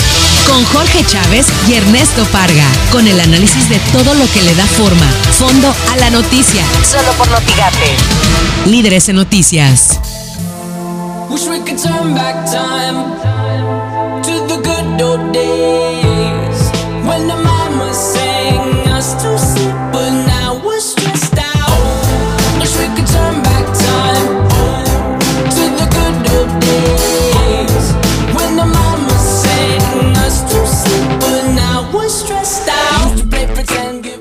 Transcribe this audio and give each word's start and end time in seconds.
con 0.48 0.63
Jorge 0.66 1.03
Chávez 1.05 1.48
y 1.67 1.73
Ernesto 1.73 2.23
Parga, 2.25 2.65
con 2.91 3.07
el 3.07 3.20
análisis 3.20 3.67
de 3.67 3.79
todo 3.91 4.13
lo 4.13 4.31
que 4.31 4.41
le 4.43 4.53
da 4.55 4.65
forma, 4.65 5.09
fondo 5.38 5.73
a 5.91 5.98
la 5.98 6.09
noticia. 6.12 6.63
solo 6.84 7.12
por 7.17 7.29
Notigate. 7.29 7.95
Líderes 8.65 9.09
en 9.09 9.15
noticias. 9.17 9.99
Wish 11.29 11.48
we 11.48 11.59
could 11.59 11.81
turn 11.81 12.13
back 12.13 12.45
time 12.45 13.15
to 14.21 14.48
the 14.48 14.57
good 14.62 15.01
old 15.01 15.34
days 15.34 15.84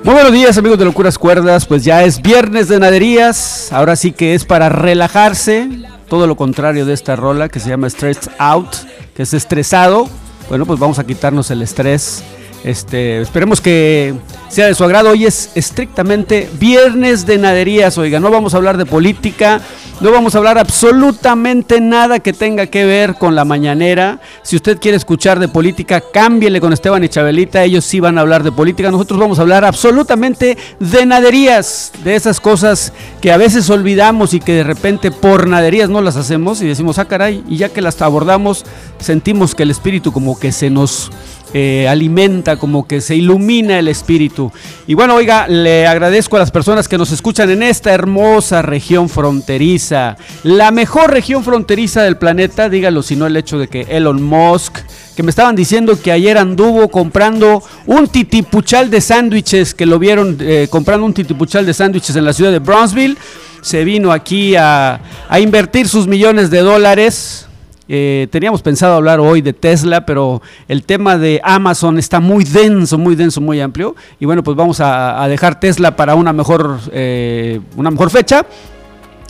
Muy 0.05 0.13
buenos 0.13 0.33
días 0.33 0.59
amigos 0.59 0.79
de 0.79 0.85
Locuras 0.85 1.17
Cuerdas, 1.17 1.65
pues 1.65 1.83
ya 1.83 2.03
es 2.03 2.21
viernes 2.21 2.69
de 2.69 2.79
naderías, 2.79 3.73
ahora 3.73 3.97
sí 3.97 4.13
que 4.13 4.35
es 4.35 4.45
para 4.45 4.69
relajarse, 4.69 5.67
todo 6.11 6.27
lo 6.27 6.37
contrario 6.37 6.85
de 6.85 6.93
esta 6.93 7.17
rola 7.17 7.49
que 7.49 7.59
se 7.59 7.71
llama 7.71 7.89
Stressed 7.89 8.33
Out, 8.37 8.69
que 9.17 9.23
es 9.23 9.33
estresado, 9.33 10.07
bueno 10.51 10.67
pues 10.67 10.79
vamos 10.79 10.99
a 10.99 11.05
quitarnos 11.05 11.51
el 11.51 11.63
estrés, 11.63 12.23
este, 12.65 13.21
esperemos 13.21 13.61
que 13.61 14.15
sea 14.49 14.67
de 14.67 14.75
su 14.75 14.85
agrado, 14.85 15.11
hoy 15.11 15.27
es 15.27 15.51
estrictamente 15.55 16.49
viernes 16.59 17.27
de 17.27 17.39
naderías, 17.39 17.99
oiga, 17.99 18.21
no 18.21 18.31
vamos 18.31 18.55
a 18.55 18.57
hablar 18.57 18.79
de 18.79 18.87
política, 18.87 19.61
no 20.01 20.11
vamos 20.11 20.35
a 20.35 20.39
hablar 20.39 20.59
absolutamente 20.59 21.81
nada 21.81 22.19
que 22.19 22.33
tenga 22.33 22.67
que 22.67 22.85
ver 22.85 23.15
con 23.15 23.37
la 23.37 23.45
mañanera. 23.45 24.21
Si 24.43 24.57
usted 24.57 24.79
quiere 24.81 24.97
escuchar 24.97 25.39
de 25.39 25.47
política, 25.47 26.03
cámbiele 26.13 26.61
con 26.61 26.73
Esteban 26.73 27.05
y 27.05 27.09
Chabelita. 27.09 27.63
Ellos 27.63 27.85
sí 27.85 28.01
van 28.01 28.19
a 28.19 28.23
hablar 28.23 28.43
de 28.43 28.51
política. 28.51 28.91
Nosotros 28.91 29.21
vamos 29.21 29.39
a 29.39 29.43
hablar 29.43 29.65
absolutamente 29.65 30.59
de 30.81 31.07
naderías, 31.07 31.93
de 32.03 32.17
esas 32.17 32.41
cosas 32.41 32.93
que 33.21 33.31
a 33.31 33.37
veces 33.37 33.71
olvidamos 33.71 34.35
y 34.35 34.41
que 34.41 34.53
de 34.53 34.65
repente 34.65 35.13
por 35.13 35.47
naderías 35.47 35.89
no 35.89 36.01
las 36.01 36.17
hacemos 36.17 36.61
y 36.61 36.67
decimos, 36.67 36.99
ah, 36.99 37.05
caray, 37.05 37.45
y 37.49 37.57
ya 37.57 37.69
que 37.69 37.81
las 37.81 38.03
abordamos, 38.03 38.65
sentimos 39.05 39.55
que 39.55 39.63
el 39.63 39.71
espíritu 39.71 40.13
como 40.13 40.39
que 40.39 40.51
se 40.51 40.71
nos 40.71 41.11
eh, 41.57 41.87
alimenta, 41.89 42.57
como 42.57 42.85
que 42.89 43.01
se 43.01 43.15
ilumina 43.15 43.79
el 43.79 43.87
espíritu. 43.87 44.51
Y 44.89 44.95
bueno, 44.95 45.15
oiga, 45.15 45.47
le 45.47 45.87
agradezco 45.87 46.35
a 46.35 46.41
las 46.41 46.51
personas 46.51 46.89
que 46.89 46.99
nos 46.99 47.13
escuchan 47.13 47.49
en 47.51 47.63
esta 47.63 47.93
hermosa 47.93 48.61
región 48.61 49.09
fronteriza, 49.09 50.17
la 50.43 50.73
mejor 50.73 51.13
región 51.13 51.45
fronteriza 51.45 52.03
del 52.03 52.17
planeta, 52.17 52.69
dígalo 52.69 53.05
si 53.05 53.15
no 53.15 53.27
el 53.27 53.37
hecho 53.37 53.57
de 53.57 53.69
que 53.69 53.83
Elon 53.83 54.21
Musk, 54.21 54.79
que 55.15 55.23
me 55.23 55.31
estaban 55.31 55.55
diciendo 55.55 55.97
que 56.03 56.11
ayer 56.11 56.39
anduvo 56.39 56.89
comprando 56.89 57.63
un 57.87 58.09
titipuchal 58.09 58.91
de 58.91 59.01
sándwiches, 59.01 59.75
que 59.75 59.87
lo 59.87 60.01
vieron 60.01 60.37
eh, 60.41 60.67
comprando 60.69 61.07
un 61.07 61.15
titipuchal 61.15 61.65
de 61.65 61.73
sándwiches 61.73 62.17
en 62.17 62.25
la 62.25 62.33
ciudad 62.33 62.51
de 62.51 62.59
Brownsville, 62.59 63.17
se 63.61 63.85
vino 63.85 64.11
aquí 64.11 64.57
a, 64.57 65.01
a 65.29 65.39
invertir 65.39 65.89
sus 65.89 66.09
millones 66.09 66.51
de 66.51 66.59
dólares. 66.59 67.47
Eh, 67.89 68.29
teníamos 68.31 68.63
pensado 68.63 68.95
hablar 68.95 69.21
hoy 69.21 69.43
de 69.43 69.53
Tesla, 69.53 70.07
pero 70.07 70.41
el 70.69 70.85
tema 70.85 71.19
de 71.19 71.41
Amazon 71.45 71.99
está 71.99 72.19
muy 72.21 72.45
denso, 72.45 72.97
muy 72.97 73.15
denso, 73.15 73.41
muy 73.41 73.61
amplio. 73.61 73.95
Y 74.19 74.25
bueno, 74.27 74.43
pues 74.43 74.57
vamos 74.57 74.81
a, 74.81 75.27
dejar 75.29 75.61
Tesla 75.61 75.95
para 75.97 76.15
una 76.15 76.33
mejor, 76.33 76.79
eh, 76.93 77.61
una 77.77 77.91
mejor 77.91 78.11
fecha. 78.11 78.47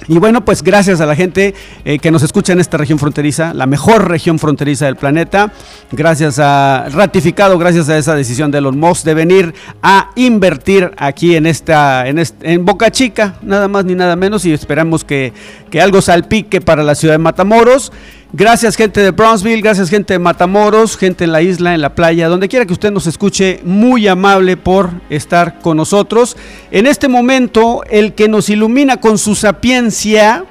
Y 0.07 0.19
bueno, 0.19 0.45
pues 0.45 0.63
gracias 0.63 1.01
a 1.01 1.07
la 1.07 1.17
gente 1.17 1.55
eh, 1.85 1.99
que 1.99 2.11
nos 2.11 2.23
escucha 2.23 2.53
en 2.53 2.61
esta 2.61 2.77
región 2.77 2.99
fronteriza, 2.99 3.55
la 3.55 3.65
mejor 3.67 4.09
región 4.09 4.39
fronteriza 4.39 4.85
del 4.85 4.97
planeta. 4.97 5.51
Gracias 5.93 6.39
a, 6.39 6.89
ratificado, 6.91 7.59
gracias 7.59 7.89
a 7.89 7.97
esa 7.97 8.15
decisión 8.15 8.51
de 8.51 8.59
Elon 8.59 8.79
Musk 8.79 9.05
de 9.05 9.15
venir 9.15 9.55
a 9.83 10.11
invertir 10.17 10.91
aquí 10.99 11.37
en 11.37 11.47
esta, 11.47 12.07
en, 12.07 12.19
est- 12.19 12.43
en 12.43 12.67
Boca 12.67 12.91
Chica, 12.91 13.37
nada 13.43 13.67
más 13.67 13.85
ni 13.87 13.95
nada 13.95 14.15
menos. 14.15 14.45
Y 14.45 14.53
esperamos 14.53 15.05
que, 15.05 15.33
que 15.71 15.81
algo 15.81 16.03
salpique 16.03 16.61
para 16.61 16.83
la 16.83 16.95
ciudad 16.95 17.15
de 17.15 17.19
Matamoros. 17.19 17.91
Gracias 18.37 18.75
gente 18.75 19.01
de 19.01 19.13
Brownsville, 19.13 19.63
gracias 19.63 19.89
gente 19.89 20.15
de 20.15 20.19
Matamoros, 20.19 20.97
gente 20.97 21.23
en 21.23 21.31
la 21.31 21.41
isla, 21.41 21.73
en 21.73 21.81
la 21.81 21.95
playa, 21.95 22.27
donde 22.27 22.49
quiera 22.49 22.67
que 22.67 22.73
usted 22.73 22.91
nos 22.91 23.07
escuche, 23.07 23.61
muy 23.63 24.09
amable 24.09 24.57
por 24.57 24.91
estar 25.09 25.61
con 25.61 25.77
nosotros. 25.77 26.37
En 26.73 26.89
este 26.89 27.07
momento, 27.07 27.85
el 27.89 28.15
que 28.15 28.27
nos 28.27 28.49
ilumina 28.49 28.97
con 28.97 29.19
su 29.19 29.37
sapiencia, 29.37 30.45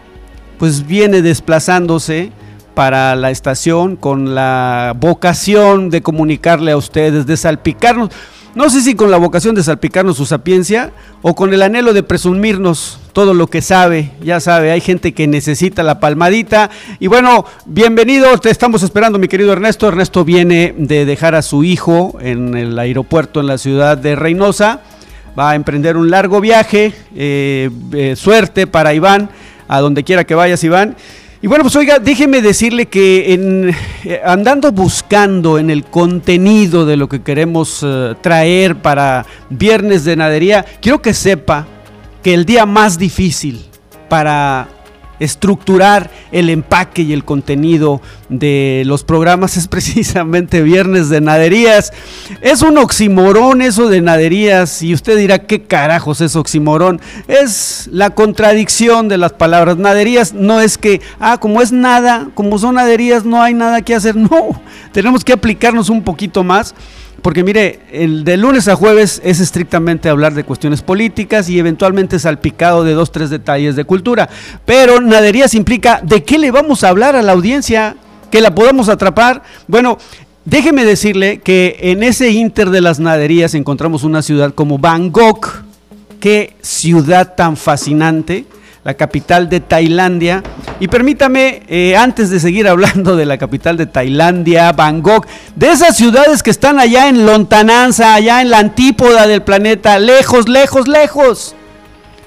pues 0.60 0.88
viene 0.88 1.22
desplazándose 1.22 2.32
para 2.74 3.18
la 3.18 3.32
estación 3.32 3.98
con 3.98 4.34
la 4.34 4.96
vocación 4.98 5.90
de 5.90 6.02
comunicarle 6.02 6.72
a 6.72 6.78
ustedes, 6.78 7.26
de 7.26 7.36
salpicarnos. 7.36 8.12
No 8.56 8.70
sé 8.70 8.82
si 8.82 8.94
con 8.94 9.10
la 9.10 9.18
vocación 9.18 9.56
de 9.56 9.64
salpicarnos 9.64 10.18
su 10.18 10.28
sapiencia 10.28 10.92
o 11.24 11.34
con 11.34 11.56
el 11.56 11.64
anhelo 11.64 11.92
de 11.92 12.04
presumirnos 12.04 13.00
todo 13.12 13.34
lo 13.34 13.48
que 13.48 13.64
sabe. 13.64 14.12
Ya 14.22 14.40
sabe, 14.40 14.72
hay 14.72 14.80
gente 14.80 15.14
que 15.14 15.26
necesita 15.26 15.82
la 15.82 16.00
palmadita. 16.00 16.70
Y 17.00 17.08
bueno, 17.08 17.46
bienvenido, 17.66 18.38
te 18.38 18.52
estamos 18.52 18.84
esperando 18.84 19.18
mi 19.18 19.28
querido 19.28 19.54
Ernesto. 19.54 19.88
Ernesto 19.88 20.24
viene 20.24 20.76
de 20.78 21.06
dejar 21.06 21.34
a 21.34 21.42
su 21.42 21.64
hijo 21.64 22.16
en 22.22 22.54
el 22.54 22.78
aeropuerto 22.78 23.40
en 23.40 23.48
la 23.48 23.58
ciudad 23.58 23.98
de 23.98 24.16
Reynosa. 24.16 24.82
Va 25.38 25.50
a 25.50 25.56
emprender 25.56 25.98
un 25.98 26.12
largo 26.12 26.40
viaje. 26.40 26.94
eh, 27.16 27.72
eh, 27.92 28.16
suerte 28.16 28.68
para 28.68 28.94
Iván, 28.94 29.32
a 29.68 29.80
donde 29.80 30.04
quiera 30.04 30.26
que 30.26 30.36
vayas 30.36 30.64
Iván. 30.64 30.96
Y 31.44 31.48
bueno, 31.48 31.66
pues 31.66 31.76
oiga, 31.76 32.00
déjeme 32.00 32.42
decirle 32.42 32.86
que 32.86 33.74
eh, 34.06 34.22
andando 34.24 34.72
buscando 34.72 35.60
en 35.60 35.70
el 35.70 35.84
contenido 35.84 36.86
de 36.86 36.96
lo 36.96 37.10
que 37.10 37.22
queremos 37.22 37.82
eh, 37.84 38.16
traer 38.22 38.78
para 38.78 39.26
Viernes 39.50 40.06
de 40.06 40.16
Nadería, 40.16 40.64
quiero 40.82 41.02
que 41.02 41.14
sepa 41.14 41.68
que 42.24 42.34
el 42.34 42.46
día 42.46 42.66
más 42.66 42.98
difícil 42.98 43.66
para 44.08 44.70
estructurar 45.24 46.12
el 46.32 46.50
empaque 46.50 47.02
y 47.02 47.14
el 47.14 47.24
contenido 47.24 48.02
de 48.30 48.84
los 48.86 49.04
programas 49.04 49.58
es 49.58 49.68
precisamente 49.68 50.62
Viernes 50.62 51.10
de 51.10 51.22
Naderías. 51.22 51.92
Es 52.42 52.62
un 52.62 52.78
oximorón 52.78 53.62
eso 53.62 53.88
de 53.90 54.02
naderías 54.02 54.82
y 54.82 54.94
usted 54.94 55.18
dirá, 55.18 55.40
¿qué 55.40 55.64
carajos 55.64 56.22
es 56.22 56.36
oximorón? 56.36 57.02
Es 57.28 57.90
la 57.92 58.12
contradicción 58.12 59.08
de 59.08 59.18
las 59.18 59.34
palabras. 59.34 59.78
Naderías 59.78 60.34
no 60.34 60.60
es 60.60 60.78
que, 60.78 61.02
ah, 61.20 61.38
como 61.40 61.62
es 61.62 61.72
nada, 61.72 62.30
como 62.34 62.58
son 62.60 62.76
naderías, 62.76 63.26
no 63.26 63.42
hay 63.42 63.54
nada 63.54 63.82
que 63.82 63.96
hacer. 63.96 64.16
No, 64.24 64.62
tenemos 64.94 65.26
que 65.26 65.34
aplicarnos 65.34 65.90
un 65.90 66.02
poquito 66.02 66.44
más. 66.44 66.74
Porque 67.24 67.42
mire, 67.42 67.80
el 67.90 68.26
de 68.26 68.36
lunes 68.36 68.68
a 68.68 68.76
jueves 68.76 69.22
es 69.24 69.40
estrictamente 69.40 70.10
hablar 70.10 70.34
de 70.34 70.44
cuestiones 70.44 70.82
políticas 70.82 71.48
y 71.48 71.58
eventualmente 71.58 72.20
salpicado 72.20 72.84
de 72.84 72.94
dos, 72.94 73.14
tres 73.14 73.30
detalles 73.30 73.78
de 73.78 73.86
cultura. 73.86 74.30
Pero 74.66 75.00
naderías 75.00 75.56
implica 75.56 76.02
de 76.04 76.26
qué 76.26 76.38
le 76.38 76.52
vamos 76.52 76.84
a 76.84 76.90
hablar 76.90 77.16
a 77.16 77.22
la 77.22 77.32
audiencia, 77.32 77.96
que 78.30 78.42
la 78.42 78.54
podamos 78.54 78.90
atrapar. 78.90 79.42
Bueno, 79.70 79.98
déjeme 80.44 80.84
decirle 80.84 81.40
que 81.40 81.78
en 81.80 82.04
ese 82.04 82.30
inter 82.30 82.70
de 82.72 82.82
las 82.82 83.00
naderías 83.00 83.54
encontramos 83.54 84.04
una 84.04 84.22
ciudad 84.22 84.54
como 84.54 84.78
Bangkok. 84.78 85.64
Qué 86.20 86.58
ciudad 86.62 87.36
tan 87.36 87.56
fascinante 87.56 88.46
la 88.84 88.94
capital 88.96 89.50
de 89.50 89.60
Tailandia. 89.60 90.44
Y 90.80 90.88
permítame, 90.88 91.64
eh, 91.68 91.96
antes 91.96 92.30
de 92.30 92.40
seguir 92.40 92.68
hablando 92.68 93.16
de 93.16 93.26
la 93.26 93.38
capital 93.38 93.78
de 93.78 93.86
Tailandia, 93.86 94.72
Bangkok, 94.74 95.26
de 95.56 95.72
esas 95.72 95.96
ciudades 95.96 96.44
que 96.44 96.50
están 96.50 96.80
allá 96.80 97.08
en 97.08 97.26
lontananza, 97.26 98.14
allá 98.14 98.42
en 98.42 98.50
la 98.50 98.60
antípoda 98.60 99.26
del 99.28 99.42
planeta, 99.42 99.98
lejos, 100.00 100.50
lejos, 100.50 100.88
lejos. 100.88 101.56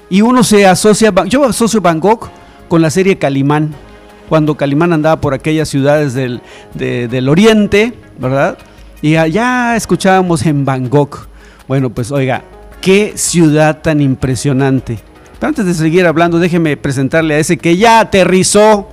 Y 0.09 0.21
uno 0.21 0.43
se 0.43 0.65
asocia, 0.65 1.13
yo 1.27 1.43
asocio 1.45 1.81
Bangkok 1.81 2.29
con 2.67 2.81
la 2.81 2.89
serie 2.89 3.17
Calimán, 3.17 3.73
cuando 4.29 4.55
Calimán 4.55 4.93
andaba 4.93 5.21
por 5.21 5.33
aquellas 5.33 5.69
ciudades 5.69 6.13
del, 6.13 6.41
de- 6.73 7.07
del 7.07 7.29
oriente, 7.29 7.93
¿verdad? 8.17 8.57
Y 9.01 9.15
allá 9.17 9.75
escuchábamos 9.75 10.45
en 10.45 10.65
Bangkok. 10.65 11.27
Bueno, 11.67 11.89
pues 11.91 12.11
oiga, 12.11 12.41
qué 12.81 13.13
ciudad 13.15 13.81
tan 13.81 14.01
impresionante. 14.01 14.99
Pero 15.39 15.49
antes 15.49 15.65
de 15.65 15.73
seguir 15.73 16.05
hablando, 16.05 16.39
déjeme 16.39 16.77
presentarle 16.77 17.35
a 17.35 17.39
ese 17.39 17.57
que 17.57 17.77
ya 17.77 17.99
aterrizó 17.99 18.89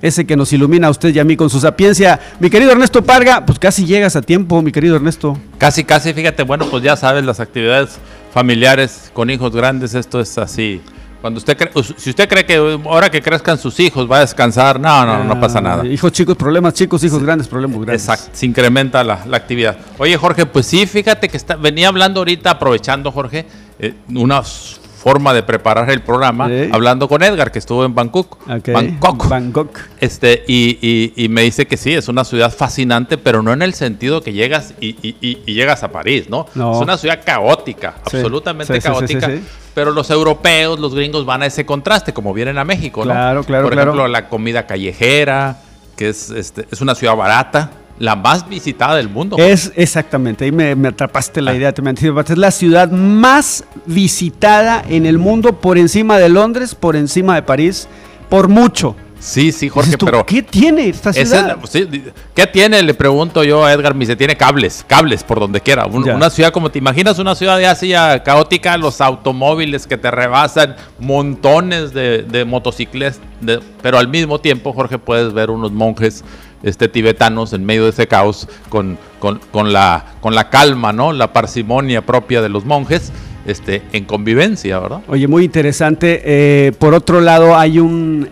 ese 0.00 0.26
que 0.26 0.34
nos 0.36 0.52
ilumina 0.52 0.88
a 0.88 0.90
usted 0.90 1.14
y 1.14 1.20
a 1.20 1.24
mí 1.24 1.36
con 1.36 1.48
su 1.48 1.60
sapiencia. 1.60 2.18
Mi 2.40 2.50
querido 2.50 2.72
Ernesto 2.72 3.02
Parga, 3.04 3.46
pues 3.46 3.58
casi 3.60 3.84
llegas 3.86 4.16
a 4.16 4.22
tiempo, 4.22 4.60
mi 4.60 4.72
querido 4.72 4.96
Ernesto. 4.96 5.38
Casi, 5.58 5.84
casi, 5.84 6.12
fíjate, 6.12 6.42
bueno, 6.42 6.66
pues 6.68 6.82
ya 6.82 6.96
sabes, 6.96 7.24
las 7.24 7.38
actividades 7.38 7.98
familiares 8.34 9.10
con 9.14 9.30
hijos 9.30 9.54
grandes, 9.54 9.94
esto 9.94 10.18
es 10.20 10.36
así. 10.38 10.80
Cuando 11.20 11.38
usted 11.38 11.56
cree, 11.56 11.70
si 11.98 12.10
usted 12.10 12.28
cree 12.28 12.44
que 12.44 12.56
ahora 12.84 13.08
que 13.08 13.22
crezcan 13.22 13.56
sus 13.56 13.78
hijos 13.78 14.10
va 14.10 14.16
a 14.16 14.20
descansar, 14.22 14.80
no, 14.80 15.06
no, 15.06 15.22
no 15.22 15.38
pasa 15.38 15.60
nada. 15.60 15.82
Ah, 15.84 15.86
Hijos 15.86 16.10
chicos, 16.10 16.36
problemas 16.36 16.74
chicos, 16.74 17.04
hijos 17.04 17.22
grandes, 17.22 17.46
problemas 17.46 17.76
grandes. 17.78 18.02
Exacto, 18.02 18.30
se 18.32 18.44
incrementa 18.46 19.04
la, 19.04 19.24
la 19.28 19.36
actividad. 19.36 19.76
Oye, 19.98 20.16
Jorge, 20.16 20.46
pues 20.46 20.66
sí, 20.66 20.84
fíjate 20.84 21.28
que 21.28 21.36
está, 21.36 21.54
venía 21.54 21.86
hablando 21.86 22.18
ahorita, 22.18 22.50
aprovechando, 22.50 23.12
Jorge, 23.12 23.46
eh, 23.78 23.94
una 24.12 24.40
s- 24.40 24.78
forma 25.02 25.34
de 25.34 25.42
preparar 25.42 25.90
el 25.90 26.00
programa, 26.00 26.46
Sí. 26.48 26.68
hablando 26.72 27.08
con 27.08 27.22
Edgar, 27.22 27.50
que 27.50 27.58
estuvo 27.58 27.84
en 27.84 27.94
Bangkok. 27.94 28.38
Ok. 28.48 28.68
Bangkok. 28.72 29.28
Bangkok. 29.28 29.78
Este, 30.00 30.44
y, 30.46 30.78
y- 30.80 31.12
y 31.24 31.28
me 31.28 31.42
dice 31.42 31.66
que 31.66 31.76
sí, 31.76 31.92
es 31.92 32.08
una 32.08 32.24
ciudad 32.24 32.52
fascinante, 32.54 33.18
pero 33.18 33.42
no 33.42 33.52
en 33.52 33.62
el 33.62 33.74
sentido 33.74 34.22
que 34.22 34.32
llegas 34.32 34.74
y, 34.80 34.96
y- 35.02 35.52
llegas 35.52 35.82
a 35.82 35.90
París, 35.90 36.30
¿no? 36.30 36.46
No. 36.54 36.72
Es 36.76 36.78
una 36.80 36.96
ciudad 36.96 37.20
caótica, 37.24 37.94
Sí. 38.10 38.18
absolutamente 38.18 38.74
Sí, 38.74 38.80
sí, 38.80 38.86
sí, 38.86 38.92
caótica. 39.16 39.30
Pero 39.74 39.90
los 39.90 40.10
europeos, 40.10 40.78
los 40.78 40.94
gringos 40.94 41.24
van 41.26 41.42
a 41.42 41.46
ese 41.46 41.66
contraste, 41.66 42.12
como 42.12 42.32
vienen 42.32 42.58
a 42.58 42.64
México, 42.64 43.00
¿no? 43.00 43.10
Claro, 43.12 43.42
claro, 43.44 43.64
Por 43.64 43.72
claro. 43.72 43.90
ejemplo, 43.92 44.08
la 44.08 44.28
comida 44.28 44.66
callejera, 44.66 45.56
que 45.96 46.10
es, 46.10 46.30
este, 46.30 46.66
es 46.70 46.80
una 46.80 46.94
ciudad 46.94 47.16
barata, 47.16 47.70
la 48.02 48.16
más 48.16 48.48
visitada 48.48 48.96
del 48.96 49.08
mundo. 49.08 49.36
Es 49.38 49.70
exactamente, 49.76 50.44
ahí 50.44 50.50
me, 50.50 50.74
me 50.74 50.88
atrapaste 50.88 51.40
la 51.40 51.52
Ah. 51.52 51.54
idea, 51.54 51.72
te. 51.72 52.32
Es 52.32 52.36
la 52.38 52.50
ciudad 52.50 52.90
más 52.90 53.62
visitada 53.86 54.82
en 54.88 55.06
el 55.06 55.18
mundo 55.18 55.60
por 55.60 55.78
encima 55.78 56.18
de 56.18 56.28
Londres, 56.28 56.74
por 56.74 56.96
encima 56.96 57.36
de 57.36 57.42
París, 57.42 57.86
por 58.28 58.48
mucho. 58.48 58.96
Sí, 59.20 59.52
sí, 59.52 59.68
Jorge, 59.68 59.96
tú, 59.96 60.04
pero... 60.06 60.26
¿Qué 60.26 60.42
tiene 60.42 60.88
esta 60.88 61.10
es 61.10 61.28
ciudad? 61.28 61.56
la- 61.60 61.66
sí, 61.68 61.88
¿Qué 62.34 62.44
tiene? 62.48 62.82
Le 62.82 62.92
pregunto 62.92 63.44
yo 63.44 63.64
a 63.64 63.72
Edgar, 63.72 63.94
me 63.94 64.00
dice, 64.00 64.16
tiene 64.16 64.36
cables, 64.36 64.84
cables 64.88 65.22
por 65.22 65.38
donde 65.38 65.60
quiera. 65.60 65.86
Un- 65.86 66.10
una 66.10 66.28
ciudad 66.28 66.50
como 66.50 66.72
te 66.72 66.80
imaginas, 66.80 67.20
una 67.20 67.36
ciudad 67.36 67.60
ya 67.60 67.70
así 67.70 67.86
ya 67.86 68.20
caótica, 68.24 68.76
los 68.78 69.00
automóviles 69.00 69.86
que 69.86 69.96
te 69.96 70.10
rebasan, 70.10 70.74
montones 70.98 71.94
de, 71.94 72.22
de 72.24 72.44
motocicletas, 72.44 73.20
de- 73.40 73.60
pero 73.80 73.96
al 73.98 74.08
mismo 74.08 74.40
tiempo, 74.40 74.72
Jorge, 74.72 74.98
puedes 74.98 75.32
ver 75.32 75.50
unos 75.50 75.70
monjes 75.70 76.24
este, 76.62 76.88
tibetanos 76.88 77.52
en 77.52 77.64
medio 77.64 77.84
de 77.84 77.90
ese 77.90 78.06
caos 78.06 78.48
con, 78.68 78.98
con, 79.18 79.40
con 79.50 79.72
la, 79.72 80.04
con 80.20 80.34
la 80.34 80.48
calma, 80.50 80.92
¿no? 80.92 81.12
La 81.12 81.32
parsimonia 81.32 82.02
propia 82.02 82.40
de 82.42 82.48
los 82.48 82.64
monjes 82.64 83.12
este, 83.46 83.82
en 83.92 84.04
convivencia, 84.04 84.78
¿verdad? 84.78 85.00
Oye, 85.08 85.26
muy 85.26 85.44
interesante. 85.44 86.22
Eh, 86.24 86.72
por 86.78 86.94
otro 86.94 87.20
lado, 87.20 87.56
hay 87.56 87.78
una 87.80 88.26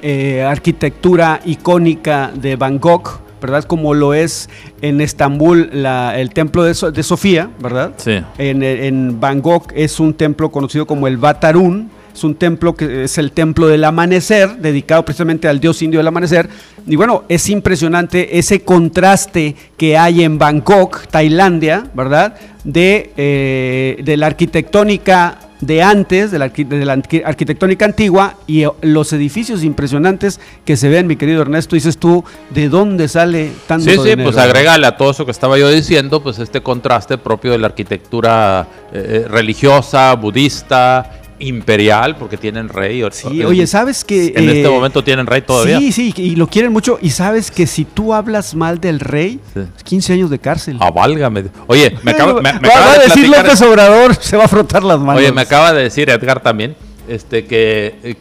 arquitectura 0.48 1.40
icónica 1.44 2.30
de 2.34 2.54
Bangkok, 2.56 3.18
¿verdad? 3.40 3.64
Como 3.64 3.94
lo 3.94 4.14
es 4.14 4.48
en 4.82 5.00
Estambul 5.00 5.70
la- 5.72 6.18
el 6.20 6.30
templo 6.30 6.62
de, 6.62 6.74
So- 6.74 6.92
de 6.92 7.02
Sofía, 7.02 7.50
¿verdad? 7.60 7.92
Sí. 7.96 8.20
En, 8.38 8.62
en 8.62 9.18
Bangkok 9.18 9.72
es 9.74 9.98
un 9.98 10.14
templo 10.14 10.50
conocido 10.50 10.86
como 10.86 11.06
el 11.08 11.16
Batarun. 11.16 11.90
Es 12.14 12.24
un 12.24 12.34
templo 12.34 12.74
que 12.74 13.04
es 13.04 13.18
el 13.18 13.32
templo 13.32 13.66
del 13.68 13.84
amanecer, 13.84 14.56
dedicado 14.58 15.04
precisamente 15.04 15.48
al 15.48 15.60
dios 15.60 15.80
indio 15.82 16.00
del 16.00 16.08
amanecer. 16.08 16.48
Y 16.86 16.96
bueno, 16.96 17.24
es 17.28 17.48
impresionante 17.48 18.38
ese 18.38 18.60
contraste 18.62 19.54
que 19.76 19.96
hay 19.96 20.24
en 20.24 20.38
Bangkok, 20.38 21.06
Tailandia, 21.08 21.84
¿verdad? 21.94 22.34
De, 22.64 23.12
eh, 23.16 24.00
de 24.02 24.16
la 24.16 24.26
arquitectónica 24.26 25.38
de 25.60 25.82
antes, 25.82 26.30
de 26.30 26.38
la, 26.38 26.48
de 26.48 27.22
arquitectónica 27.24 27.84
antigua 27.84 28.36
y 28.46 28.64
eh, 28.64 28.70
los 28.80 29.12
edificios 29.12 29.62
impresionantes 29.62 30.40
que 30.64 30.76
se 30.76 30.88
ven, 30.88 31.06
mi 31.06 31.16
querido 31.16 31.42
Ernesto. 31.42 31.76
Dices 31.76 31.98
tú, 31.98 32.24
¿de 32.50 32.68
dónde 32.68 33.08
sale 33.08 33.50
tanto 33.66 33.84
Sí, 33.84 33.96
sí, 33.96 34.02
dinero? 34.10 34.24
pues 34.30 34.36
agrégale 34.38 34.86
a 34.86 34.96
todo 34.96 35.10
eso 35.10 35.24
que 35.24 35.30
estaba 35.30 35.58
yo 35.58 35.68
diciendo, 35.68 36.22
pues 36.22 36.38
este 36.38 36.62
contraste 36.62 37.18
propio 37.18 37.52
de 37.52 37.58
la 37.58 37.66
arquitectura 37.66 38.66
eh, 38.92 39.26
religiosa, 39.28 40.14
budista, 40.14 41.19
imperial, 41.40 42.16
porque 42.16 42.36
tienen 42.36 42.68
rey. 42.68 43.02
Sí, 43.10 43.42
oye, 43.44 43.66
¿sabes 43.66 44.04
que 44.04 44.28
En 44.36 44.48
eh, 44.48 44.56
este 44.58 44.68
momento 44.68 45.02
tienen 45.02 45.26
rey 45.26 45.42
todavía. 45.42 45.78
Sí, 45.78 45.90
sí, 45.92 46.14
y 46.16 46.36
lo 46.36 46.46
quieren 46.46 46.72
mucho. 46.72 46.98
Y 47.02 47.10
sabes 47.10 47.50
que 47.50 47.66
si 47.66 47.84
tú 47.84 48.14
hablas 48.14 48.54
mal 48.54 48.80
del 48.80 49.00
rey, 49.00 49.40
Sí. 49.54 49.60
15 49.84 50.12
años 50.12 50.30
de 50.30 50.38
cárcel. 50.38 50.76
Ah, 50.80 50.90
válgame. 50.90 51.44
Oye, 51.66 51.96
me 52.02 52.12
acaba, 52.12 52.34
me- 52.34 52.52
me 52.52 52.68
va, 52.68 52.74
acaba 52.74 52.86
va 52.86 52.92
de 52.98 53.04
decir 53.04 53.24
platicar- 53.26 53.44
López 53.44 53.62
Obrador, 53.62 54.14
se 54.20 54.36
va 54.36 54.44
a 54.44 54.48
frotar 54.48 54.84
las 54.84 55.00
manos. 55.00 55.16
Oye, 55.22 55.32
me 55.32 55.40
acaba 55.40 55.72
de 55.72 55.82
decir 55.84 56.08
Edgar 56.10 56.40
también, 56.40 56.76
este 57.08 57.44
que, 57.46 57.96
eh, 58.04 58.14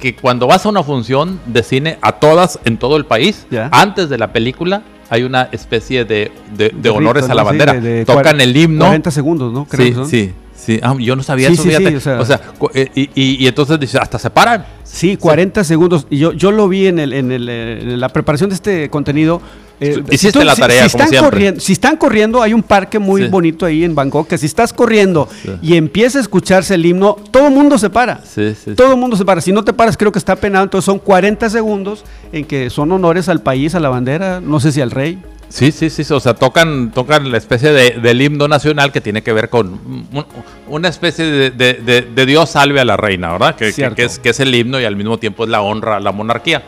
que 0.00 0.16
cuando 0.16 0.46
vas 0.48 0.66
a 0.66 0.68
una 0.68 0.82
función 0.82 1.38
de 1.46 1.62
cine 1.62 1.98
a 2.02 2.12
todas 2.12 2.58
en 2.64 2.76
todo 2.78 2.96
el 2.96 3.04
país, 3.06 3.46
Ya. 3.50 3.68
antes 3.70 4.08
de 4.08 4.18
la 4.18 4.32
película 4.32 4.82
hay 5.10 5.24
una 5.24 5.48
especie 5.52 6.04
de, 6.06 6.32
de- 6.56 6.70
de 6.70 6.74
De 6.74 6.88
honores 6.90 7.24
rito, 7.24 7.32
a 7.32 7.34
la 7.36 7.42
bandera. 7.42 7.74
de- 7.74 7.80
de 7.80 8.04
Tocan 8.06 8.40
el 8.40 8.56
himno. 8.56 8.86
40 8.86 9.10
segundos, 9.10 9.52
¿no? 9.52 9.66
Creo 9.66 10.04
Sí, 10.06 10.10
sí, 10.28 10.32
sí. 10.64 10.78
Ah, 10.82 10.94
yo 10.98 11.16
no 11.16 11.22
sabía 11.22 11.48
Sí, 11.48 11.54
eso, 11.54 11.62
sí, 11.64 11.70
sí, 11.70 11.76
fíjate. 11.76 11.96
o 11.96 12.00
sea- 12.00 12.20
o 12.20 12.24
sea, 12.24 12.38
cu- 12.38 12.70
eh, 12.74 12.88
y, 12.94 13.02
y- 13.14 13.44
y 13.44 13.46
entonces 13.46 13.78
dice, 13.80 13.98
hasta 13.98 14.18
se 14.18 14.30
paran. 14.30 14.64
Sí, 14.84 15.16
40 15.16 15.64
segundos. 15.64 16.06
Y 16.10 16.18
yo, 16.18 16.32
yo 16.32 16.50
lo 16.52 16.68
vi 16.68 16.86
en, 16.86 16.98
el, 16.98 17.12
en, 17.12 17.32
el, 17.32 17.48
eh, 17.48 17.80
en 17.82 18.00
la 18.00 18.08
preparación 18.10 18.50
de 18.50 18.54
este 18.56 18.90
contenido. 18.90 19.40
Eh, 19.80 20.00
Hiciste 20.12 20.38
tú- 20.38 20.44
la 20.44 20.54
tarea, 20.54 20.82
como 20.82 20.86
están 20.86 21.08
siempre. 21.08 21.30
Corriendo, 21.30 21.60
si 21.60 21.72
están 21.72 21.96
corriendo, 21.96 22.40
hay 22.40 22.52
un 22.54 22.62
parque 22.62 23.00
muy 23.00 23.26
bonito 23.26 23.66
ahí 23.66 23.82
en 23.82 23.96
Bangkok, 23.96 24.28
que 24.28 24.38
si 24.38 24.46
estás 24.46 24.72
corriendo 24.72 25.28
y 25.60 25.74
empieza 25.76 26.18
a 26.18 26.20
escucharse 26.20 26.74
el 26.76 26.86
himno, 26.86 27.16
todo 27.32 27.48
el 27.48 27.54
mundo 27.54 27.78
se 27.78 27.90
para. 27.90 28.20
Sí, 28.24 28.54
sí. 28.54 28.74
Todo 28.76 28.92
el 28.92 28.98
mundo 28.98 29.16
se 29.16 29.24
para. 29.24 29.40
Si 29.40 29.50
no 29.50 29.64
te 29.64 29.72
paras, 29.72 29.96
creo 29.96 30.12
que 30.12 30.20
está 30.20 30.36
penado. 30.36 30.62
Entonces 30.64 30.84
son 30.84 31.00
40 31.00 31.50
segundos 31.50 32.04
en 32.32 32.44
que 32.44 32.70
son 32.70 32.92
honores 32.92 33.28
al 33.28 33.40
país, 33.40 33.74
a 33.74 33.80
la 33.80 33.88
bandera, 33.88 34.40
no 34.40 34.60
sé 34.60 34.70
si 34.70 34.80
al 34.80 34.92
rey. 34.92 35.18
Sí, 35.52 35.70
sí, 35.70 35.90
sí, 35.90 36.02
o 36.12 36.18
sea, 36.20 36.32
tocan, 36.32 36.92
tocan 36.92 37.30
la 37.30 37.36
especie 37.36 37.72
de, 37.72 37.90
del 38.00 38.22
himno 38.22 38.48
nacional 38.48 38.90
que 38.90 39.02
tiene 39.02 39.22
que 39.22 39.34
ver 39.34 39.50
con 39.50 39.68
un- 39.68 40.26
una 40.68 40.88
especie 40.88 41.26
de, 41.50 41.50
de- 41.50 42.26
Dios 42.26 42.48
salve 42.50 42.80
a 42.80 42.86
la 42.86 42.96
reina, 42.96 43.32
¿verdad? 43.32 43.54
Que, 43.56 43.66
que- 43.66 43.72
Cierto. 43.72 43.96
que 43.96 44.04
es, 44.04 44.18
que 44.18 44.30
es 44.30 44.40
el 44.40 44.54
himno 44.54 44.80
y 44.80 44.84
al 44.86 44.96
mismo 44.96 45.18
tiempo 45.18 45.44
es 45.44 45.50
la 45.50 45.60
honra 45.60 45.96
a 45.96 46.00
la 46.00 46.10
monarquía. 46.12 46.62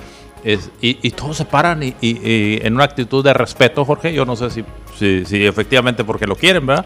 Es- 0.44 0.70
y, 0.82 0.98
y 1.00 1.10
todos 1.12 1.38
se 1.38 1.46
paran 1.46 1.82
y, 1.82 1.94
y- 2.02 2.18
y 2.22 2.60
en 2.62 2.74
una 2.74 2.84
actitud 2.84 3.24
de 3.24 3.32
respeto, 3.32 3.86
Jorge, 3.86 4.12
yo 4.12 4.26
no 4.26 4.36
sé 4.36 4.50
si, 4.50 4.62
si, 4.98 5.24
si 5.24 5.46
efectivamente 5.46 6.04
porque 6.04 6.26
lo 6.26 6.36
quieren, 6.36 6.66
¿verdad? 6.66 6.84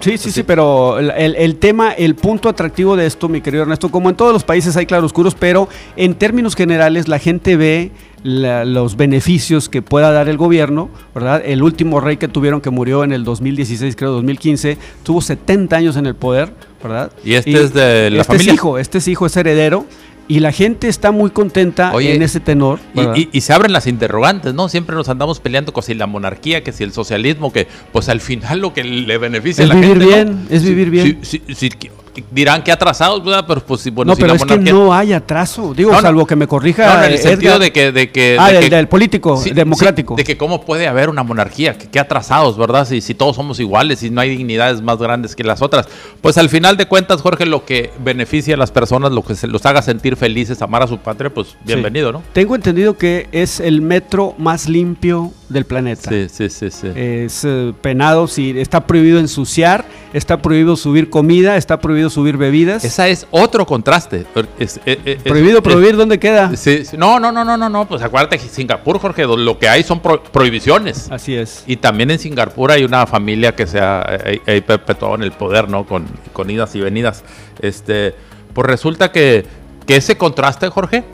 Sí, 0.00 0.18
sí, 0.18 0.30
sí, 0.30 0.42
pero 0.42 0.98
el, 0.98 1.10
el- 1.36 1.56
tema, 1.56 1.90
el 1.92 2.14
punto 2.14 2.48
atractivo 2.48 2.96
de 2.96 3.06
esto, 3.06 3.28
mi 3.28 3.40
querido 3.40 3.62
Ernesto, 3.62 3.90
como 3.90 4.08
en 4.10 4.14
todos 4.16 4.32
los 4.32 4.44
países 4.44 4.76
hay 4.76 4.86
claroscuros, 4.86 5.34
pero 5.34 5.68
en 5.96 6.14
términos 6.14 6.54
generales 6.54 7.08
la 7.08 7.18
gente 7.18 7.56
ve 7.56 7.90
la- 8.22 8.64
los 8.64 8.96
beneficios 8.96 9.68
que 9.68 9.82
pueda 9.82 10.12
dar 10.12 10.28
el 10.28 10.36
gobierno, 10.36 10.90
¿verdad? 11.14 11.42
El 11.44 11.62
último 11.62 12.00
rey 12.00 12.18
que 12.18 12.28
tuvieron 12.28 12.60
que 12.60 12.70
murió 12.70 13.04
en 13.04 13.12
el 13.12 13.24
2016, 13.24 13.96
creo 13.96 14.12
2015, 14.12 14.78
tuvo 15.02 15.20
70 15.20 15.76
años 15.76 15.96
en 15.96 16.06
el 16.06 16.14
poder, 16.14 16.52
¿verdad? 16.82 17.10
Y 17.24 17.34
este 17.34 17.52
es 17.64 17.72
de 17.72 18.10
la 18.10 18.20
este 18.20 18.32
familia. 18.32 18.52
Es 18.52 18.54
hijo, 18.54 18.78
este 18.78 18.98
es 18.98 19.08
hijo, 19.08 19.26
es 19.26 19.36
heredero. 19.36 19.86
Y 20.28 20.40
la 20.40 20.50
gente 20.52 20.88
está 20.88 21.12
muy 21.12 21.30
contenta 21.30 21.92
Oye, 21.94 22.14
en 22.14 22.22
ese 22.22 22.40
tenor. 22.40 22.80
Y, 22.94 23.00
y- 23.20 23.28
y 23.32 23.40
se 23.42 23.52
abren 23.52 23.72
las 23.72 23.86
interrogantes, 23.86 24.54
¿no? 24.54 24.68
Siempre 24.68 24.96
nos 24.96 25.08
andamos 25.08 25.38
peleando 25.40 25.72
con 25.72 25.82
si 25.84 25.94
la 25.94 26.06
monarquía, 26.06 26.64
que 26.64 26.72
si 26.72 26.82
el 26.84 26.92
socialismo, 26.92 27.52
que 27.52 27.68
pues 27.92 28.08
al 28.08 28.20
final 28.20 28.58
lo 28.60 28.74
que 28.74 28.82
le 28.82 29.18
beneficia 29.18 29.64
Es 29.64 29.70
a 29.70 29.74
la 29.74 29.80
vivir 29.80 29.98
gente, 30.00 30.04
¿no? 30.04 30.10
bien, 30.32 30.46
es 30.50 30.64
vivir 30.64 30.90
bien. 30.90 31.18
Sí, 31.22 31.42
sí, 31.54 31.68
que- 31.70 31.90
dirán 32.30 32.62
que 32.62 32.72
atrasados, 32.72 33.24
¿verdad? 33.24 33.44
Pero 33.46 33.60
pues 33.60 33.80
sí, 33.80 33.90
bueno, 33.90 34.10
no, 34.10 34.16
si 34.16 34.22
pero 34.22 34.34
la 34.34 34.36
es 34.38 34.44
que 34.44 34.58
no 34.58 34.92
hay 34.94 35.12
atraso. 35.12 35.74
Digo, 35.74 35.90
No, 35.90 35.96
no. 35.96 36.02
salvo 36.02 36.26
que 36.26 36.36
me 36.36 36.46
corrija. 36.46 36.94
No, 36.96 37.04
en 37.04 37.12
el 37.12 37.18
sentido 37.18 37.58
de 37.58 37.72
que, 37.72 37.92
de 37.92 38.10
que, 38.10 38.36
Ah, 38.38 38.48
de 38.48 38.54
del, 38.54 38.64
que- 38.70 38.76
del 38.76 38.88
político, 38.88 39.36
Sí, 39.36 39.50
democrático. 39.50 40.14
sí, 40.14 40.22
de 40.22 40.24
que 40.24 40.36
cómo 40.36 40.62
puede 40.64 40.86
haber 40.88 41.08
una 41.08 41.22
monarquía, 41.22 41.76
que, 41.78 41.88
que 41.88 41.98
atrasados, 41.98 42.56
¿verdad? 42.58 42.86
Si, 42.86 43.00
si 43.00 43.14
todos 43.14 43.36
somos 43.36 43.60
iguales 43.60 44.02
y 44.02 44.10
no 44.10 44.20
hay 44.20 44.30
dignidades 44.30 44.80
más 44.82 44.98
grandes 44.98 45.34
que 45.36 45.44
las 45.44 45.62
otras. 45.62 45.88
Pues 46.20 46.38
al 46.38 46.48
final 46.48 46.76
de 46.76 46.86
cuentas, 46.86 47.22
Jorge, 47.22 47.46
lo 47.46 47.64
que 47.64 47.90
beneficia 48.04 48.54
a 48.54 48.58
las 48.58 48.70
personas, 48.70 49.12
lo 49.12 49.22
que 49.22 49.34
se 49.34 49.46
los 49.46 49.64
haga 49.66 49.82
sentir 49.82 50.16
felices, 50.16 50.62
amar 50.62 50.82
a 50.82 50.86
su 50.86 50.98
patria, 50.98 51.32
pues 51.32 51.56
bienvenido, 51.64 52.12
¿no? 52.12 52.22
Tengo 52.32 52.54
entendido 52.54 52.96
que 52.96 53.28
es 53.32 53.60
el 53.60 53.80
metro 53.82 54.34
más 54.38 54.68
limpio 54.68 55.32
del 55.48 55.64
planeta. 55.64 56.10
Sí, 56.10 56.26
sí, 56.30 56.48
sí, 56.50 56.70
sí. 56.70 56.88
Es 56.94 57.44
eh, 57.44 57.72
penado 57.80 58.26
si 58.26 58.58
está 58.58 58.86
prohibido 58.86 59.18
ensuciar, 59.18 59.84
está 60.12 60.42
prohibido 60.42 60.76
subir 60.76 61.10
comida, 61.10 61.56
está 61.56 61.80
prohibido 61.80 62.10
subir 62.10 62.36
bebidas. 62.36 62.84
Esa 62.84 63.08
es 63.08 63.26
otro 63.30 63.66
contraste. 63.66 64.26
Es- 64.58 64.78
eh, 64.86 64.98
eh, 65.04 65.18
es- 65.18 65.22
prohibido 65.22 65.62
prohibir, 65.62 65.96
¿dónde 65.96 66.18
queda? 66.18 66.56
Sí. 66.56 66.82
No, 66.96 67.20
no, 67.20 67.30
no, 67.32 67.44
no, 67.44 67.56
no, 67.56 67.68
no. 67.68 67.86
Pues 67.86 68.02
acuérdate 68.02 68.38
que 68.38 68.48
Singapur, 68.48 68.98
Jorge, 68.98 69.24
lo 69.26 69.58
que 69.58 69.68
hay 69.68 69.82
son 69.82 70.00
pro- 70.00 70.22
prohibiciones. 70.22 71.10
Así 71.10 71.34
es. 71.34 71.62
Y 71.66 71.76
también 71.76 72.10
en 72.10 72.18
Singapur 72.18 72.70
hay 72.70 72.84
una 72.84 73.06
familia 73.06 73.54
que 73.54 73.66
se 73.66 73.78
ha 73.80 74.04
eh, 74.24 74.62
perpetuado 74.66 75.14
en 75.14 75.22
el 75.22 75.32
poder, 75.32 75.68
¿no? 75.68 75.86
Con, 75.86 76.06
con 76.32 76.50
idas 76.50 76.74
y 76.74 76.80
venidas. 76.80 77.22
Este, 77.60 78.14
pues 78.52 78.66
resulta 78.66 79.12
que, 79.12 79.44
que 79.86 79.96
ese 79.96 80.16
contraste, 80.16 80.68
Jorge, 80.68 81.04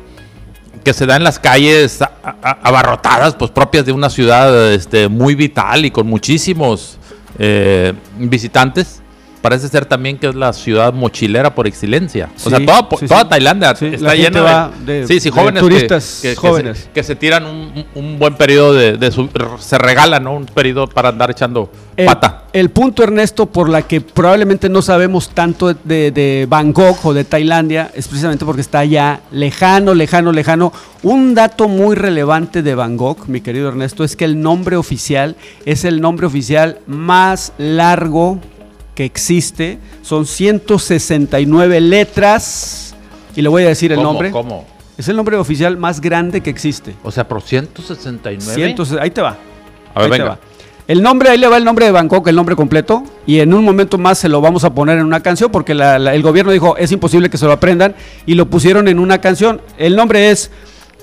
que 0.83 0.93
se 0.93 1.07
da 1.07 1.17
en 1.17 1.25
las 1.25 1.39
calles 1.39 2.01
abarrotadas, 2.43 3.35
pues 3.35 3.51
propias 3.51 3.87
de 3.87 3.93
una 3.93 4.11
ciudad 4.11 4.73
este, 4.73 5.09
muy 5.09 5.35
vital 5.35 5.85
y 5.85 5.91
con 5.91 6.07
muchísimos 6.07 6.99
eh, 7.39 7.93
visitantes, 8.19 9.02
parece 9.43 9.69
ser 9.69 9.85
también 9.85 10.17
que 10.17 10.29
es 10.29 10.35
la 10.35 10.53
ciudad 10.55 10.93
mochilera 10.95 11.55
por 11.55 11.67
excelencia. 11.67 12.31
o 12.45 12.49
sea, 12.49 12.65
toda, 12.65 12.89
sí, 12.99 13.07
toda 13.07 13.23
sí. 13.23 13.29
Tailandia 13.29 13.73
está 13.73 14.15
llena 14.15 14.71
de, 14.87 15.01
de- 15.01 15.07
sí, 15.07 15.21
sí, 15.21 15.29
jóvenes 15.31 15.61
turistas 15.63 16.21
que, 16.23 16.31
que 16.31 16.37
jóvenes. 16.37 16.79
se, 16.79 16.91
que 16.91 17.03
se 17.03 17.17
tiran 17.17 17.45
un, 17.45 17.85
un 17.95 18.19
buen 18.19 18.35
periodo 18.37 18.73
de, 18.75 18.97
de 18.97 19.11
su- 19.11 19.29
se 19.59 19.77
regalan 19.79 20.25
¿no? 20.25 20.35
un 20.35 20.47
periodo 20.47 20.87
para 20.87 21.09
andar 21.11 21.31
echando 21.33 21.71
El, 21.97 22.07
pata. 22.07 22.45
el 22.53 22.71
punto, 22.71 23.03
Ernesto, 23.03 23.47
por 23.47 23.69
la 23.69 23.83
que 23.83 24.01
probablemente 24.01 24.69
no 24.69 24.81
sabemos 24.81 25.29
tanto 25.31 25.75
de, 25.75 26.11
de 26.13 26.47
Bangkok 26.49 27.05
o 27.05 27.13
de 27.13 27.25
Tailandia, 27.25 27.91
es 27.95 28.07
precisamente 28.09 28.45
porque 28.45 28.61
está 28.63 28.79
allá 28.79 29.21
lejano, 29.33 29.93
lejano, 29.95 30.31
lejano. 30.33 30.73
Un 31.03 31.35
dato 31.35 31.67
muy 31.67 31.97
relevante 31.97 32.63
de 32.63 32.77
Bangkok, 32.77 33.27
mi 33.27 33.41
querido 33.41 33.69
Ernesto, 33.69 34.05
es 34.05 34.15
que 34.15 34.25
el 34.25 34.41
nombre 34.41 34.77
oficial 34.77 35.35
es 35.67 35.85
el 35.85 36.01
nombre 36.01 36.27
oficial 36.27 36.79
más 36.87 37.53
largo 37.59 38.39
que 38.95 39.05
existe. 39.05 39.79
Son 40.03 40.27
169 40.27 41.81
letras. 41.81 42.95
Y 43.35 43.43
le 43.43 43.49
voy 43.49 43.65
a 43.65 43.69
decir 43.69 43.93
el 43.93 43.97
¿Cómo, 43.97 44.09
nombre. 44.11 44.31
¿Cómo? 44.31 44.67
Es 44.99 45.09
el 45.09 45.17
nombre 45.17 45.37
oficial 45.37 45.77
más 45.77 46.01
grande 46.01 46.41
que 46.43 46.51
existe. 46.51 46.95
O 47.03 47.11
sea, 47.11 47.27
por 47.27 47.43
169. 47.43 48.55
Cientos- 48.55 48.93
ahí 49.01 49.11
te 49.11 49.23
va. 49.23 49.37
A 49.95 50.03
ver, 50.03 50.05
Ahí 50.05 50.05
te 50.05 50.11
venga. 50.11 50.25
va. 50.31 50.39
El 50.89 51.01
nombre, 51.03 51.31
ahí 51.31 51.39
le 51.39 51.47
va 51.47 51.57
el 51.57 51.65
nombre 51.65 51.87
de 51.87 51.93
Bangkok, 51.93 52.27
el 52.29 52.35
nombre 52.35 52.57
completo, 52.57 53.05
y 53.25 53.39
en 53.39 53.55
un 53.55 53.65
momento 53.65 53.99
más 53.99 54.19
se 54.19 54.29
lo 54.29 54.41
vamos 54.41 54.65
a 54.65 54.75
poner 54.75 54.99
en 54.99 55.05
una 55.07 55.21
canción, 55.21 55.51
porque 55.51 55.75
la- 55.75 55.99
la- 55.99 56.13
el 56.15 56.23
gobierno 56.23 56.51
dijo, 56.53 56.77
es 56.77 56.91
imposible 56.93 57.31
que 57.31 57.39
se 57.39 57.47
lo 57.47 57.53
aprendan, 57.53 57.95
y 58.27 58.35
lo 58.35 58.47
pusieron 58.51 58.89
en 58.89 58.99
una 58.99 59.21
canción. 59.21 59.61
El 59.79 59.95
nombre 59.97 60.31
es, 60.31 60.51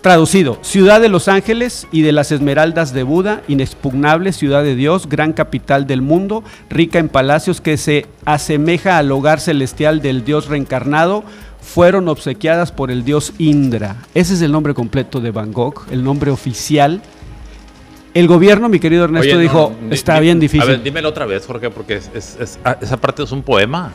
traducido, 0.02 0.58
Ciudad 0.62 1.02
de 1.02 1.10
los 1.10 1.28
Ángeles 1.28 1.88
y 1.92 2.02
de 2.02 2.12
las 2.12 2.32
Esmeraldas 2.32 2.94
de 2.94 3.04
Buda, 3.04 3.42
inexpugnable 3.48 4.34
ciudad 4.34 4.64
de 4.64 4.76
Dios, 4.76 5.08
gran 5.10 5.34
capital 5.34 5.88
del 5.88 6.02
mundo, 6.02 6.44
rica 6.70 7.00
en 7.00 7.10
palacios 7.10 7.62
que 7.62 7.78
se 7.78 8.06
asemeja 8.26 8.98
al 8.98 9.12
hogar 9.12 9.40
celestial 9.40 10.02
del 10.02 10.24
Dios 10.24 10.48
reencarnado, 10.48 11.24
fueron 11.62 12.08
obsequiadas 12.08 12.72
por 12.72 12.90
el 12.90 13.04
dios 13.04 13.34
Indra. 13.38 13.98
Ese 14.16 14.34
es 14.34 14.42
el 14.42 14.52
nombre 14.52 14.74
completo 14.74 15.20
de 15.20 15.32
Bangkok, 15.32 15.88
el 15.92 16.04
nombre 16.04 16.32
oficial. 16.32 17.02
El 18.14 18.28
gobierno, 18.28 18.70
mi 18.70 18.80
querido 18.80 19.04
Ernesto, 19.06 19.28
Oye, 19.28 19.36
no, 19.36 19.40
dijo, 19.42 19.72
di- 19.88 19.94
está 19.94 20.16
di- 20.16 20.22
bien 20.22 20.40
difícil. 20.40 20.62
A 20.62 20.66
ver, 20.66 20.84
dímelo 20.84 21.10
otra 21.10 21.26
vez, 21.26 21.46
Jorge, 21.46 21.70
porque 21.70 21.96
es- 21.96 22.10
es- 22.16 22.38
es- 22.40 22.60
ah, 22.66 22.76
esa 22.82 22.98
parte 22.98 23.22
es 23.24 23.32
un 23.32 23.44
poema. 23.44 23.94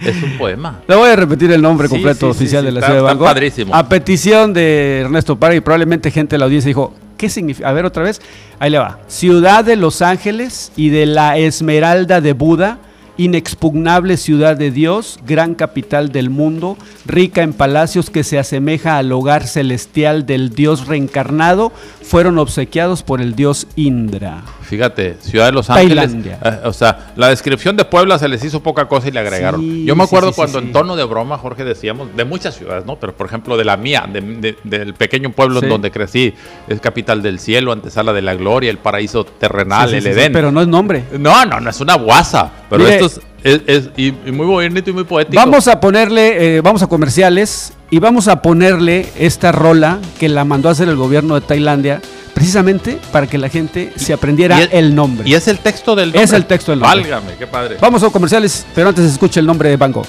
es 0.00 0.22
un 0.22 0.36
poema. 0.36 0.80
Le 0.88 0.94
voy 0.96 1.08
a 1.08 1.16
repetir 1.16 1.50
el 1.50 1.62
nombre 1.62 1.88
Sí, 1.88 1.94
completo 1.94 2.26
sí, 2.32 2.38
oficial 2.42 2.62
sí, 2.62 2.66
de 2.66 2.72
la 2.72 2.80
está- 2.80 2.86
ciudad 2.88 3.00
de 3.00 3.04
Bangkok. 3.06 3.26
padrísimo. 3.26 3.74
A 3.74 3.88
petición 3.88 4.52
de 4.52 5.00
Ernesto 5.00 5.36
Parra 5.38 5.54
y 5.54 5.60
probablemente 5.60 6.10
gente 6.10 6.34
de 6.34 6.38
la 6.38 6.44
audiencia 6.44 6.68
dijo, 6.68 6.92
¿qué 7.16 7.28
significa? 7.30 7.68
A 7.68 7.72
ver 7.72 7.86
otra 7.86 8.02
vez. 8.02 8.20
Ahí 8.58 8.68
le 8.70 8.78
va. 8.78 8.98
Ciudad 9.08 9.64
de 9.64 9.76
los 9.76 10.02
Ángeles 10.02 10.70
y 10.76 10.90
de 10.90 11.06
la 11.06 11.38
Esmeralda 11.38 12.20
de 12.20 12.32
Buda, 12.34 12.78
inexpugnable 13.16 14.16
ciudad 14.16 14.56
de 14.56 14.70
Dios, 14.70 15.18
gran 15.26 15.54
capital 15.54 16.10
del 16.12 16.30
mundo, 16.30 16.76
rica 17.06 17.42
en 17.42 17.52
palacios 17.52 18.10
que 18.10 18.24
se 18.24 18.38
asemeja 18.38 18.98
al 18.98 19.12
hogar 19.12 19.46
celestial 19.46 20.26
del 20.26 20.50
Dios 20.50 20.86
reencarnado, 20.86 21.72
fueron 22.02 22.38
obsequiados 22.38 23.02
por 23.02 23.20
el 23.20 23.34
Dios 23.34 23.66
Indra. 23.76 24.42
Fíjate, 24.64 25.16
Ciudad 25.20 25.46
de 25.46 25.52
Los 25.52 25.70
Ángeles. 25.70 25.96
Tailandia. 26.10 26.38
eh, 26.42 26.60
o 26.64 26.72
sea, 26.72 27.12
la 27.16 27.28
descripción 27.28 27.76
de 27.76 27.84
Puebla 27.84 28.18
se 28.18 28.28
les 28.28 28.42
hizo 28.44 28.62
poca 28.62 28.86
cosa 28.88 29.08
y 29.08 29.10
le 29.12 29.20
agregaron. 29.20 29.60
Sí, 29.60 29.84
Yo 29.84 29.94
me 29.94 30.04
acuerdo 30.04 30.28
sí, 30.28 30.32
sí, 30.34 30.36
cuando 30.36 30.58
en 30.58 30.72
tono 30.72 30.96
de 30.96 31.04
broma, 31.04 31.38
Jorge, 31.38 31.64
decíamos, 31.64 32.08
de 32.16 32.24
muchas 32.24 32.54
ciudades, 32.56 32.84
¿no? 32.86 32.96
Pero 32.98 33.14
por 33.14 33.26
ejemplo, 33.26 33.56
de 33.56 33.64
la 33.64 33.76
mía, 33.76 34.08
de- 34.10 34.20
de- 34.20 34.56
del 34.64 34.94
pequeño 34.94 35.30
pueblo 35.32 35.60
en 35.62 35.68
donde 35.68 35.90
crecí, 35.90 36.34
es 36.68 36.80
capital 36.80 37.22
del 37.22 37.38
cielo, 37.38 37.72
antesala 37.72 38.12
de 38.12 38.22
la 38.22 38.34
gloria, 38.34 38.70
el 38.70 38.78
paraíso 38.78 39.24
terrenal, 39.24 39.92
el 39.94 40.06
Edén. 40.06 40.32
pero 40.32 40.50
no 40.50 40.60
es 40.60 40.66
nombre. 40.68 41.04
No, 41.18 41.44
no, 41.44 41.60
no 41.60 41.70
es 41.70 41.80
una 41.80 41.94
guasa. 41.96 42.50
Pero 42.70 42.82
Mire, 42.84 42.96
esto 42.96 43.06
es, 43.06 43.20
es- 43.44 43.62
es- 43.66 43.90
y, 43.96 44.08
y 44.26 44.32
muy 44.32 44.46
bonito 44.46 44.90
y 44.90 44.92
muy 44.92 45.04
poético. 45.04 45.36
Vamos 45.36 45.68
a 45.68 45.78
ponerle, 45.80 46.56
eh, 46.56 46.60
vamos 46.62 46.82
a 46.82 46.86
comerciales 46.86 47.72
y 47.90 47.98
vamos 47.98 48.26
a 48.28 48.40
ponerle 48.42 49.06
esta 49.18 49.52
rola 49.52 49.98
que 50.18 50.28
la 50.28 50.44
mandó 50.44 50.68
a 50.68 50.72
hacer 50.72 50.88
el 50.88 50.96
gobierno 50.96 51.34
de 51.34 51.42
Tailandia, 51.42 52.00
precisamente 52.34 52.98
para 53.12 53.26
que 53.26 53.38
la 53.38 53.48
gente 53.48 53.92
se 53.96 54.12
aprendiera 54.12 54.60
es- 54.60 54.68
el 54.72 54.94
nombre. 54.94 55.28
Y 55.28 55.34
es 55.34 55.48
el 55.48 55.58
texto 55.60 55.94
del 55.94 56.08
Es 56.10 56.14
nombre. 56.16 56.36
el 56.36 56.46
texto 56.46 56.72
del 56.72 56.80
nombre. 56.80 57.00
Válgame, 57.10 57.36
qué 57.38 57.46
padre. 57.46 57.76
Vamos 57.80 58.02
a 58.02 58.10
comerciales, 58.10 58.66
pero 58.74 58.88
antes 58.88 59.04
escuche 59.10 59.40
el 59.40 59.46
nombre 59.46 59.68
de 59.70 59.76
Bangkok. 59.76 60.06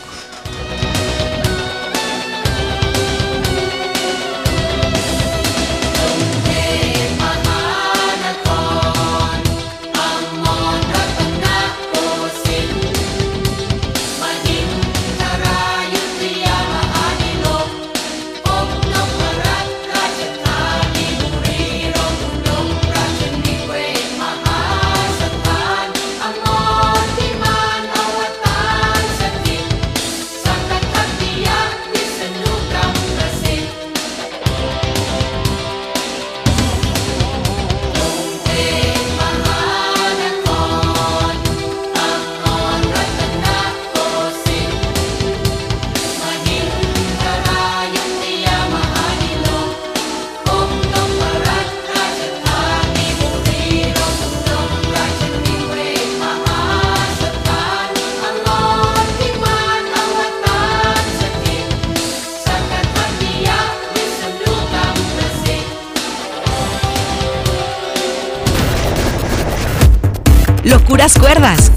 Locuras 71.05 71.21
Cuerdas. 71.21 71.71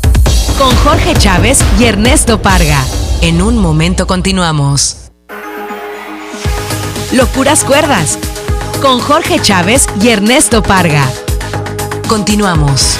Con 0.56 0.74
Jorge 0.76 1.12
Chávez 1.12 1.60
y 1.78 1.84
Ernesto 1.84 2.40
Parga. 2.40 2.82
En 3.20 3.42
un 3.42 3.58
momento 3.58 4.06
continuamos. 4.06 5.10
Locuras 7.12 7.62
Cuerdas. 7.62 8.18
Con 8.80 9.00
Jorge 9.00 9.38
Chávez 9.38 9.86
y 10.00 10.08
Ernesto 10.08 10.62
Parga. 10.62 11.04
Continuamos. 12.08 12.97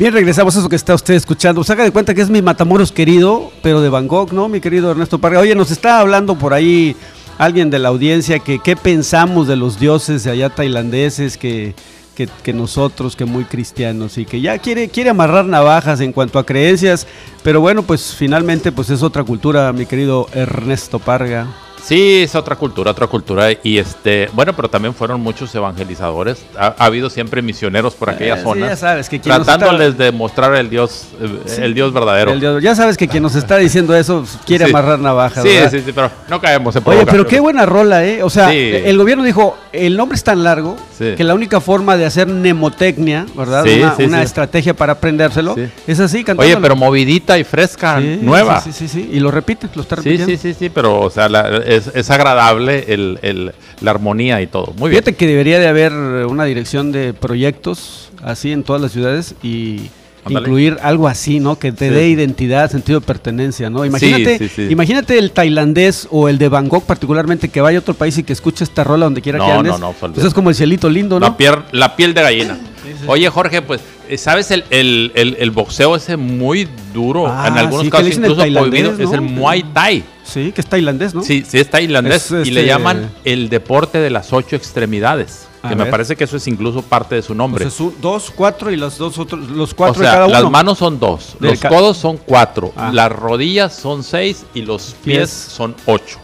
Bien, 0.00 0.14
regresamos 0.14 0.56
a 0.56 0.60
eso 0.60 0.68
que 0.70 0.76
está 0.76 0.94
usted 0.94 1.12
escuchando. 1.12 1.62
Se 1.62 1.74
haga 1.74 1.84
de 1.84 1.90
cuenta 1.90 2.14
que 2.14 2.22
es 2.22 2.30
mi 2.30 2.40
Matamoros 2.40 2.90
querido, 2.90 3.52
pero 3.62 3.82
de 3.82 3.90
Bangkok, 3.90 4.32
¿no? 4.32 4.48
Mi 4.48 4.58
querido 4.58 4.90
Ernesto 4.90 5.18
Parga. 5.18 5.40
Oye, 5.40 5.54
nos 5.54 5.70
está 5.70 6.00
hablando 6.00 6.38
por 6.38 6.54
ahí 6.54 6.96
alguien 7.36 7.68
de 7.68 7.78
la 7.78 7.90
audiencia 7.90 8.38
que 8.38 8.60
qué 8.60 8.76
pensamos 8.76 9.46
de 9.46 9.56
los 9.56 9.78
dioses 9.78 10.24
de 10.24 10.30
allá 10.30 10.48
tailandeses 10.48 11.36
que, 11.36 11.74
que, 12.14 12.30
que 12.42 12.54
nosotros, 12.54 13.14
que 13.14 13.26
muy 13.26 13.44
cristianos 13.44 14.16
y 14.16 14.24
que 14.24 14.40
ya 14.40 14.56
quiere, 14.56 14.88
quiere 14.88 15.10
amarrar 15.10 15.44
navajas 15.44 16.00
en 16.00 16.14
cuanto 16.14 16.38
a 16.38 16.46
creencias. 16.46 17.06
Pero 17.42 17.60
bueno, 17.60 17.82
pues 17.82 18.14
finalmente 18.14 18.72
pues 18.72 18.88
es 18.88 19.02
otra 19.02 19.22
cultura, 19.24 19.70
mi 19.74 19.84
querido 19.84 20.28
Ernesto 20.32 20.98
Parga. 20.98 21.46
Sí, 21.82 22.22
es 22.22 22.34
otra 22.34 22.56
cultura, 22.56 22.90
otra 22.90 23.06
cultura. 23.06 23.48
Y 23.62 23.78
este, 23.78 24.28
bueno, 24.32 24.54
pero 24.54 24.68
también 24.68 24.94
fueron 24.94 25.20
muchos 25.20 25.54
evangelizadores. 25.54 26.44
Ha, 26.58 26.74
ha 26.78 26.84
habido 26.84 27.10
siempre 27.10 27.42
misioneros 27.42 27.94
por 27.94 28.10
aquellas 28.10 28.38
Eh, 28.38 28.42
sí, 28.42 28.48
zonas. 28.48 28.68
ya 28.70 28.76
sabes 28.76 29.08
que 29.08 29.20
quien 29.20 29.34
tratándoles 29.36 29.90
está- 29.90 30.04
de 30.04 30.12
mostrar 30.12 30.54
el 30.54 30.70
Dios, 30.70 31.06
eh, 31.20 31.58
el 31.62 31.74
Dios 31.74 31.92
verdadero. 31.92 32.32
El 32.32 32.40
dios- 32.40 32.62
ya 32.62 32.74
sabes 32.74 32.96
que 32.96 33.08
quien 33.08 33.22
nos 33.22 33.34
está 33.34 33.56
diciendo 33.56 33.94
eso 33.96 34.20
pues, 34.20 34.38
quiere 34.46 34.64
Sí. 34.66 34.70
amarrar 34.70 34.98
navajas. 34.98 35.42
Sí, 35.42 35.48
¿verdad? 35.50 35.70
sí, 35.70 35.80
sí, 35.84 35.92
pero 35.94 36.10
no 36.28 36.40
caemos 36.40 36.76
en 36.76 36.82
Oye, 36.84 37.06
pero 37.06 37.26
qué 37.26 37.40
buena 37.40 37.66
rola, 37.66 38.04
¿eh? 38.04 38.22
O 38.22 38.30
sea, 38.30 38.50
Sí. 38.50 38.56
el 38.58 38.96
gobierno 38.98 39.24
dijo, 39.24 39.56
el 39.72 39.96
nombre 39.96 40.16
es 40.16 40.24
tan 40.24 40.44
largo 40.44 40.76
Sí. 41.00 41.14
que 41.16 41.24
la 41.24 41.34
única 41.34 41.60
forma 41.62 41.96
de 41.96 42.04
hacer 42.04 42.26
mnemotecnia, 42.26 43.24
¿verdad? 43.34 43.64
Sí, 43.64 43.78
una 43.80 43.96
sí, 43.96 44.02
una 44.04 44.18
sí. 44.18 44.24
estrategia 44.24 44.74
para 44.74 44.92
aprendérselo, 44.92 45.54
Sí. 45.54 45.62
es 45.86 45.98
así, 45.98 46.18
Oye, 46.18 46.24
cantándolo. 46.26 46.60
pero 46.60 46.76
movidita 46.76 47.38
y 47.38 47.44
fresca, 47.44 47.98
Sí, 48.00 48.18
nueva. 48.20 48.60
Sí, 48.60 48.70
sí, 48.72 48.86
sí, 48.86 49.00
sí, 49.02 49.10
y 49.12 49.18
lo 49.20 49.30
repite, 49.30 49.66
lo 49.74 49.80
está 49.80 49.96
Sí, 49.96 50.02
repitiendo. 50.10 50.26
sí, 50.26 50.36
sí, 50.36 50.54
sí, 50.58 50.68
pero 50.68 51.00
o 51.00 51.08
sea, 51.08 51.30
la- 51.30 51.48
es, 51.66 51.90
es 51.94 52.10
agradable 52.10 52.84
el, 52.88 53.18
el- 53.22 53.52
la 53.80 53.90
armonía 53.92 54.42
y 54.42 54.46
todo. 54.46 54.74
Muy 54.76 54.90
bien. 54.90 55.02
Fíjate 55.02 55.14
que 55.16 55.26
debería 55.26 55.58
de 55.58 55.68
haber 55.68 55.92
una 55.94 56.44
dirección 56.44 56.92
de 56.92 57.14
proyectos 57.14 58.10
así 58.22 58.52
en 58.52 58.62
todas 58.62 58.82
las 58.82 58.92
ciudades 58.92 59.34
y 59.42 59.88
Incluir 60.28 60.76
algo 60.82 61.08
así, 61.08 61.40
¿no? 61.40 61.58
Que 61.58 61.72
te 61.72 61.88
Sí. 61.88 61.94
dé 61.94 62.08
identidad, 62.08 62.70
sentido 62.70 63.00
de 63.00 63.06
pertenencia, 63.06 63.70
¿no? 63.70 63.84
Imagínate, 63.84 64.38
sí, 64.38 64.48
sí. 64.54 64.62
imagínate 64.70 65.18
el 65.18 65.30
tailandés 65.32 66.06
o 66.10 66.28
el 66.28 66.38
de 66.38 66.48
Bangkok 66.48 66.84
particularmente 66.84 67.48
que 67.48 67.60
vaya 67.60 67.78
a 67.78 67.80
otro 67.80 67.94
país 67.94 68.18
y 68.18 68.22
que 68.22 68.32
escuche 68.32 68.64
esta 68.64 68.84
rola 68.84 69.06
donde 69.06 69.22
quiera 69.22 69.38
No, 69.38 69.46
que 69.46 69.52
andes. 69.52 69.72
no, 69.72 69.78
no, 69.78 69.92
pues, 69.92 70.24
es 70.24 70.34
como 70.34 70.50
el 70.50 70.54
cielito 70.56 70.88
lindo, 70.90 71.18
¿no? 71.18 71.26
La, 71.26 71.36
piel, 71.36 71.54
la 71.72 71.96
piel 71.96 72.12
de 72.14 72.22
gallina. 72.22 72.58
Oye, 73.06 73.28
Jorge, 73.30 73.62
pues, 73.62 73.80
eh, 74.08 74.18
¿sabes 74.18 74.50
el, 74.50 74.64
el- 74.70 75.12
el- 75.14 75.36
el 75.38 75.50
boxeo 75.52 75.96
ese 75.96 76.16
muy 76.16 76.68
duro? 76.92 77.26
Ah, 77.28 77.46
en 77.48 77.56
algunos 77.58 77.88
casos 77.88 78.08
incluso 78.16 78.42
prohibido. 78.42 78.92
Es 78.98 79.12
el 79.12 79.20
Muay 79.20 79.62
Thai. 79.72 80.02
Sí, 80.30 80.52
que 80.52 80.60
es 80.60 80.66
tailandés, 80.66 81.14
¿no? 81.14 81.22
Sí, 81.22 81.44
sí, 81.46 81.58
es 81.58 81.68
tailandés. 81.70 82.30
Es, 82.30 82.46
Y 82.46 82.50
le 82.50 82.60
este- 82.60 82.66
llaman 82.66 83.10
el 83.24 83.48
deporte 83.48 83.98
de 83.98 84.10
las 84.10 84.32
ocho 84.32 84.56
extremidades. 84.56 85.46
A 85.62 85.68
Que 85.68 85.76
me 85.76 85.84
parece 85.86 86.16
que 86.16 86.24
eso 86.24 86.38
es 86.38 86.46
incluso 86.46 86.80
parte 86.80 87.16
de 87.16 87.22
su 87.22 87.34
nombre. 87.34 87.64
Pues 87.66 87.78
es 87.78 88.00
dos, 88.00 88.32
cuatro 88.34 88.70
y 88.70 88.76
los 88.76 88.96
dos 88.96 89.18
otros, 89.18 89.50
los 89.50 89.72
o 89.72 89.76
cuatro 89.76 90.02
sea, 90.02 90.10
de 90.12 90.16
cada 90.16 90.26
uno. 90.28 90.40
las 90.40 90.50
manos 90.50 90.78
son 90.78 90.98
dos, 90.98 91.36
Del 91.38 91.50
los 91.50 91.60
codos 91.60 91.98
son 91.98 92.16
cuatro, 92.16 92.72
Ah. 92.76 92.90
las 92.94 93.12
rodillas 93.12 93.74
son 93.76 94.02
seis 94.02 94.44
y 94.54 94.62
los 94.62 94.94
pies, 95.04 95.18
Pies. 95.18 95.30
son 95.30 95.74
ocho. 95.84 96.18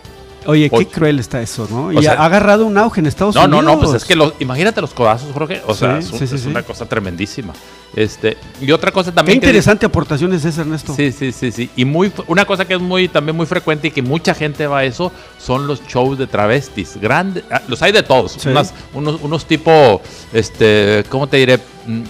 Oye, 0.46 0.70
qué 0.70 0.86
cruel 0.86 1.18
está 1.18 1.40
eso, 1.42 1.66
¿no? 1.70 1.86
O 1.86 1.92
Y 1.92 2.02
sea- 2.02 2.14
ha 2.14 2.24
agarrado 2.26 2.66
un 2.66 2.76
auge 2.78 3.00
en 3.00 3.06
Estados 3.06 3.34
No, 3.34 3.46
no, 3.46 3.58
Unidos. 3.58 3.74
no, 3.74 3.80
pues 3.82 4.02
es 4.02 4.04
que 4.08 4.16
los, 4.16 4.34
imagínate 4.40 4.80
los 4.80 4.92
codazos, 4.94 5.32
Jorge. 5.32 5.62
O 5.66 5.74
sea, 5.74 5.98
es, 5.98 6.10
un- 6.12 6.18
sí, 6.18 6.26
sí, 6.26 6.34
es 6.36 6.40
sí. 6.42 6.48
una 6.48 6.62
cosa 6.62 6.86
tremendísima. 6.86 7.52
Este, 7.94 8.36
y 8.60 8.70
otra 8.72 8.90
cosa 8.92 9.10
Qué 9.10 9.14
también 9.16 9.40
que- 9.40 9.46
interesante 9.46 9.86
aportación 9.86 10.32
es 10.34 10.44
esa, 10.44 10.60
Ernesto. 10.62 10.94
Sí, 10.94 11.12
sí, 11.12 11.32
sí, 11.32 11.50
sí. 11.50 11.70
Y 11.76 11.84
muy, 11.84 12.12
una 12.26 12.44
cosa 12.44 12.64
que 12.66 12.74
es 12.74 12.80
muy, 12.80 13.08
también 13.08 13.34
muy 13.36 13.46
frecuente 13.46 13.88
y 13.88 13.90
que 13.90 14.02
mucha 14.02 14.34
gente 14.34 14.66
va 14.66 14.78
a 14.78 14.84
eso 14.84 15.10
son 15.38 15.66
los 15.66 15.82
shows 15.86 16.18
de 16.18 16.26
travestis. 16.26 16.98
Grandes, 17.00 17.44
ah, 17.50 17.62
los 17.68 17.80
hay 17.82 17.92
de 17.92 18.02
todos. 18.02 18.44
Unas- 18.44 18.74
unos, 18.92 19.20
unos 19.22 19.46
tipo, 19.46 20.02
este, 20.32 21.04
¿cómo 21.08 21.26
te 21.26 21.38
diré? 21.38 21.58
Mm, 21.86 22.02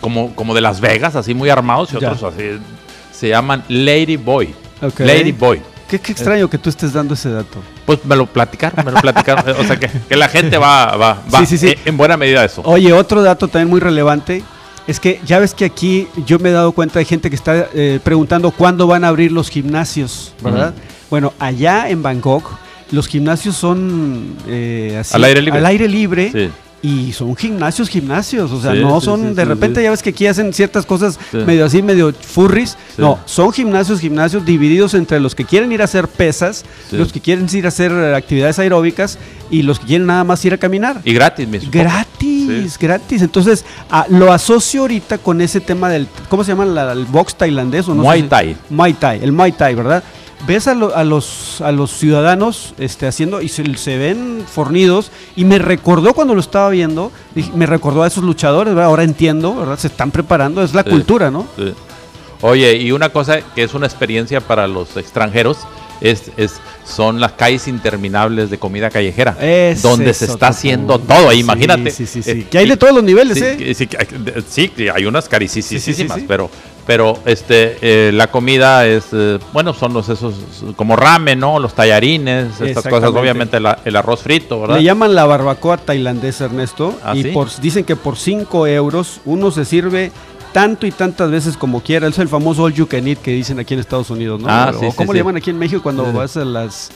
Como, 0.00 0.34
como 0.34 0.54
de 0.54 0.60
Las 0.62 0.80
Vegas, 0.80 1.14
así 1.14 1.34
muy 1.34 1.48
armados 1.50 1.90
y 1.92 2.00
Ya. 2.00 2.10
otros 2.12 2.32
así. 2.34 2.58
Se 3.12 3.28
llaman 3.28 3.62
Lady 3.68 4.16
Boy. 4.16 4.54
Lady 4.98 5.32
Boy. 5.32 5.60
Qué, 5.90 5.98
qué 5.98 6.12
extraño 6.12 6.48
que 6.48 6.56
tú 6.56 6.70
estés 6.70 6.92
dando 6.92 7.14
ese 7.14 7.30
dato. 7.30 7.58
Pues 7.84 7.98
me 8.04 8.14
lo 8.14 8.26
platicaron, 8.26 8.84
me 8.84 8.92
lo 8.92 9.00
platicaron. 9.00 9.56
o 9.60 9.64
sea, 9.64 9.78
que, 9.78 9.88
que 10.08 10.16
la 10.16 10.28
gente 10.28 10.56
va, 10.56 10.96
va, 10.96 11.22
va 11.34 11.40
Sí, 11.40 11.46
sí, 11.46 11.58
sí. 11.58 11.68
En, 11.72 11.78
en 11.86 11.96
buena 11.96 12.16
medida 12.16 12.44
eso. 12.44 12.62
Oye, 12.64 12.92
otro 12.92 13.22
dato 13.22 13.48
también 13.48 13.68
muy 13.68 13.80
relevante 13.80 14.42
es 14.86 15.00
que 15.00 15.20
ya 15.26 15.38
ves 15.40 15.52
que 15.54 15.64
aquí 15.64 16.08
yo 16.26 16.38
me 16.38 16.48
he 16.50 16.52
dado 16.52 16.72
cuenta 16.72 16.98
de 17.00 17.04
gente 17.04 17.28
que 17.28 17.36
está 17.36 17.68
eh, 17.74 18.00
preguntando 18.02 18.50
cuándo 18.52 18.86
van 18.86 19.04
a 19.04 19.08
abrir 19.08 19.32
los 19.32 19.48
gimnasios, 19.50 20.32
¿verdad? 20.42 20.74
Bueno, 21.10 21.32
allá 21.38 21.90
en 21.90 22.02
Bangkok 22.02 22.50
los 22.92 23.06
gimnasios 23.06 23.56
son 23.56 24.36
eh, 24.48 24.96
así, 25.00 25.14
Al 25.14 25.24
aire 25.24 25.42
libre. 25.42 25.58
al 25.58 25.66
aire 25.66 25.88
libre 25.88 26.30
Sí. 26.32 26.50
Y 26.82 27.12
son 27.12 27.36
gimnasios, 27.36 27.88
gimnasios, 27.90 28.50
o 28.52 28.60
sea, 28.60 28.72
Sí, 28.72 28.80
no 28.80 29.00
sí, 29.00 29.04
son 29.04 29.20
sí, 29.28 29.34
de 29.34 29.44
repente 29.44 29.82
ya 29.82 29.90
ves 29.90 30.02
que 30.02 30.10
aquí 30.10 30.26
hacen 30.26 30.52
ciertas 30.54 30.86
cosas 30.86 31.18
medio 31.32 31.66
así, 31.66 31.82
medio 31.82 32.12
furries, 32.12 32.70
Sí. 32.70 33.02
no, 33.02 33.18
son 33.26 33.52
gimnasios, 33.52 34.00
gimnasios 34.00 34.46
divididos 34.46 34.94
entre 34.94 35.20
los 35.20 35.34
que 35.34 35.44
quieren 35.44 35.70
ir 35.72 35.82
a 35.82 35.84
hacer 35.84 36.08
pesas, 36.08 36.64
los 36.90 37.12
que 37.12 37.20
quieren 37.20 37.46
ir 37.52 37.66
a 37.66 37.68
hacer 37.68 37.92
actividades 38.14 38.58
aeróbicas 38.58 39.18
y 39.50 39.62
los 39.62 39.78
que 39.78 39.86
quieren 39.86 40.06
nada 40.06 40.24
más 40.24 40.42
ir 40.44 40.54
a 40.54 40.58
caminar. 40.58 41.00
Y 41.04 41.12
gratis, 41.12 41.46
mi 41.46 41.60
supongo. 41.60 41.84
Gratis, 41.84 42.78
gratis. 42.78 43.22
Entonces, 43.22 43.64
ah, 43.90 44.06
lo 44.08 44.32
asocio 44.32 44.80
ahorita 44.82 45.18
con 45.18 45.40
ese 45.42 45.60
tema 45.60 45.88
del, 45.90 46.06
¿cómo 46.28 46.44
se 46.44 46.52
llama? 46.52 46.64
La- 46.64 46.92
el 46.92 47.04
box 47.04 47.34
tailandés 47.34 47.88
o 47.88 47.94
no 47.94 48.02
Muay 48.02 48.22
sé 48.22 48.28
Thai. 48.28 48.56
Muay 48.70 48.94
Thai, 48.94 49.22
el 49.22 49.32
Muay 49.32 49.52
Thai, 49.52 49.74
¿verdad? 49.74 50.02
Ves 50.46 50.66
a, 50.68 50.74
lo- 50.74 50.96
a 50.96 51.04
los, 51.04 51.60
a 51.60 51.70
los 51.70 51.90
ciudadanos 51.92 52.74
este, 52.78 53.06
haciendo 53.06 53.42
y 53.42 53.48
se, 53.48 53.76
se 53.76 53.98
ven 53.98 54.42
fornidos 54.50 55.10
y 55.36 55.44
me 55.44 55.58
recordó 55.58 56.14
cuando 56.14 56.34
lo 56.34 56.40
estaba 56.40 56.70
viendo, 56.70 57.12
dije, 57.34 57.50
me 57.54 57.66
recordó 57.66 58.02
a 58.02 58.06
esos 58.06 58.24
luchadores, 58.24 58.74
¿verdad? 58.74 58.86
ahora 58.88 59.04
entiendo, 59.04 59.54
¿verdad? 59.54 59.78
Se 59.78 59.88
están 59.88 60.10
preparando, 60.10 60.62
es 60.62 60.72
la 60.74 60.82
Sí. 60.82 60.90
cultura, 60.90 61.30
¿no? 61.30 61.46
Sí. 61.56 61.74
Oye, 62.40 62.74
y 62.76 62.90
una 62.92 63.10
cosa 63.10 63.40
que 63.54 63.62
es 63.62 63.74
una 63.74 63.86
experiencia 63.86 64.40
para 64.40 64.66
los 64.66 64.96
extranjeros 64.96 65.58
es, 66.00 66.30
es 66.38 66.54
son 66.86 67.20
las 67.20 67.32
calles 67.32 67.68
interminables 67.68 68.48
de 68.48 68.58
comida 68.58 68.88
callejera, 68.88 69.36
Ese 69.38 69.86
donde 69.86 70.10
es 70.12 70.16
se 70.16 70.24
está 70.24 70.48
haciendo 70.48 70.98
todo 70.98 71.28
ahí, 71.28 71.40
imagínate. 71.40 71.90
sí, 71.90 72.06
sí, 72.06 72.22
sí. 72.22 72.30
Eh, 72.30 72.46
Que 72.50 72.56
hay 72.56 72.66
de 72.66 72.78
todos 72.78 72.94
los 72.94 73.04
niveles, 73.04 73.36
sí, 73.38 73.44
¿eh? 73.44 73.74
sí, 74.48 74.70
hay- 74.88 75.04
unas 75.04 75.28
carísimas, 75.28 75.66
Sí, 75.66 75.78
sí, 75.78 75.92
sí, 75.92 76.08
sí. 76.08 76.24
pero 76.26 76.50
pero 76.90 77.16
este 77.24 77.76
eh, 77.82 78.10
la 78.12 78.26
comida 78.32 78.84
es 78.84 79.04
eh, 79.12 79.38
bueno 79.52 79.72
son 79.74 79.92
los 79.92 80.08
esos 80.08 80.34
como 80.74 80.96
ramen, 80.96 81.38
¿no? 81.38 81.60
Los 81.60 81.72
tallarines, 81.74 82.60
estas 82.60 82.84
cosas, 82.88 83.10
obviamente 83.10 83.60
la- 83.60 83.78
el 83.84 83.94
arroz 83.94 84.22
frito, 84.22 84.60
¿verdad? 84.60 84.74
Le 84.78 84.82
llaman 84.82 85.14
la 85.14 85.24
barbacoa 85.24 85.76
tailandesa, 85.76 86.46
Ernesto. 86.46 86.98
¿Ah, 87.04 87.14
y 87.14 87.22
sí? 87.22 87.28
por, 87.28 87.48
dicen 87.60 87.84
que 87.84 87.94
por 87.94 88.16
5 88.16 88.66
euros 88.66 89.20
uno 89.24 89.52
se 89.52 89.64
sirve 89.64 90.10
tanto 90.52 90.84
y 90.84 90.90
tantas 90.90 91.30
veces 91.30 91.56
como 91.56 91.80
quiera. 91.80 92.08
Es 92.08 92.18
el 92.18 92.28
famoso 92.28 92.64
all 92.64 92.74
you 92.74 92.88
can 92.88 93.06
eat 93.06 93.18
que 93.18 93.30
dicen 93.30 93.60
aquí 93.60 93.74
en 93.74 93.78
Estados 93.78 94.10
Unidos, 94.10 94.40
¿no? 94.40 94.48
Ah, 94.50 94.72
O 94.74 94.80
sí, 94.80 94.86
sí, 94.90 94.96
¿Cómo 94.96 95.12
sí. 95.12 95.18
le 95.18 95.20
llaman 95.20 95.36
aquí 95.36 95.50
en 95.50 95.58
México 95.60 95.80
cuando 95.84 96.06
Sí. 96.06 96.10
vas 96.12 96.36
a 96.36 96.44
las... 96.44 96.90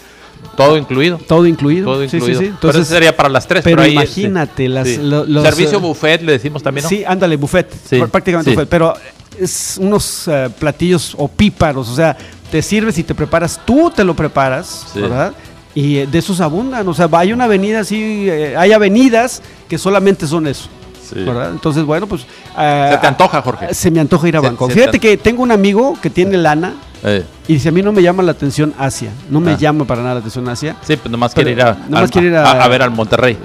Todo 0.57 0.77
incluido. 0.77 1.19
Todo 1.29 1.47
incluido. 1.47 1.87
Todo 1.87 2.03
Sí, 2.03 2.09
sí, 2.11 2.17
incluido. 2.17 2.41
sí. 2.41 2.47
pero 2.47 2.55
Entonces, 2.57 2.83
eso 2.83 2.95
sería 2.95 3.17
para 3.17 3.29
las 3.29 3.47
tres. 3.47 3.63
pero 3.65 3.87
imagínate, 3.87 4.69
las- 4.69 4.89
sí. 4.89 4.99
lo- 5.01 5.25
los, 5.25 5.43
Servicio 5.45 5.79
eh, 5.79 5.81
buffet 5.81 6.21
le 6.23 6.33
decimos 6.33 6.63
también, 6.63 6.83
¿no? 6.83 6.89
Sí, 6.91 7.03
ándale, 7.07 7.37
buffet. 7.37 7.71
Sí, 7.89 7.97
pr- 7.97 8.09
Prácticamente 8.11 8.51
sí. 8.51 8.55
buffet. 8.57 8.69
Pero 8.69 8.93
es 9.41 9.79
unos 9.81 10.29
eh, 10.29 10.49
platillos 10.59 11.15
opíparos. 11.19 11.89
O 11.89 11.95
sea, 11.95 12.17
te 12.51 12.63
sirves 12.63 12.99
y 12.99 13.03
te 13.05 13.15
preparas. 13.15 13.61
Tú 13.65 13.91
te 13.95 14.05
lo 14.05 14.15
preparas, 14.15 14.87
Sí. 14.93 15.01
¿verdad? 15.01 15.33
Y 15.75 15.99
eh, 15.99 16.07
de 16.07 16.19
esos 16.19 16.41
abundan. 16.41 16.87
O 16.89 16.95
sea, 16.95 17.09
hay 17.13 17.33
una 17.33 17.45
avenida 17.45 17.81
así, 17.81 18.29
eh, 18.29 18.55
hay 18.57 18.73
avenidas 18.73 19.43
que 19.69 19.77
solamente 19.79 20.27
son 20.27 20.47
eso. 20.47 20.69
Sí. 21.09 21.17
¿verdad? 21.23 21.51
Entonces, 21.51 21.85
bueno, 21.85 22.07
pues... 22.07 22.23
eh, 22.59 22.89
Se 22.93 22.99
te 22.99 23.07
antoja, 23.07 23.43
Jorge. 23.43 23.75
Se 23.75 23.91
me 23.91 24.01
antoja 24.01 24.27
ir 24.29 24.37
a 24.37 24.41
Bangkok. 24.41 24.71
Fíjate 24.71 24.93
te- 24.93 25.01
que 25.01 25.17
tengo 25.19 25.43
un 25.43 25.51
amigo 25.53 25.99
que 26.01 26.09
tiene 26.11 26.37
lana 26.39 26.75
Eh, 27.07 27.23
y 27.47 27.55
dice, 27.55 27.69
a 27.69 27.73
mí 27.73 27.83
no 27.83 27.93
me 27.93 28.03
llama 28.03 28.23
la 28.23 28.33
atención 28.33 28.73
Asia. 28.79 29.11
No 29.29 29.39
me 29.39 29.53
Ah. 29.53 29.57
llama 29.59 29.85
para 29.85 30.01
nada 30.01 30.15
la 30.15 30.21
atención 30.21 30.49
Asia. 30.49 30.77
sí, 30.81 30.97
pues 30.97 31.11
nomás 31.13 31.35
Pero 31.35 31.45
quiere 31.49 31.61
ir 31.61 31.67
a, 31.67 31.75
nomás 31.75 32.03
al- 32.05 32.11
quiere 32.11 32.29
ir 32.29 32.37
a- 32.37 32.51
a- 32.53 32.65
a 32.65 32.69
ver 32.69 32.81
al 32.83 32.91
Monterrey. 32.91 33.37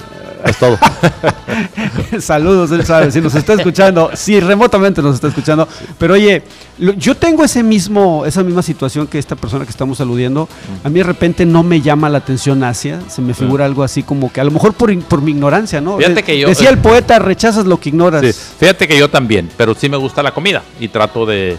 Es 0.46 0.58
todo. 0.58 0.78
Saludos, 2.20 2.72
él 2.72 2.86
sabe, 2.86 3.12
si 3.12 3.22
nos 3.22 3.36
está 3.36 3.54
escuchando, 3.54 4.12
si 4.14 4.40
remotamente 4.40 5.02
nos 5.02 5.16
está 5.16 5.28
escuchando. 5.28 5.68
Pero 5.98 6.14
oye, 6.14 6.44
lo- 6.78 6.94
yo 6.94 7.16
tengo 7.16 7.44
ese 7.44 7.64
mismo, 7.64 8.26
esa 8.26 8.44
misma 8.44 8.62
situación 8.62 9.08
que 9.08 9.20
esta 9.20 9.36
persona 9.36 9.66
que 9.66 9.72
estamos 9.72 10.00
aludiendo. 10.02 10.48
A 10.84 10.90
mí 10.90 11.00
de 11.00 11.04
repente 11.06 11.46
no 11.46 11.64
me 11.64 11.82
llama 11.82 12.10
la 12.10 12.20
atención 12.20 12.64
Asia, 12.64 13.00
se 13.10 13.22
me 13.22 13.34
figura 13.34 13.66
algo 13.66 13.84
así 13.84 14.04
como 14.04 14.32
que 14.32 14.42
a 14.42 14.44
lo 14.44 14.52
mejor 14.52 14.74
por, 14.74 14.98
por 15.04 15.22
mi 15.22 15.32
ignorancia, 15.32 15.82
¿no? 15.82 15.98
Fíjate 15.98 16.24
que 16.24 16.40
yo- 16.40 16.48
Decía 16.50 16.70
el 16.70 16.78
poeta, 16.80 17.20
rechazas 17.20 17.66
lo 17.66 17.80
que 17.80 17.90
ignoras. 17.90 18.22
Sí. 18.26 18.32
Fíjate 18.60 18.88
que 18.88 18.98
yo 18.98 19.10
también, 19.10 19.50
pero 19.58 19.76
sí 19.76 19.90
me 19.90 19.98
gusta 19.98 20.24
la 20.24 20.34
comida 20.34 20.64
y 20.80 20.88
trato 20.88 21.26
de. 21.26 21.58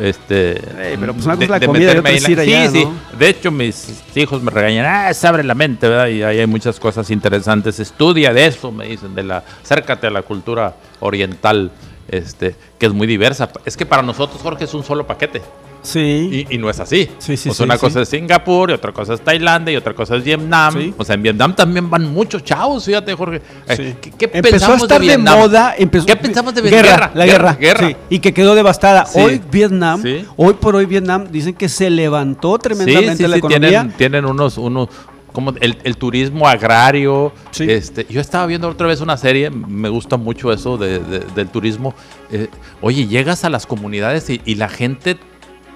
Este, 0.00 0.60
pero 0.98 1.12
pues 1.12 1.26
una 1.26 1.34
cosa 1.34 1.44
es 1.44 1.50
la 1.50 1.60
comida 1.60 1.94
y 1.94 1.98
otra 1.98 2.10
es 2.10 2.28
ir 2.28 2.40
allá, 2.40 2.70
Sí, 2.70 2.80
sí. 2.80 2.88
De 3.18 3.28
hecho, 3.28 3.50
mis 3.50 4.02
hijos 4.14 4.42
me 4.42 4.50
regañan, 4.50 4.86
ah, 4.86 5.12
se 5.12 5.26
abre 5.26 5.44
la 5.44 5.54
mente, 5.54 5.88
¿verdad? 5.88 6.08
Y 6.08 6.22
ahí 6.22 6.38
hay 6.38 6.46
muchas 6.46 6.80
cosas 6.80 7.10
interesantes. 7.10 7.78
Estudia 7.78 8.32
de 8.32 8.46
eso, 8.46 8.72
me 8.72 8.86
dicen, 8.88 9.14
de 9.14 9.22
la, 9.22 9.44
acércate 9.62 10.06
a 10.06 10.10
la 10.10 10.22
cultura 10.22 10.74
oriental, 11.00 11.70
este, 12.08 12.54
que 12.78 12.86
es 12.86 12.92
muy 12.92 13.06
diversa. 13.06 13.50
Es 13.64 13.76
que 13.76 13.86
para 13.86 14.02
nosotros, 14.02 14.40
Jorge, 14.42 14.64
es 14.64 14.74
un 14.74 14.84
solo 14.84 15.06
paquete. 15.06 15.42
Sí. 15.82 16.46
Y, 16.48 16.54
y 16.54 16.58
no 16.58 16.70
es 16.70 16.78
así. 16.78 17.08
Sí, 17.18 17.36
sí, 17.36 17.48
o 17.48 17.52
sea, 17.52 17.54
sí, 17.54 17.62
una 17.64 17.76
cosa 17.76 18.02
es 18.02 18.08
Singapur, 18.08 18.70
y 18.70 18.74
otra 18.74 18.92
cosa 18.92 19.14
es 19.14 19.20
Tailandia, 19.20 19.74
y 19.74 19.76
otra 19.76 19.94
cosa 19.94 20.16
es 20.16 20.24
Vietnam. 20.24 20.94
O 20.96 21.04
sea, 21.04 21.16
en 21.16 21.22
Vietnam 21.22 21.54
también 21.54 21.90
van 21.90 22.12
muchos 22.12 22.44
chavos, 22.44 22.84
fíjate, 22.84 23.14
Jorge. 23.14 23.42
Eh. 23.68 23.96
¿Qué, 24.00 24.10
qué 24.12 24.30
empezó 24.32 24.72
a 24.72 24.76
estar 24.76 25.00
de, 25.00 25.18
moda. 25.18 25.74
Empezó, 25.76 26.06
¿Qué 26.06 26.16
pensamos 26.16 26.54
de 26.54 26.62
guerra, 26.62 26.82
Vietnam? 26.82 27.10
La 27.14 27.26
guerra, 27.26 27.54
Guerra. 27.54 27.96
y 28.08 28.20
que 28.20 28.32
quedó 28.32 28.54
devastada. 28.54 29.06
Hoy 29.14 29.42
Vietnam, 29.50 30.02
hoy 30.36 30.54
por 30.54 30.76
hoy 30.76 30.86
Vietnam, 30.86 31.26
dicen 31.30 31.54
que 31.54 31.68
se 31.68 31.90
levantó 31.90 32.58
tremendamente 32.58 33.26
la 33.26 33.36
economía. 33.36 33.68
Tienen, 33.68 33.92
tienen 33.92 34.24
unos, 34.24 34.58
unos 34.58 34.88
como 35.32 35.52
el, 35.60 35.78
el 35.84 35.96
turismo 35.96 36.46
agrario. 36.48 37.32
Sí. 37.50 37.64
Este, 37.70 38.06
yo 38.08 38.20
estaba 38.20 38.46
viendo 38.46 38.68
otra 38.68 38.86
vez 38.86 39.00
una 39.00 39.16
serie, 39.16 39.50
me 39.50 39.88
gusta 39.88 40.16
mucho 40.16 40.52
eso 40.52 40.76
de- 40.76 40.98
de- 41.00 41.20
del 41.34 41.48
turismo. 41.48 41.94
Eh, 42.30 42.48
oye, 42.80 43.06
llegas 43.06 43.44
a 43.44 43.50
las 43.50 43.66
comunidades 43.66 44.28
y, 44.30 44.40
y 44.44 44.54
la 44.56 44.68
gente 44.68 45.18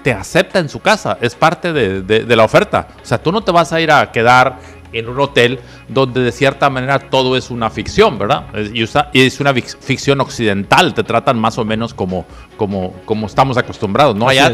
te 0.03 0.13
acepta 0.13 0.59
en 0.59 0.69
su 0.69 0.79
casa, 0.79 1.17
es 1.21 1.35
parte 1.35 1.73
de, 1.73 2.01
de- 2.01 2.35
la 2.35 2.43
oferta. 2.43 2.87
O 3.01 3.05
sea, 3.05 3.21
tú 3.21 3.31
no 3.31 3.41
te 3.41 3.51
vas 3.51 3.73
a 3.73 3.81
ir 3.81 3.91
a 3.91 4.11
quedar 4.11 4.59
en 4.93 5.09
un 5.09 5.19
hotel 5.19 5.59
donde 5.89 6.21
de 6.21 6.31
cierta 6.31 6.69
manera 6.69 6.97
todo 6.97 7.35
es 7.35 7.49
una 7.51 7.69
ficción, 7.69 8.17
¿verdad? 8.17 8.45
Y, 8.73 8.83
es 8.83 9.39
una 9.41 9.53
fic- 9.53 9.75
ficción 9.81 10.21
occidental, 10.21 10.93
te 10.93 11.03
tratan 11.03 11.37
más 11.37 11.57
o 11.57 11.65
menos 11.65 11.93
como, 11.93 12.25
como, 12.55 12.93
como 13.03 13.27
estamos 13.27 13.57
acostumbrados, 13.57 14.15
¿no? 14.15 14.29
Así 14.29 14.37
Allá 14.39 14.47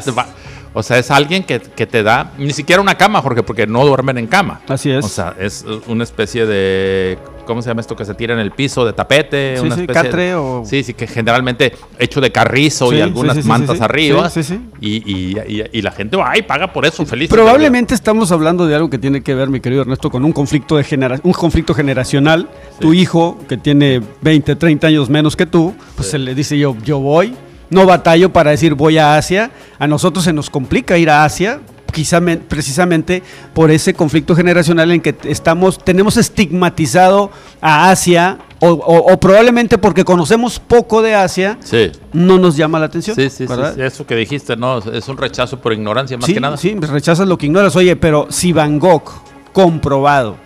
O 0.73 0.81
sea, 0.83 0.97
es 0.97 1.11
alguien 1.11 1.43
que, 1.43 1.59
que 1.59 1.85
te 1.85 2.01
da, 2.03 2.31
ni 2.37 2.51
siquiera 2.51 2.81
una 2.81 2.95
cama, 2.97 3.21
Jorge, 3.21 3.43
porque 3.43 3.67
no 3.67 3.85
duermen 3.85 4.17
en 4.17 4.27
cama. 4.27 4.61
Así 4.67 4.89
es. 4.89 5.05
O 5.05 5.09
sea, 5.09 5.35
es 5.39 5.63
una 5.87 6.03
especie 6.03 6.45
de, 6.47 7.19
¿cómo 7.45 7.61
se 7.61 7.69
llama 7.69 7.81
esto? 7.81 7.95
Que 7.95 8.05
se 8.05 8.15
tira 8.15 8.33
en 8.33 8.39
el 8.39 8.51
piso 8.51 8.83
de 8.85 8.93
tapete. 8.93 9.57
Sí, 9.57 9.65
una 9.65 9.75
sí, 9.75 9.81
especie 9.81 10.01
de- 10.03 10.09
catre 10.09 10.35
o- 10.35 10.63
Sí, 10.65 10.83
sí, 10.83 10.93
que 10.95 11.05
generalmente 11.05 11.73
hecho 11.99 12.19
de 12.21 12.31
carrizo 12.31 12.89
Sí, 12.89 12.95
y 12.97 13.01
algunas 13.01 13.45
mantas 13.45 13.81
arriba. 13.81 14.29
Sí, 14.31 14.41
sí, 14.43 14.55
sí. 14.55 14.61
Y, 14.81 15.11
y- 15.11 15.37
y- 15.47 15.63
y 15.71 15.81
la 15.83 15.91
gente 15.91 16.17
va 16.17 16.35
y 16.37 16.41
paga 16.41 16.73
por 16.73 16.85
eso, 16.87 17.05
feliz. 17.05 17.29
Probablemente 17.29 17.93
estamos 17.93 18.31
hablando 18.31 18.65
de 18.65 18.73
algo 18.75 18.89
que 18.89 18.97
tiene 18.97 19.21
que 19.21 19.35
ver, 19.35 19.49
mi 19.49 19.59
querido 19.59 19.81
Ernesto, 19.83 20.09
con 20.09 20.25
un 20.25 20.31
conflicto 20.33 20.75
de 20.77 20.83
genera 20.83 21.19
un 21.23 21.33
conflicto 21.33 21.73
generacional. 21.75 22.49
Tu 22.79 22.93
hijo, 22.93 23.37
que 23.47 23.57
tiene 23.57 24.01
20, 24.21 24.55
30 24.55 24.87
años 24.87 25.09
menos 25.09 25.35
que 25.35 25.45
tú, 25.45 25.75
pues 25.95 26.09
se 26.09 26.17
le 26.17 26.33
dice 26.33 26.57
yo, 26.57 26.75
yo 26.83 26.97
voy, 26.99 27.35
no 27.69 27.85
batallo 27.85 28.31
para 28.33 28.51
decir 28.51 28.73
voy 28.75 28.97
a 28.97 29.15
Asia. 29.15 29.51
A 29.79 29.87
nosotros 29.87 30.25
se 30.25 30.33
nos 30.33 30.49
complica 30.49 30.97
ir 30.97 31.09
a 31.09 31.23
Asia, 31.25 31.59
quizá 31.91 32.19
me- 32.19 32.37
precisamente 32.37 33.21
por 33.53 33.69
ese 33.71 33.93
conflicto 33.93 34.35
generacional 34.35 34.91
en 34.91 35.01
que 35.01 35.15
estamos, 35.25 35.77
tenemos 35.83 36.17
estigmatizado 36.17 37.29
a 37.61 37.89
Asia, 37.91 38.39
o, 38.59 38.69
o- 38.69 39.13
o 39.13 39.19
probablemente 39.19 39.77
porque 39.77 40.03
conocemos 40.05 40.59
poco 40.59 41.01
de 41.01 41.13
Asia, 41.15 41.57
Sí. 41.63 41.91
no 42.13 42.37
nos 42.39 42.55
llama 42.57 42.79
la 42.79 42.85
atención. 42.85 43.15
Sí, 43.15 43.29
sí, 43.29 43.45
sí, 43.47 43.81
eso 43.81 44.07
que 44.07 44.15
dijiste, 44.15 44.55
¿no? 44.55 44.77
Es 44.79 45.07
un 45.09 45.17
rechazo 45.17 45.59
por 45.59 45.73
ignorancia 45.73 46.17
más 46.17 46.25
sí, 46.25 46.33
que 46.33 46.39
nada. 46.39 46.57
sí, 46.57 46.73
rechazas 46.79 47.27
lo 47.27 47.37
que 47.37 47.45
ignoras. 47.47 47.75
Oye, 47.75 47.95
pero 47.95 48.27
si 48.29 48.53
Bangkok, 48.53 49.11
comprobado, 49.51 50.37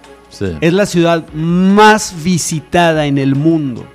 es 0.62 0.74
la 0.74 0.86
ciudad 0.86 1.24
más 1.34 2.14
visitada 2.24 3.06
en 3.06 3.18
el 3.18 3.36
mundo. 3.36 3.86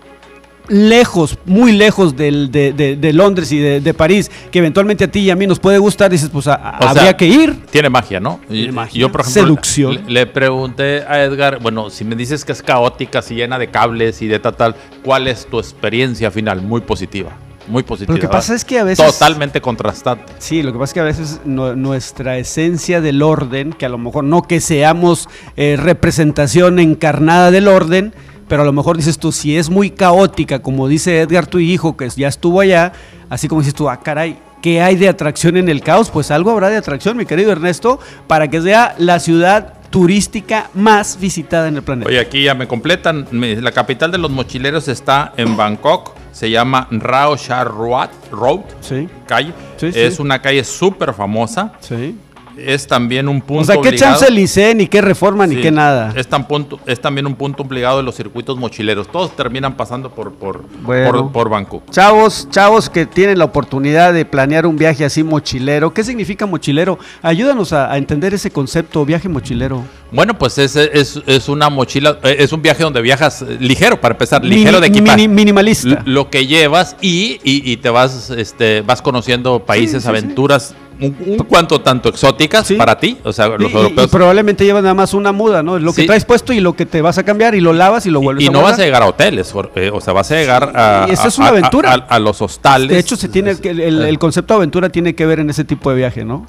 Lejos, 0.68 1.38
muy 1.44 1.72
lejos 1.72 2.16
del- 2.16 2.51
de, 2.51 2.72
de- 2.72 2.96
de 2.96 3.12
Londres 3.12 3.51
y 3.53 3.59
de, 3.59 3.81
de 3.81 3.94
París, 3.94 4.31
que 4.51 4.61
eventualmente 4.61 5.05
a 5.05 5.11
ti 5.11 5.20
y 5.20 5.31
a 5.31 5.37
mí 5.37 5.46
nos 5.46 5.59
puede 5.59 5.79
gustar, 5.79 6.11
dices, 6.11 6.29
pues 6.33 6.46
a- 6.46 6.77
O 6.79 6.83
sea, 6.83 6.90
habría 6.90 7.16
que 7.16 7.27
ir. 7.27 7.66
Tiene 7.70 7.90
magia, 7.90 8.20
¿no? 8.20 8.40
Y- 8.48 8.55
Tiene 8.59 8.72
magia. 8.72 9.01
Yo, 9.01 9.11
por 9.12 9.22
ejemplo, 9.22 9.42
Seducción. 9.42 9.94
Le, 10.07 10.11
le 10.11 10.27
pregunté 10.27 11.03
a 11.07 11.22
Edgar, 11.25 11.59
bueno, 11.61 11.90
si 11.90 12.05
me 12.05 12.14
dices 12.16 12.44
que 12.44 12.53
es 12.53 12.62
caótica, 12.62 13.22
si 13.22 13.35
llena 13.35 13.59
de 13.59 13.68
cables 13.70 14.22
y 14.22 14.29
de 14.29 14.38
tal, 14.38 14.55
tal, 14.57 14.77
¿cuál 15.05 15.27
es 15.29 15.46
tu 15.46 15.59
experiencia 15.59 16.31
final? 16.31 16.62
Muy 16.62 16.81
positiva. 16.81 17.31
Muy 17.68 17.85
positiva. 17.85 18.14
Lo 18.14 18.20
que 18.20 18.27
pasa 18.29 18.57
es 18.57 18.64
que 18.64 18.79
a 18.81 18.85
veces... 18.85 19.07
Totalmente 19.07 19.61
contrastante. 19.61 20.33
Sí, 20.38 20.62
lo 20.64 20.72
que 20.72 20.79
pasa 20.81 20.90
es 20.90 20.94
que 20.94 21.01
a 21.01 21.05
veces 21.05 21.40
no- 21.44 21.77
nuestra 21.77 22.37
esencia 22.38 23.01
del 23.01 23.22
orden, 23.22 23.72
que 23.72 23.87
a 23.87 23.88
lo 23.88 23.98
mejor 23.98 24.25
no 24.25 24.42
que 24.42 24.61
seamos 24.61 25.29
eh, 25.57 25.77
representación 25.81 26.81
encarnada 26.81 27.53
del 27.53 27.68
orden, 27.68 28.14
pero 28.48 28.62
a 28.62 28.64
lo 28.64 28.72
mejor 28.72 28.96
dices 28.96 29.18
tú, 29.18 29.33
si 29.33 29.57
es 29.57 29.70
muy 29.70 29.90
caótica, 29.90 30.61
como 30.61 30.88
dice 30.88 31.20
Edgar, 31.20 31.46
tu 31.46 31.59
hijo, 31.59 31.96
que 31.96 32.09
ya 32.11 32.28
estuvo 32.28 32.61
allá, 32.61 32.92
así 33.31 33.48
como 33.48 33.61
dices 33.61 33.74
tú, 33.74 33.88
ah, 33.88 34.00
caray, 34.00 34.38
¿qué 34.61 34.81
hay 34.81 34.96
de 34.96 35.09
atracción 35.09 35.57
en 35.57 35.68
el 35.68 35.81
caos? 35.81 36.11
Pues 36.11 36.31
algo 36.31 36.50
habrá 36.50 36.68
de 36.68 36.76
atracción, 36.76 37.16
mi 37.16 37.26
querido 37.26 37.52
Ernesto, 37.52 37.98
para 38.26 38.48
que 38.48 38.61
sea 38.61 38.94
la 38.98 39.18
ciudad 39.20 39.74
turística 39.90 40.70
más 40.74 41.18
visitada 41.20 41.68
en 41.68 41.76
el 41.76 41.83
planeta. 41.83 42.09
Oye, 42.09 42.18
aquí 42.18 42.44
ya 42.44 42.55
me 42.55 42.66
completan. 42.66 43.26
La 43.31 43.72
capital 43.72 44.11
de 44.11 44.18
los 44.18 44.31
mochileros 44.31 44.88
está 44.88 45.35
en 45.37 45.57
Bangkok. 45.57 46.12
Se 46.33 46.50
llama 46.50 46.88
Rao 46.90 47.37
Shah 47.37 47.64
Road, 47.64 48.09
Road 48.31 48.61
Sí, 48.81 49.07
calle. 49.26 49.52
Sí, 49.76 49.92
sí. 49.92 50.00
es 50.00 50.18
una 50.18 50.40
calle 50.40 50.64
súper 50.64 51.12
famosa. 51.12 51.74
sí. 51.81 52.16
Es 52.56 52.86
también 52.86 53.28
un 53.28 53.40
punto 53.40 53.62
O 53.62 53.64
sea, 53.64 53.76
qué 53.80 53.96
chance 53.96 54.30
ni 54.30 54.46
sé, 54.46 54.74
ni 54.74 54.86
qué 54.86 55.00
reforma, 55.00 55.46
ni 55.46 55.56
Sí, 55.56 55.62
qué 55.62 55.70
nada. 55.70 56.12
Es, 56.14 56.26
tan 56.28 56.46
punto, 56.46 56.78
es 56.86 57.00
también 57.00 57.26
un 57.26 57.34
punto 57.34 57.62
obligado 57.62 57.96
de 57.96 58.02
los 58.02 58.14
circuitos 58.14 58.56
mochileros. 58.58 59.08
Todos 59.08 59.34
terminan 59.34 59.74
pasando 59.76 60.10
por, 60.10 60.32
por, 60.34 60.64
Bueno. 60.82 61.10
por, 61.24 61.32
por 61.32 61.48
Bangkok. 61.48 61.90
Chavos, 61.90 62.48
chavos 62.50 62.90
que 62.90 63.06
tienen 63.06 63.38
la 63.38 63.44
oportunidad 63.46 64.12
de 64.12 64.24
planear 64.24 64.66
un 64.66 64.76
viaje 64.76 65.04
así 65.04 65.22
mochilero. 65.24 65.94
¿Qué 65.94 66.04
significa 66.04 66.44
mochilero? 66.46 66.98
Ayúdanos 67.22 67.72
a, 67.72 67.90
a 67.90 67.96
entender 67.98 68.34
ese 68.34 68.50
concepto, 68.50 69.04
viaje 69.04 69.28
mochilero. 69.28 69.82
Bueno, 70.10 70.36
pues 70.38 70.58
es, 70.58 70.76
es, 70.76 71.22
es 71.26 71.48
una 71.48 71.70
mochila, 71.70 72.18
eh, 72.22 72.36
es 72.38 72.52
un 72.52 72.60
viaje 72.60 72.82
donde 72.82 73.00
viajas 73.00 73.40
eh, 73.42 73.56
ligero, 73.58 73.98
para 74.00 74.12
empezar, 74.14 74.44
ligero 74.44 74.78
de 74.78 74.88
equipaje. 74.88 75.16
mini- 75.16 75.28
minimalista. 75.34 75.88
L- 75.88 75.98
Lo 76.04 76.28
que 76.28 76.46
llevas 76.46 76.96
y, 77.00 77.40
y- 77.42 77.62
y 77.72 77.78
te 77.78 77.88
vas, 77.88 78.28
este, 78.30 78.82
vas 78.82 79.00
conociendo 79.00 79.60
países, 79.64 80.02
sí, 80.02 80.02
sí. 80.02 80.08
aventuras 80.08 80.74
un, 81.02 81.16
un 81.26 81.36
cuanto 81.46 81.80
tanto 81.80 82.08
exóticas 82.08 82.66
Sí. 82.66 82.74
para 82.76 82.98
ti, 82.98 83.18
o 83.24 83.32
sea, 83.32 83.48
los 83.48 83.60
Y- 83.70 83.74
y- 83.74 83.76
europeos. 83.76 84.06
Y, 84.06 84.10
probablemente 84.10 84.64
llevas 84.64 84.82
nada 84.82 84.94
más 84.94 85.14
una 85.14 85.32
muda, 85.32 85.62
¿no? 85.62 85.78
Lo 85.78 85.92
que 85.92 86.02
Sí. 86.02 86.06
traes 86.06 86.24
puesto 86.24 86.52
y 86.52 86.60
lo 86.60 86.74
que 86.74 86.86
te 86.86 87.02
vas 87.02 87.18
a 87.18 87.22
cambiar 87.24 87.54
y 87.54 87.60
lo 87.60 87.72
lavas 87.72 88.06
y 88.06 88.10
lo 88.10 88.20
Y- 88.20 88.24
vuelves 88.24 88.44
y, 88.44 88.48
a 88.48 88.50
no 88.50 88.62
vas 88.62 88.78
a 88.78 88.82
llegar 88.82 89.02
a 89.02 89.06
hoteles, 89.06 89.52
eh, 89.74 89.90
o 89.92 90.00
sea, 90.00 90.12
vas 90.12 90.30
a 90.30 90.34
llegar 90.36 90.72
a, 90.74 91.06
Y 91.08 91.12
esa 91.12 91.28
es 91.28 91.38
una 91.38 91.46
a- 91.46 91.50
aventura. 91.50 91.92
a- 91.92 92.14
a 92.14 92.18
los 92.18 92.40
hostales. 92.42 92.88
De 92.88 92.98
hecho, 92.98 93.16
se 93.16 93.28
tiene 93.28 93.56
que- 93.58 93.70
el, 93.70 93.80
el- 93.80 94.02
el 94.02 94.18
concepto 94.18 94.54
de 94.54 94.58
aventura 94.58 94.88
tiene 94.90 95.14
que 95.14 95.26
ver 95.26 95.40
en 95.40 95.50
ese 95.50 95.64
tipo 95.64 95.90
de 95.90 95.96
viaje, 95.96 96.24
¿no? 96.24 96.44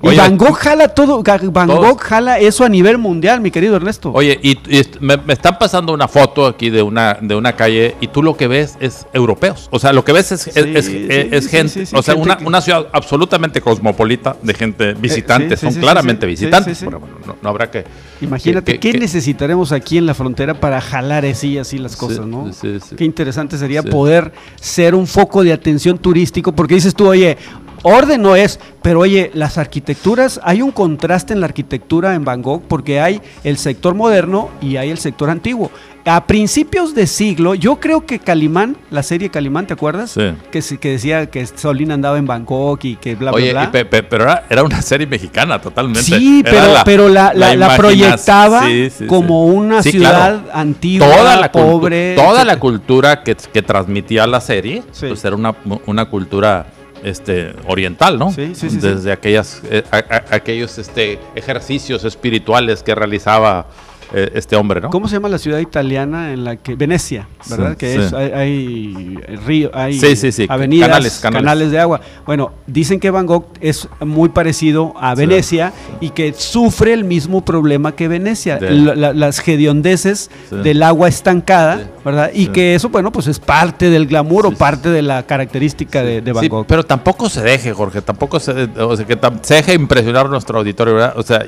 Y 0.00 0.06
Oye, 0.08 0.16
Bangkok 0.18 0.56
jala 0.58 0.88
todo, 0.88 1.22
Bangkok 1.24 1.66
Todos. 1.66 1.96
jala 2.00 2.38
eso 2.38 2.64
a 2.64 2.68
nivel 2.68 2.98
mundial, 2.98 3.40
mi 3.40 3.50
querido 3.50 3.74
Ernesto. 3.74 4.12
Oye, 4.12 4.38
y, 4.42 4.56
me, 5.00 5.16
me 5.16 5.32
están 5.32 5.58
pasando 5.58 5.92
una 5.92 6.06
foto 6.06 6.46
aquí 6.46 6.70
de 6.70 6.82
una, 6.82 7.18
de 7.20 7.34
una 7.34 7.54
calle 7.56 7.96
y 8.00 8.06
tú 8.06 8.22
lo 8.22 8.36
que 8.36 8.46
ves 8.46 8.76
es 8.78 9.06
europeos. 9.12 9.68
O 9.72 9.78
sea, 9.80 9.92
lo 9.92 10.04
que 10.04 10.12
ves 10.12 10.30
es, 10.30 10.46
es- 10.46 10.54
Sí, 10.54 10.72
es- 10.74 10.86
sí, 10.86 11.06
es- 11.08 11.32
es 11.32 11.44
sí, 11.44 11.50
gente. 11.50 11.96
o 11.96 12.02
sea, 12.02 12.14
una, 12.14 12.38
una 12.44 12.60
ciudad 12.60 12.86
absolutamente 12.92 13.60
cosmopolita 13.60 14.36
de 14.40 14.54
gente 14.54 14.94
visitante. 14.94 15.56
sí, 15.56 15.66
Son 15.70 15.80
claramente 15.80 16.26
visitantes. 16.26 16.84
bueno, 16.84 17.00
no, 17.26 17.36
no 17.42 17.48
habrá 17.48 17.68
que. 17.68 17.84
Imagínate, 18.20 18.74
que- 18.74 18.78
¿qué 18.80 18.92
que- 18.92 18.98
necesitaremos 19.00 19.72
aquí 19.72 19.98
en 19.98 20.06
la 20.06 20.14
frontera 20.14 20.54
para 20.54 20.80
jalar 20.80 21.24
así, 21.24 21.58
así 21.58 21.76
las 21.78 21.96
cosas, 21.96 22.24
no? 22.24 22.52
sí, 22.52 22.78
sí. 22.88 22.94
Qué 22.94 23.04
interesante 23.04 23.58
sería 23.58 23.82
poder 23.82 24.32
ser 24.60 24.94
un 24.94 25.08
foco 25.08 25.42
de 25.42 25.52
atención 25.52 25.98
turístico, 25.98 26.52
porque 26.52 26.74
dices 26.74 26.94
tú, 26.94 27.08
oye, 27.08 27.36
orden 27.82 28.22
no 28.22 28.36
es, 28.36 28.58
pero 28.82 29.00
oye, 29.00 29.30
las 29.34 29.58
arquitecturas, 29.58 30.40
hay 30.44 30.62
un 30.62 30.70
contraste 30.70 31.32
en 31.32 31.40
la 31.40 31.46
arquitectura 31.46 32.14
en 32.14 32.24
Bangkok, 32.24 32.62
porque 32.68 33.00
hay 33.00 33.20
el 33.44 33.58
sector 33.58 33.94
moderno 33.94 34.50
y 34.60 34.76
hay 34.76 34.90
el 34.90 34.98
sector 34.98 35.30
antiguo. 35.30 35.70
A 36.04 36.26
principios 36.26 36.94
de 36.94 37.06
siglo, 37.06 37.54
yo 37.54 37.80
creo 37.80 38.06
que 38.06 38.18
Calimán, 38.18 38.78
la 38.90 39.02
serie 39.02 39.28
Calimán, 39.28 39.66
¿te 39.66 39.74
acuerdas? 39.74 40.12
Sí. 40.12 40.22
Que, 40.50 40.62
que 40.78 40.90
decía 40.92 41.26
que 41.28 41.44
Solín 41.46 41.90
andaba 41.92 42.16
en 42.16 42.26
Bangkok 42.26 42.82
y 42.84 42.96
que 42.96 43.14
bla, 43.14 43.30
Oye, 43.32 43.50
bla, 43.52 43.64
y 43.64 43.66
bla. 43.66 43.72
pe- 43.72 43.84
pe- 43.84 44.02
pero 44.04 44.24
era, 44.24 44.44
era 44.48 44.62
una 44.64 44.80
serie 44.80 45.06
mexicana 45.06 45.60
totalmente. 45.60 46.02
Sí, 46.02 46.42
Era 46.46 46.50
pero 46.50 46.72
la, 46.72 46.84
pero 46.84 47.08
la, 47.10 47.34
la- 47.34 47.76
proyectaba 47.76 48.64
sí, 48.66 48.88
sí, 48.90 49.06
como 49.06 49.44
una 49.46 49.82
ciudad 49.82 50.40
claro. 50.40 50.42
antigua, 50.54 51.06
toda 51.14 51.52
pobre. 51.52 52.14
toda 52.14 52.42
la 52.44 52.58
cultura 52.58 53.22
que, 53.22 53.36
que 53.36 53.60
transmitía 53.60 54.26
la 54.26 54.40
serie, 54.40 54.82
pues 54.98 55.22
era 55.26 55.36
una, 55.36 55.54
una 55.84 56.06
cultura 56.06 56.66
este, 57.04 57.54
oriental, 57.66 58.18
¿no? 58.18 58.30
Sí, 58.32 58.54
sí, 58.54 58.70
sí, 58.70 58.80
sí. 58.80 58.88
Desde 58.88 59.12
aquellas, 59.12 59.62
eh, 59.70 59.84
a- 59.90 59.96
a- 59.98 60.34
aquellos 60.34 60.78
este, 60.78 61.18
ejercicios 61.34 62.04
espirituales 62.04 62.82
que 62.82 62.94
realizaba 62.94 63.66
eh, 64.12 64.30
este 64.34 64.56
hombre, 64.56 64.80
¿no? 64.80 64.90
¿Cómo 64.90 65.06
se 65.08 65.16
llama 65.16 65.28
la 65.28 65.38
ciudad 65.38 65.58
italiana 65.58 66.32
en 66.32 66.44
la 66.44 66.56
que 66.56 66.74
Venecia, 66.74 67.28
verdad? 67.48 67.70
Sí, 67.72 67.76
que 67.76 67.92
sí. 67.94 67.98
es 68.00 68.12
hay, 68.12 68.32
hay 68.32 69.16
río, 69.46 69.70
hay 69.74 69.98
Sí, 69.98 70.16
sí, 70.16 70.32
sí, 70.32 70.46
avenidas, 70.48 70.88
canales, 70.88 71.18
canales, 71.20 71.42
canales. 71.44 71.70
de 71.70 71.78
agua. 71.80 72.00
Bueno, 72.26 72.52
dicen 72.66 73.00
que 73.00 73.10
Bangkok 73.10 73.46
es 73.60 73.88
muy 74.00 74.30
parecido 74.30 74.94
a 75.00 75.14
Sí. 75.14 75.20
Venecia 75.20 75.72
y 76.00 76.10
que 76.10 76.32
sufre 76.32 76.92
el 76.92 77.04
mismo 77.04 77.44
problema 77.44 77.92
que 77.92 78.08
Venecia, 78.08 78.56
De- 78.58 78.70
la- 78.70 78.94
la- 78.94 79.12
las 79.12 79.46
hediondeces 79.46 80.30
Sí. 80.48 80.56
del 80.56 80.82
agua 80.82 81.08
estancada, 81.08 81.76
Sí. 81.78 81.84
¿verdad? 82.04 82.30
Y 82.32 82.44
Sí. 82.46 82.48
que 82.48 82.74
eso, 82.74 82.88
bueno, 82.88 83.12
pues 83.12 83.26
es 83.26 83.38
parte 83.38 83.90
del 83.90 84.06
glamour 84.06 84.46
o 84.46 84.50
parte 84.52 84.88
de 84.88 85.02
la 85.02 85.24
característica 85.24 86.02
de, 86.02 86.20
de 86.22 86.32
Sí, 86.32 86.48
Bangkok. 86.48 86.66
pero 86.66 86.82
tampoco 86.84 87.28
se 87.28 87.42
deje, 87.42 87.72
Jorge, 87.72 88.00
tampoco 88.02 88.40
se, 88.40 88.52
o 88.78 88.96
sea, 88.96 89.06
que 89.06 89.20
tam- 89.20 89.38
se 89.42 89.54
deje 89.54 89.74
impresionar 89.74 90.26
a 90.26 90.28
nuestro 90.28 90.58
auditorio, 90.58 90.94
¿verdad? 90.94 91.14
O 91.16 91.22
sea, 91.22 91.44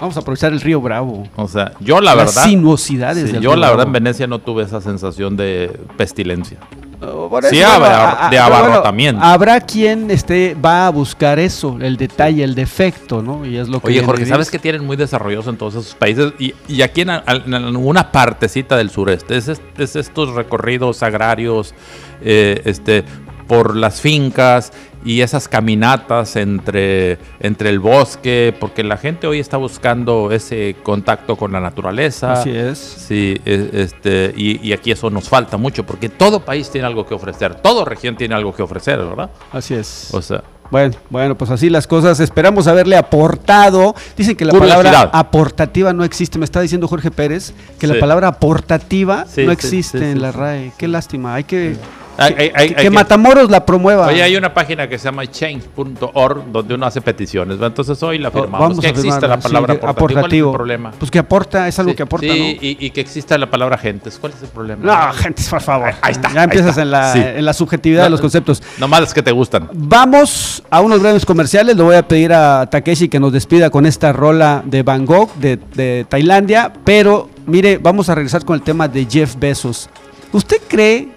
Vamos 0.00 0.16
a 0.16 0.20
aprovechar 0.20 0.52
el 0.52 0.60
río 0.60 0.80
Bravo. 0.80 1.26
o 1.36 1.48
sea, 1.48 1.72
yo 1.80 2.00
la 2.00 2.14
Las 2.14 2.34
verdad, 2.34 2.44
sinuosidades 2.50 3.26
sí, 3.26 3.32
del 3.32 3.42
yo 3.42 3.50
río 3.52 3.60
la 3.60 3.66
verdad 3.68 3.84
Bravo. 3.84 3.96
en 3.96 4.04
Venecia 4.04 4.26
no 4.26 4.38
tuve 4.40 4.62
esa 4.64 4.80
sensación 4.80 5.36
de 5.36 5.78
pestilencia. 5.96 6.58
Oh, 7.02 7.30
Sí, 7.50 7.58
eso, 7.58 7.68
abar- 7.68 7.92
a- 7.92 8.26
a- 8.26 8.30
de 8.30 8.36
pero 8.38 8.42
abarrotamiento. 8.44 9.22
habrá 9.22 9.60
quien 9.60 10.10
este, 10.10 10.54
va 10.54 10.86
a 10.86 10.90
buscar 10.90 11.38
eso, 11.38 11.76
el 11.80 11.98
detalle, 11.98 12.42
el 12.42 12.54
defecto, 12.54 13.20
¿no? 13.20 13.44
Y 13.44 13.58
es 13.58 13.68
lo 13.68 13.80
que. 13.80 13.88
Oye, 13.88 13.94
viene 13.96 14.06
Jorge, 14.06 14.24
¿sabes 14.26 14.50
que 14.50 14.58
tienen 14.58 14.84
muy 14.86 14.96
desarrollados 14.96 15.46
en 15.48 15.58
todos 15.58 15.74
esos 15.74 15.94
países? 15.94 16.32
Y, 16.38 16.54
y 16.68 16.80
aquí 16.80 17.02
en, 17.02 17.10
al- 17.10 17.42
en 17.46 17.52
alguna 17.54 18.10
partecita 18.12 18.78
del 18.78 18.88
sureste, 18.88 19.36
es, 19.36 19.48
est- 19.48 19.78
es 19.78 19.94
estos 19.94 20.30
recorridos 20.34 21.02
agrarios, 21.02 21.74
eh, 22.22 22.62
este, 22.64 23.04
por 23.46 23.76
las 23.76 24.00
fincas 24.00 24.72
y 25.06 25.20
esas 25.22 25.48
caminatas 25.48 26.36
entre, 26.36 27.18
entre 27.40 27.70
el 27.70 27.78
bosque, 27.78 28.54
porque 28.60 28.82
la 28.84 28.96
gente 28.98 29.26
hoy 29.26 29.38
está 29.38 29.56
buscando 29.56 30.30
ese 30.32 30.76
contacto 30.82 31.36
con 31.36 31.52
la 31.52 31.60
naturaleza. 31.60 32.32
Así 32.32 32.50
es. 32.50 32.76
Sí, 32.78 33.40
e- 33.46 33.70
este, 33.72 34.34
y, 34.36 34.66
y 34.66 34.72
aquí 34.72 34.90
eso 34.90 35.08
nos 35.08 35.28
falta 35.28 35.56
mucho, 35.56 35.84
porque 35.86 36.08
todo 36.08 36.40
país 36.40 36.68
tiene 36.70 36.86
algo 36.86 37.06
que 37.06 37.14
ofrecer, 37.14 37.54
toda 37.54 37.84
región 37.84 38.16
tiene 38.16 38.34
algo 38.34 38.52
que 38.54 38.62
ofrecer, 38.62 38.98
¿verdad? 38.98 39.30
Así 39.52 39.74
es. 39.74 40.08
O 40.12 40.20
sea, 40.20 40.42
Bueno, 40.72 40.96
bueno, 41.10 41.36
pues 41.38 41.52
así 41.52 41.70
las 41.70 41.86
cosas. 41.86 42.18
Esperamos 42.18 42.66
haberle 42.66 42.96
aportado. 42.96 43.94
Dicen 44.16 44.34
que 44.34 44.44
la 44.44 44.50
Curiosidad. 44.50 44.82
palabra 44.82 45.10
aportativa 45.16 45.92
no 45.92 46.02
existe. 46.02 46.38
Me 46.40 46.44
está 46.44 46.60
diciendo 46.60 46.88
Jorge 46.88 47.12
Pérez 47.12 47.54
que 47.78 47.86
la 47.86 48.00
palabra 48.00 48.26
aportativa 48.26 49.26
Sí, 49.28 49.44
no 49.46 49.52
existe 49.52 49.98
sí, 50.00 50.04
en 50.04 50.20
la. 50.20 50.32
RAE. 50.32 50.72
Qué 50.76 50.88
lástima. 50.88 51.36
Hay 51.36 51.44
que 51.44 51.76
Hay- 52.18 52.34
hay- 52.38 52.52
hay- 52.54 52.74
que, 52.74 52.90
Matamoros 52.90 53.50
la 53.50 53.64
promueva. 53.66 54.06
Oye, 54.06 54.22
hay 54.22 54.36
una 54.36 54.52
página 54.54 54.88
que 54.88 54.98
se 54.98 55.04
llama 55.04 55.26
change.org 55.26 56.44
donde 56.50 56.74
uno 56.74 56.86
hace 56.86 57.00
peticiones. 57.00 57.58
Entonces 57.60 58.02
hoy 58.02 58.18
la 58.18 58.28
O- 58.28 58.32
firmamos. 58.32 58.80
que 58.80 58.86
a 58.86 58.90
existe 58.90 59.10
firmarla, 59.12 59.28
la 59.36 59.40
palabra 59.40 59.74
sí, 59.74 59.80
aportativo. 59.82 59.94
¿Cuál 59.96 60.10
es 60.10 60.16
aportativo. 60.16 60.50
el 60.50 60.56
problema? 60.56 60.90
Pues 60.98 61.10
que 61.10 61.18
aporta, 61.18 61.68
es 61.68 61.78
algo 61.78 61.90
Sí, 61.92 61.96
que 61.96 62.02
aporta, 62.02 62.26
sí, 62.26 62.38
¿no? 62.60 62.66
y, 62.66 62.76
y 62.80 62.90
que 62.90 63.00
exista 63.00 63.36
la 63.38 63.50
palabra 63.50 63.76
gentes. 63.78 64.18
¿Cuál 64.18 64.32
es 64.32 64.42
el 64.42 64.48
problema? 64.48 64.84
No, 64.84 65.12
gente, 65.14 65.42
por 65.48 65.60
favor. 65.60 65.90
Ahí 66.00 66.12
está, 66.12 66.32
Ya 66.32 66.40
ahí 66.40 66.44
empiezas 66.44 66.70
está. 66.70 66.82
en 66.82 66.90
la, 66.90 67.12
Sí. 67.12 67.20
en 67.22 67.44
la 67.44 67.52
subjetividad 67.52 68.04
de 68.04 68.10
los 68.10 68.20
conceptos. 68.20 68.62
Nomás 68.78 69.02
es 69.02 69.14
que 69.14 69.22
te 69.22 69.32
gustan. 69.32 69.68
Vamos 69.74 70.62
a 70.70 70.80
unos 70.80 71.00
breves 71.00 71.24
comerciales. 71.26 71.76
Le 71.76 71.82
voy 71.82 71.96
a 71.96 72.06
pedir 72.06 72.32
a 72.32 72.66
Takeshi 72.70 73.08
que 73.08 73.20
nos 73.20 73.32
despida 73.32 73.70
con 73.70 73.86
esta 73.86 74.12
rola 74.12 74.62
de 74.64 74.82
Bangkok, 74.82 75.34
de, 75.36 75.58
de 75.74 76.06
Tailandia. 76.08 76.72
Pero, 76.84 77.28
mire, 77.46 77.78
vamos 77.78 78.08
a 78.08 78.14
regresar 78.14 78.44
con 78.44 78.54
el 78.56 78.62
tema 78.62 78.88
de 78.88 79.06
Jeff 79.10 79.34
Bezos. 79.38 79.88
¿Usted 80.32 80.58
cree 80.68 81.08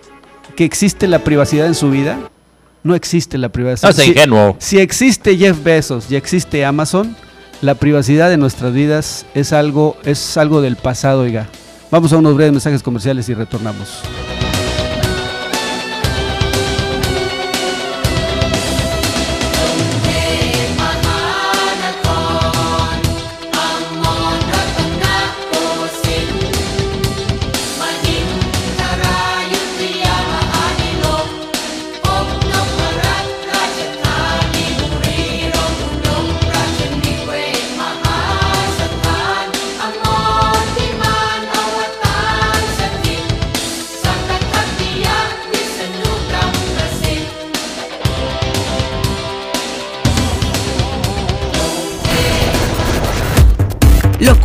que 0.60 0.66
existe 0.66 1.08
la 1.08 1.20
privacidad 1.20 1.68
en 1.68 1.74
su 1.74 1.90
vida? 1.90 2.20
No 2.84 2.94
existe 2.94 3.38
la 3.38 3.48
privacidad. 3.48 3.96
No 3.96 4.04
ingenuo. 4.04 4.58
si 4.60 4.78
existe 4.78 5.38
Jeff 5.38 5.64
Bezos 5.64 6.12
y 6.12 6.18
existe 6.18 6.66
Amazon, 6.66 7.16
la 7.62 7.76
privacidad 7.76 8.30
de 8.30 8.36
nuestras 8.36 8.74
vidas 8.74 9.26
es 9.34 9.54
algo, 9.54 9.96
es 10.04 10.36
algo 10.36 10.60
del 10.60 10.76
pasado, 10.76 11.22
oiga. 11.22 11.48
Vamos 11.92 12.12
a 12.12 12.18
unos 12.18 12.36
breves 12.36 12.52
mensajes 12.52 12.84
comerciales 12.84 13.30
y 13.30 13.36
retornamos. 13.36 14.02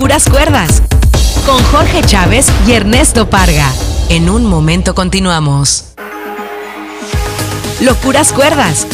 Locuras 0.04 0.28
Cuerdas. 0.28 0.82
Con 1.46 1.64
Jorge 1.72 2.02
Chávez 2.02 2.48
y 2.66 2.72
Ernesto 2.72 3.30
Parga. 3.30 3.72
En 4.10 4.28
un 4.28 4.44
momento 4.44 4.94
continuamos. 4.94 5.94
Locuras 7.80 8.34
Cuerdas. 8.34 8.86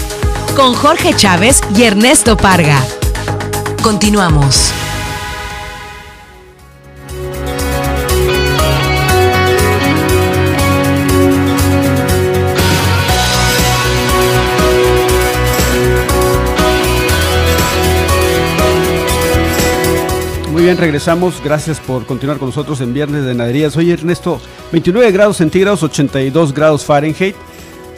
Con 0.54 0.72
Jorge 0.72 1.12
Chávez 1.16 1.62
y 1.74 1.82
Ernesto 1.82 2.36
Parga. 2.36 2.80
Continuamos. 3.82 4.72
Bien, 20.70 20.78
regresamos. 20.78 21.42
Gracias 21.42 21.80
por 21.80 22.06
continuar 22.06 22.38
con 22.38 22.48
nosotros 22.48 22.80
en 22.80 22.94
Viernes 22.94 23.24
de 23.24 23.34
Naderías. 23.34 23.76
Oye, 23.76 23.92
Ernesto, 23.92 24.40
29 24.70 25.10
grados 25.10 25.36
centígrados, 25.38 25.82
82 25.82 26.54
grados 26.54 26.84
Fahrenheit. 26.84 27.34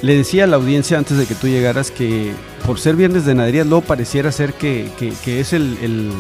Le 0.01 0.17
decía 0.17 0.45
a 0.45 0.47
la 0.47 0.57
audiencia 0.57 0.97
antes 0.97 1.19
de 1.19 1.27
que 1.27 1.35
tú 1.35 1.49
llegaras 1.49 1.91
que 1.91 2.33
por 2.67 2.79
ser 2.81 2.97
Viernes 2.97 3.27
de 3.27 3.35
Naderías, 3.35 3.67
luego 3.67 3.83
pareciera 3.83 4.33
ser 4.33 4.55
que, 4.55 4.89
que- 4.99 5.41
es 5.41 5.53
el, 5.53 5.77
el- 5.83 6.11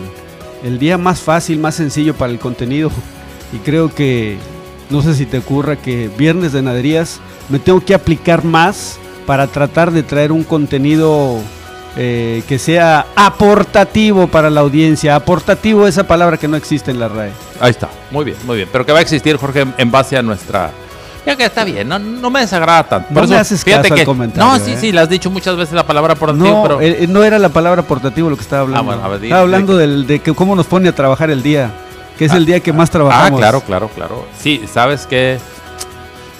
el 0.62 0.78
día 0.78 0.98
más 0.98 1.20
fácil, 1.20 1.58
más 1.58 1.74
sencillo 1.76 2.14
para 2.14 2.30
el 2.32 2.38
contenido. 2.38 2.90
Y 3.54 3.56
creo 3.58 3.88
que, 3.94 4.36
no 4.90 5.00
sé 5.02 5.14
si 5.14 5.24
te 5.24 5.38
ocurra 5.38 5.76
que 5.76 6.10
Viernes 6.18 6.52
de 6.52 6.60
Naderías 6.60 7.20
me 7.48 7.60
tengo 7.60 7.80
que 7.80 7.94
aplicar 7.94 8.44
más 8.44 8.98
para 9.26 9.46
tratar 9.46 9.90
de 9.90 10.02
traer 10.02 10.32
un 10.32 10.44
contenido 10.44 11.38
eh, 11.96 12.42
que 12.48 12.58
sea 12.58 13.06
aportativo 13.14 14.26
para 14.26 14.50
la 14.50 14.60
audiencia. 14.60 15.14
Aportativo, 15.16 15.86
esa 15.86 16.04
palabra 16.04 16.36
que 16.36 16.48
no 16.48 16.56
existe 16.56 16.90
en 16.90 17.00
la 17.00 17.08
RAE. 17.08 17.32
Ahí 17.60 17.70
está. 17.70 17.88
Muy 18.10 18.24
bien, 18.24 18.36
muy 18.44 18.56
bien. 18.56 18.68
Pero 18.72 18.86
que 18.86 18.92
va 18.92 18.98
a 18.98 19.02
existir, 19.02 19.36
Jorge, 19.36 19.66
en- 19.76 19.90
base 19.90 20.16
a 20.16 20.22
nuestra. 20.22 20.70
Ya 21.24 21.36
que 21.36 21.44
está 21.44 21.62
bien, 21.64 21.86
no, 21.88 21.98
no 22.00 22.30
me 22.30 22.40
desagrada 22.40 22.82
tanto. 22.82 23.08
No 23.12 23.26
me 23.28 23.36
haces 23.36 23.64
caso 23.64 23.94
al 23.94 24.04
comentario, 24.04 24.44
No, 24.44 24.58
sí, 24.58 24.72
¿eh? 24.72 24.76
sí, 24.80 24.90
le 24.90 25.00
has 25.00 25.08
dicho 25.08 25.30
muchas 25.30 25.54
veces 25.56 25.72
la 25.72 25.86
palabra 25.86 26.16
por 26.16 26.30
antiguo, 26.30 26.50
No, 26.52 26.62
pero. 26.64 26.80
eh, 26.80 27.04
eh, 27.04 27.06
no 27.06 27.22
era 27.22 27.38
la 27.38 27.48
palabra 27.50 27.82
portativo 27.82 28.28
lo 28.28 28.34
que 28.36 28.42
estaba 28.42 28.62
hablando. 28.62 28.90
Ah, 28.90 28.94
bueno, 28.96 29.04
a 29.04 29.08
ver, 29.08 29.22
estaba 29.24 29.42
hablando 29.42 29.74
di- 29.74 29.78
del, 29.80 30.06
de 30.08 30.18
que 30.18 30.34
cómo 30.34 30.56
nos 30.56 30.66
pone 30.66 30.88
a 30.88 30.94
trabajar 30.94 31.30
el 31.30 31.40
día, 31.44 31.70
que 32.18 32.24
es 32.24 32.32
el 32.32 32.44
día 32.44 32.58
que 32.58 32.72
más 32.72 32.88
Ah, 32.88 32.92
trabajamos. 32.92 33.38
claro, 33.38 33.60
claro, 33.60 33.88
claro. 33.94 34.26
Sí, 34.36 34.62
sabes 34.72 35.06
que. 35.06 35.38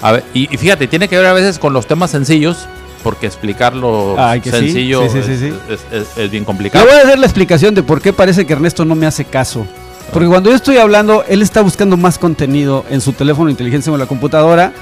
A 0.00 0.10
ver, 0.10 0.24
y, 0.34 0.52
y 0.52 0.56
fíjate, 0.56 0.88
tiene 0.88 1.06
que 1.06 1.16
ver 1.16 1.26
a 1.26 1.32
veces 1.32 1.60
con 1.60 1.72
los 1.72 1.86
temas 1.86 2.10
sencillos, 2.10 2.66
porque 3.02 3.26
explicarlo 3.26 4.16
sencillo 4.44 5.08
sí, 5.08 5.20
sí, 5.26 5.36
sí, 5.36 5.52
es, 6.16 6.30
bien 6.30 6.42
Le 6.42 6.46
complicado. 6.46 6.84
voy 6.86 6.94
a 6.94 7.02
hacer 7.02 7.18
la 7.18 7.26
explicación 7.26 7.74
de 7.74 7.82
por 7.82 8.00
qué 8.00 8.12
parece 8.12 8.46
que 8.46 8.52
Ernesto 8.52 8.84
no 8.84 8.94
me 8.94 9.06
hace 9.06 9.24
caso. 9.24 9.66
Porque 10.12 10.28
cuando 10.28 10.50
yo 10.50 10.56
estoy 10.56 10.76
hablando, 10.78 11.24
él 11.28 11.42
está 11.42 11.60
buscando 11.62 11.96
más 11.96 12.18
contenido 12.18 12.84
en 12.90 13.00
su 13.00 13.12
teléfono 13.12 13.48
inteligente 13.50 13.88
o 13.90 13.94
en 13.94 14.00
la 14.00 14.06
computadora. 14.06 14.72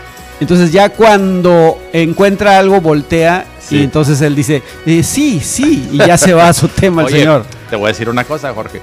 Entonces 0.40 0.72
ya 0.72 0.88
cuando 0.88 1.78
encuentra 1.92 2.59
algo, 2.59 2.80
voltea 2.80 3.44
Sí. 3.61 3.76
y 3.76 3.83
entonces 3.85 4.20
él 4.22 4.35
dice, 4.35 4.62
eh, 4.87 5.02
sí, 5.02 5.38
sí, 5.40 5.88
y 5.92 5.98
ya 5.98 6.16
se 6.18 6.33
va 6.35 6.48
a 6.48 6.52
su 6.52 6.66
tema 6.68 7.02
el 7.02 7.06
Oye, 7.09 7.18
señor. 7.20 7.44
Te 7.68 7.76
voy 7.76 7.85
a 7.85 7.88
decir 7.88 8.09
una 8.09 8.24
cosa, 8.24 8.52
Jorge. 8.52 8.80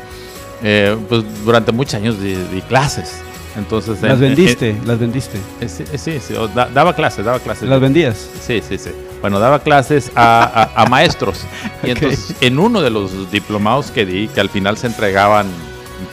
Eh, 0.64 0.96
pues 1.10 1.24
durante 1.44 1.72
muchos 1.72 1.96
años 1.96 2.22
di, 2.22 2.36
di 2.54 2.62
clases. 2.62 3.12
Entonces, 3.58 4.00
Las 4.02 4.14
en- 4.14 4.20
vendiste, 4.20 4.70
en- 4.70 4.88
las 4.88 5.00
vendiste. 5.00 5.38
eh, 5.60 5.68
sí, 5.68 5.84
sí, 5.98 6.20
sí, 6.26 6.34
o 6.36 6.48
da- 6.48 6.70
daba 6.72 6.96
clases, 6.96 7.26
daba 7.26 7.40
clases. 7.40 7.68
Las 7.68 7.82
vendías. 7.82 8.16
Sí, 8.46 8.62
sí, 8.68 8.78
sí. 8.78 8.92
Bueno, 9.22 9.40
daba 9.40 9.60
clases 9.60 10.12
a, 10.16 10.70
a- 10.76 10.84
a 10.84 10.86
maestros. 10.88 11.42
Y 11.84 11.92
entonces, 11.92 12.36
en 12.42 12.60
uno 12.60 12.82
de 12.82 12.90
los 12.90 13.32
diplomados 13.32 13.92
que 13.92 14.06
di, 14.06 14.28
que 14.28 14.40
al 14.42 14.50
final 14.50 14.78
se 14.78 14.88
entregaban 14.88 15.48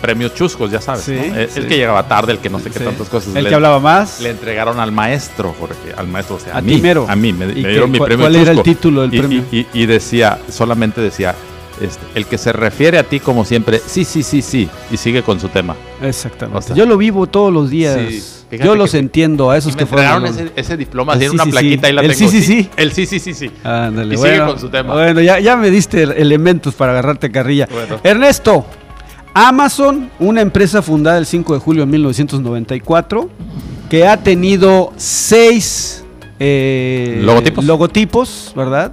premios 0.00 0.34
chuscos, 0.34 0.70
ya 0.70 0.80
sabes. 0.80 1.02
Sí, 1.04 1.12
¿no? 1.12 1.34
El, 1.36 1.50
sí. 1.50 1.60
el 1.60 1.66
que 1.66 1.76
llegaba 1.76 2.06
tarde, 2.08 2.32
el 2.32 2.38
que 2.38 2.48
no 2.50 2.58
sé 2.58 2.70
qué 2.70 2.78
Sí. 2.78 2.84
tantas 2.84 3.08
cosas. 3.08 3.34
El 3.36 3.44
le, 3.44 3.48
que 3.50 3.54
hablaba 3.54 3.80
más. 3.80 4.20
le 4.20 4.30
entregaron 4.30 4.80
al 4.80 4.92
maestro, 4.92 5.54
Jorge. 5.58 5.92
Al 5.96 6.06
maestro, 6.08 6.36
o 6.36 6.38
sea, 6.40 6.54
a, 6.54 6.58
A 6.58 6.60
mí. 6.62 6.76
ti 6.76 6.80
mero. 6.82 7.06
A 7.08 7.16
mí, 7.16 7.32
me, 7.32 7.44
¿Y 7.46 7.48
me 7.48 7.54
qué- 7.62 7.68
dieron 7.68 7.90
mi 7.90 7.98
premio 8.00 8.24
cuál 8.24 8.36
era 8.36 8.52
el 8.52 8.62
título 8.62 9.02
del 9.02 9.14
Y- 9.14 9.18
premio? 9.18 9.44
Y, 9.52 9.58
y- 9.60 9.66
y 9.74 9.86
decía, 9.86 10.38
solamente 10.50 11.00
decía, 11.00 11.34
este, 11.80 12.04
el 12.14 12.26
que 12.26 12.38
se 12.38 12.52
refiere 12.52 12.98
a 12.98 13.02
ti 13.04 13.20
como 13.20 13.44
siempre, 13.44 13.80
sí, 13.84 14.04
sí, 14.04 14.22
sí, 14.22 14.42
sí, 14.42 14.68
y 14.90 14.96
sigue 14.96 15.22
con 15.22 15.40
su 15.40 15.48
tema. 15.48 15.74
Exactamente. 16.02 16.58
O 16.58 16.62
sea, 16.62 16.76
yo 16.76 16.86
lo 16.86 16.96
vivo 16.96 17.26
todos 17.26 17.52
los 17.52 17.70
días. 17.70 17.98
Sí, 18.08 18.22
yo 18.62 18.76
los 18.76 18.94
entiendo 18.94 19.50
a 19.50 19.56
esos 19.56 19.72
me 19.74 19.80
que 19.80 19.86
fueron. 19.86 20.26
ese, 20.26 20.52
ese 20.54 20.76
diploma, 20.76 21.14
El 21.14 21.18
tiene 21.18 21.30
sí, 21.30 21.34
una 21.34 21.44
sí, 21.44 21.50
plaquita 21.50 21.86
sí. 21.88 21.92
y 21.92 21.96
la 21.96 22.02
El 22.02 22.16
tengo. 22.16 22.30
sí, 22.30 22.40
sí, 22.40 22.46
sí. 22.46 22.70
El 22.76 22.92
sí, 22.92 23.06
sí, 23.06 23.18
sí, 23.18 23.34
sí. 23.34 23.50
Ándale, 23.64 24.14
Y 24.14 24.18
sigue 24.18 24.38
con 24.38 24.58
su 24.60 24.68
tema. 24.68 24.94
Bueno, 24.94 25.20
ya, 25.20 25.40
ya 25.40 25.56
me 25.56 25.70
diste 25.70 26.02
elementos 26.02 26.74
para 26.74 26.92
agarrarte 26.92 27.30
carrilla. 27.32 27.68
Bueno. 27.72 27.98
Ernesto, 28.04 28.64
Amazon, 29.32 30.10
una 30.20 30.40
empresa 30.40 30.82
fundada 30.82 31.18
el 31.18 31.26
5 31.26 31.54
de 31.54 31.60
julio 31.60 31.84
de 31.84 31.90
1994, 31.90 33.28
que 33.90 34.06
ha 34.06 34.16
tenido 34.22 34.92
seis 34.96 36.04
eh, 36.38 37.20
Logotipos. 37.24 37.64
logotipos, 37.64 38.52
¿verdad? 38.54 38.92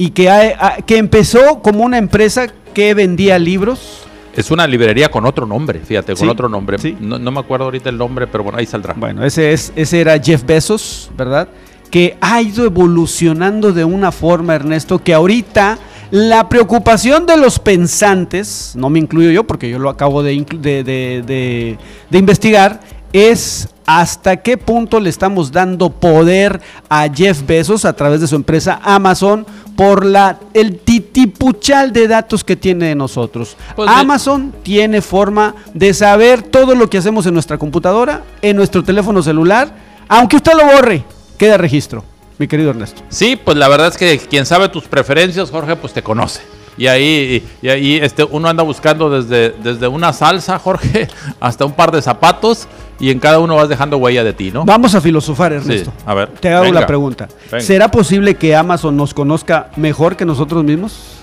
Y 0.00 0.10
que, 0.12 0.30
ha- 0.30 0.78
que 0.86 0.96
empezó 0.96 1.60
como 1.60 1.84
una 1.84 1.98
empresa 1.98 2.46
que 2.72 2.94
vendía 2.94 3.38
libros. 3.38 4.04
Es 4.34 4.50
una 4.50 4.66
librería 4.66 5.10
con 5.10 5.26
otro 5.26 5.44
nombre, 5.46 5.80
fíjate, 5.80 6.14
con 6.14 6.22
Sí, 6.22 6.28
otro 6.28 6.48
nombre. 6.48 6.78
sí. 6.78 6.96
No, 6.98 7.18
no 7.18 7.30
me 7.30 7.40
acuerdo 7.40 7.66
ahorita 7.66 7.90
el 7.90 7.98
nombre, 7.98 8.26
pero 8.26 8.42
bueno, 8.42 8.58
ahí 8.58 8.64
saldrá. 8.64 8.94
Bueno, 8.96 9.22
ese, 9.26 9.52
es, 9.52 9.72
ese 9.76 10.00
era 10.00 10.18
Jeff 10.18 10.42
Bezos, 10.46 11.10
¿verdad? 11.18 11.48
Que 11.90 12.16
ha 12.22 12.40
ido 12.40 12.64
evolucionando 12.64 13.72
de 13.72 13.84
una 13.84 14.10
forma, 14.10 14.54
Ernesto, 14.54 15.00
que 15.00 15.12
ahorita 15.12 15.78
la 16.12 16.48
preocupación 16.48 17.26
de 17.26 17.36
los 17.36 17.58
pensantes, 17.58 18.72
no 18.76 18.88
me 18.88 19.00
incluyo 19.00 19.30
yo 19.30 19.44
porque 19.44 19.68
yo 19.68 19.78
lo 19.78 19.90
acabo 19.90 20.22
de- 20.22 20.46
de- 20.60 20.82
de- 20.82 21.78
de 22.08 22.18
investigar, 22.18 22.80
es 23.12 23.68
hasta 23.86 24.36
qué 24.36 24.56
punto 24.56 25.00
le 25.00 25.10
estamos 25.10 25.50
dando 25.50 25.90
poder 25.90 26.60
a 26.88 27.08
Jeff 27.12 27.44
Bezos 27.44 27.84
a 27.84 27.92
través 27.92 28.20
de 28.20 28.28
su 28.28 28.36
empresa 28.36 28.80
Amazon 28.84 29.44
por 29.76 30.04
la, 30.04 30.38
el 30.54 30.78
titipuchal 30.78 31.92
de 31.92 32.06
datos 32.06 32.44
que 32.44 32.54
tiene 32.56 32.86
de 32.86 32.94
nosotros. 32.94 33.56
Pues 33.74 33.88
de- 33.90 33.96
Amazon 33.96 34.54
tiene 34.62 35.00
forma 35.02 35.54
de 35.74 35.92
saber 35.94 36.42
todo 36.42 36.74
lo 36.74 36.88
que 36.88 36.98
hacemos 36.98 37.26
en 37.26 37.34
nuestra 37.34 37.58
computadora, 37.58 38.22
en 38.42 38.56
nuestro 38.56 38.84
teléfono 38.84 39.22
celular, 39.22 39.72
aunque 40.08 40.36
usted 40.36 40.52
lo 40.54 40.66
borre, 40.66 41.02
queda 41.38 41.56
registro, 41.56 42.04
mi 42.38 42.46
querido 42.46 42.70
Ernesto. 42.70 43.02
Sí, 43.08 43.36
pues 43.42 43.56
la 43.56 43.68
verdad 43.68 43.88
es 43.88 43.96
que 43.96 44.18
quien 44.18 44.46
sabe 44.46 44.68
tus 44.68 44.84
preferencias, 44.84 45.50
Jorge, 45.50 45.74
pues 45.76 45.92
te 45.92 46.02
conoce. 46.02 46.42
Y 46.78 46.86
ahí, 46.86 47.44
y 47.60 47.68
ahí 47.68 47.96
este, 48.00 48.24
uno 48.24 48.48
anda 48.48 48.62
buscando 48.62 49.10
desde, 49.10 49.50
desde 49.62 49.88
una 49.88 50.12
salsa, 50.12 50.58
Jorge, 50.58 51.08
hasta 51.40 51.64
un 51.64 51.72
par 51.72 51.90
de 51.90 52.00
zapatos. 52.00 52.68
Y 53.00 53.10
en 53.10 53.18
cada 53.18 53.38
uno 53.40 53.56
vas 53.56 53.68
dejando 53.68 53.96
huella 53.96 54.22
de 54.22 54.32
ti, 54.34 54.50
¿no? 54.52 54.64
Vamos 54.64 54.94
a 54.94 55.00
filosofar, 55.00 55.52
Ernesto. 55.54 55.92
a 56.06 56.14
ver, 56.14 56.28
Te 56.28 56.50
hago 56.52 56.64
venga. 56.64 56.80
la 56.80 56.86
pregunta. 56.86 57.28
Venga. 57.50 57.64
¿Será 57.64 57.90
posible 57.90 58.34
que 58.36 58.54
Amazon 58.54 58.96
nos 58.96 59.14
conozca 59.14 59.70
mejor 59.76 60.16
que 60.16 60.24
nosotros 60.24 60.62
mismos? 60.62 61.16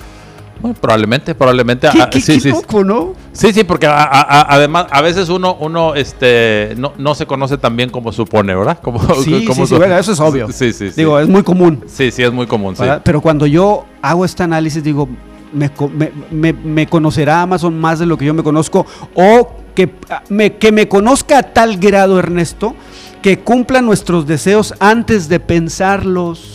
Bueno, 0.60 0.76
probablemente, 0.82 1.36
probablemente. 1.36 1.88
¿Qué, 1.92 2.02
ah, 2.02 2.10
qué- 2.10 2.20
sí, 2.20 2.34
qué 2.34 2.40
sí, 2.40 2.50
loco, 2.50 2.84
no? 2.84 3.14
sí, 3.32 3.54
sí, 3.54 3.64
porque 3.64 3.86
a- 3.86 4.02
a- 4.02 4.22
a- 4.22 4.56
además 4.56 4.88
a 4.90 5.02
veces 5.04 5.30
uno, 5.30 5.56
uno, 5.60 5.94
este, 5.94 6.74
no, 6.78 6.94
no 6.98 7.14
se 7.14 7.28
conoce 7.28 7.60
tan 7.60 7.76
bien 7.78 7.92
como 7.92 8.12
supone, 8.12 8.56
¿verdad? 8.56 8.80
Como, 8.82 9.00
Sí, 9.22 9.46
como 9.48 9.68
sí, 9.68 9.74
sí, 9.74 9.76
bueno, 9.78 9.96
eso 10.00 10.14
es 10.14 10.20
obvio. 10.20 10.48
Sí, 10.52 10.74
sí, 10.74 10.88
sí. 10.90 10.94
Digo, 10.98 11.20
es 11.20 11.28
muy 11.30 11.44
común. 11.44 11.84
sí, 11.88 12.10
sí, 12.10 12.24
es 12.24 12.34
muy 12.34 12.48
común, 12.48 12.76
sí. 12.76 12.84
Pero 13.04 13.22
cuando 13.22 13.46
yo 13.46 13.86
hago 14.02 14.26
este 14.26 14.42
análisis, 14.42 14.84
digo, 14.84 15.08
me, 15.54 15.70
me- 16.32 16.54
me- 16.54 16.88
conocerá 16.88 17.42
Amazon 17.42 17.80
más 17.80 18.00
de 18.00 18.06
lo 18.06 18.18
que 18.18 18.26
yo 18.26 18.34
me 18.34 18.44
conozco 18.44 18.86
o 19.16 19.52
que 19.76 19.90
me, 20.30 20.56
que 20.58 20.72
me 20.72 20.88
conozca 20.88 21.40
a 21.40 21.44
tal 21.44 21.78
grado, 21.78 22.18
Ernesto, 22.20 22.76
que 23.22 23.40
cumpla 23.40 23.82
nuestros 23.82 24.26
deseos 24.26 24.74
antes 24.80 25.30
de 25.30 25.40
pensarlos. 25.40 26.54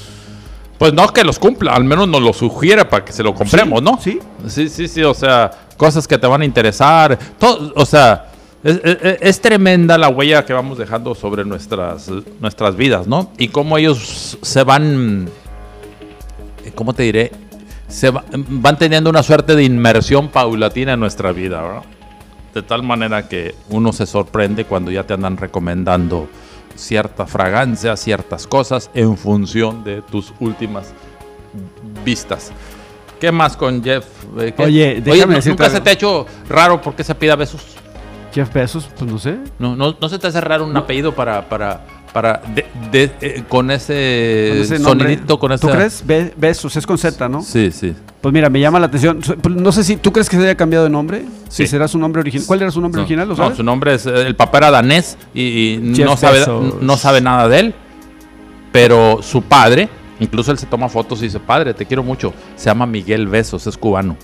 Pues 0.79 0.93
no 0.93 1.07
que 1.13 1.23
los 1.23 1.39
cumpla, 1.39 1.75
al 1.75 1.85
menos 1.85 2.09
nos 2.09 2.21
lo 2.23 2.33
sugiere 2.33 2.85
para 2.85 3.05
que 3.05 3.13
se 3.13 3.23
lo 3.23 3.35
compremos, 3.35 3.79
Sí, 3.79 3.85
¿no? 3.85 3.99
sí. 4.01 4.19
Sí, 4.49 4.69
sí, 4.69 4.89
sí, 4.89 5.03
o 5.05 5.15
sea, 5.15 5.51
cosas 5.77 6.09
que 6.09 6.19
te 6.19 6.27
van 6.27 6.43
a 6.43 6.45
interesar. 6.45 7.17
Todo, 7.39 7.73
o 7.77 7.87
sea, 7.87 8.27
es, 8.65 8.81
es- 8.83 9.19
es 9.21 9.41
tremenda 9.41 9.97
la 9.97 10.09
huella 10.09 10.45
que 10.45 10.53
vamos 10.53 10.79
dejando 10.79 11.15
sobre 11.15 11.45
nuestras, 11.45 12.11
nuestras 12.41 12.75
vidas, 12.77 13.07
¿no? 13.07 13.31
Y 13.39 13.49
cómo 13.49 13.79
ellos 13.79 14.37
se 14.43 14.65
van, 14.65 15.29
¿cómo 16.75 16.93
te 16.95 17.05
diré? 17.05 17.31
Se 17.93 18.11
va- 18.11 18.25
van 18.33 18.79
teniendo 18.79 19.11
una 19.11 19.23
suerte 19.23 19.55
de 19.55 19.65
inmersión 19.65 20.29
paulatina 20.29 20.95
en 20.95 21.01
nuestra 21.01 21.33
vida, 21.33 21.61
¿verdad? 21.63 21.83
De 22.55 22.63
tal 22.63 22.83
manera 22.83 23.29
que 23.29 23.55
uno 23.69 23.93
se 23.93 24.07
sorprende 24.07 24.65
cuando 24.65 24.91
ya 24.91 25.05
te 25.05 25.15
andan 25.15 25.37
recomendando 25.37 26.29
cierta 26.75 27.27
fragancia, 27.27 27.97
ciertas 27.97 28.47
cosas 28.47 28.91
en 28.95 29.17
función 29.17 29.85
de 29.85 30.01
tus 30.03 30.33
últimas 30.41 30.93
vistas. 32.05 32.51
¿Qué 33.21 33.31
más 33.31 33.57
con 33.57 33.83
Jeff? 33.85 34.05
Eh, 34.39 34.53
¿qué? 34.57 34.63
Oye, 34.65 35.01
déjame 35.05 35.27
¿nu- 35.27 35.35
decirte 35.37 35.51
¿Nunca 35.51 35.65
algo. 35.67 35.77
se 35.77 35.81
te 35.83 35.91
ha 35.91 35.93
hecho 35.93 36.27
raro 36.49 36.81
porque 36.81 37.05
se 37.05 37.15
pida 37.15 37.37
besos? 37.37 37.63
Jeff 38.35 38.51
Bezos, 38.53 38.89
pues 38.99 39.11
no 39.11 39.19
sé. 39.19 39.39
¿No, 39.59 39.77
no, 39.77 39.95
no 40.01 40.09
se 40.09 40.19
te 40.19 40.27
hace 40.27 40.41
raro 40.41 40.65
un 40.65 40.75
apellido 40.77 41.13
para, 41.15 41.47
para, 41.49 41.85
para 42.13 42.43
de- 42.55 42.67
de- 42.91 43.11
eh, 43.21 43.43
con 43.49 43.71
ese, 43.71 44.49
Con 44.53 44.59
ese 44.63 44.79
sonidito, 44.79 45.39
con 45.39 45.49
¿Tú 45.51 45.55
esa- 45.69 45.71
crees? 45.77 46.03
Be- 46.07 46.33
Bezos, 46.37 46.77
es 46.77 46.87
con 46.87 46.99
Z, 46.99 47.29
¿no? 47.29 47.43
Sí, 47.43 47.71
sí. 47.73 47.95
Pues 48.21 48.33
mira, 48.33 48.49
me 48.51 48.61
llama 48.61 48.79
la 48.79 48.87
atención. 48.87 49.21
Pues 49.41 49.55
No 49.55 49.73
sé 49.73 49.83
si, 49.83 49.97
¿tú 49.97 50.13
crees 50.13 50.29
que 50.29 50.37
se 50.37 50.43
haya 50.43 50.55
cambiado 50.55 50.85
de 50.85 50.91
nombre? 50.91 51.25
Sí. 51.49 51.65
Si 51.65 51.67
será 51.69 51.89
su 51.89 51.99
nombre 51.99 52.21
original. 52.21 52.47
¿Cuál 52.47 52.63
era 52.63 52.71
su 52.71 52.81
nombre 52.81 52.99
No, 52.99 53.03
original? 53.05 53.29
¿Lo 53.29 53.35
no, 53.35 53.55
su 53.57 53.63
nombre 53.63 53.95
es. 53.95 54.07
El 54.07 54.37
papá 54.37 54.59
era 54.59 54.71
danés 54.71 55.17
y, 55.35 55.79
no, 55.81 56.17
sabe, 56.17 56.41
Bezos. 56.41 56.81
no 56.83 56.97
sabe 56.97 57.21
nada 57.21 57.49
de 57.49 57.59
él. 57.61 57.75
Pero 58.73 59.21
su 59.23 59.43
padre, 59.43 59.89
incluso 60.21 60.51
él 60.53 60.59
se 60.59 60.67
toma 60.67 60.89
fotos 60.89 61.21
y 61.21 61.25
dice: 61.25 61.41
Padre, 61.41 61.75
te 61.75 61.85
quiero 61.87 62.03
mucho. 62.03 62.33
Se 62.57 62.67
llama 62.67 62.87
Miguel 62.87 63.27
Besos, 63.27 63.67
es 63.67 63.77
cubano. 63.77 64.17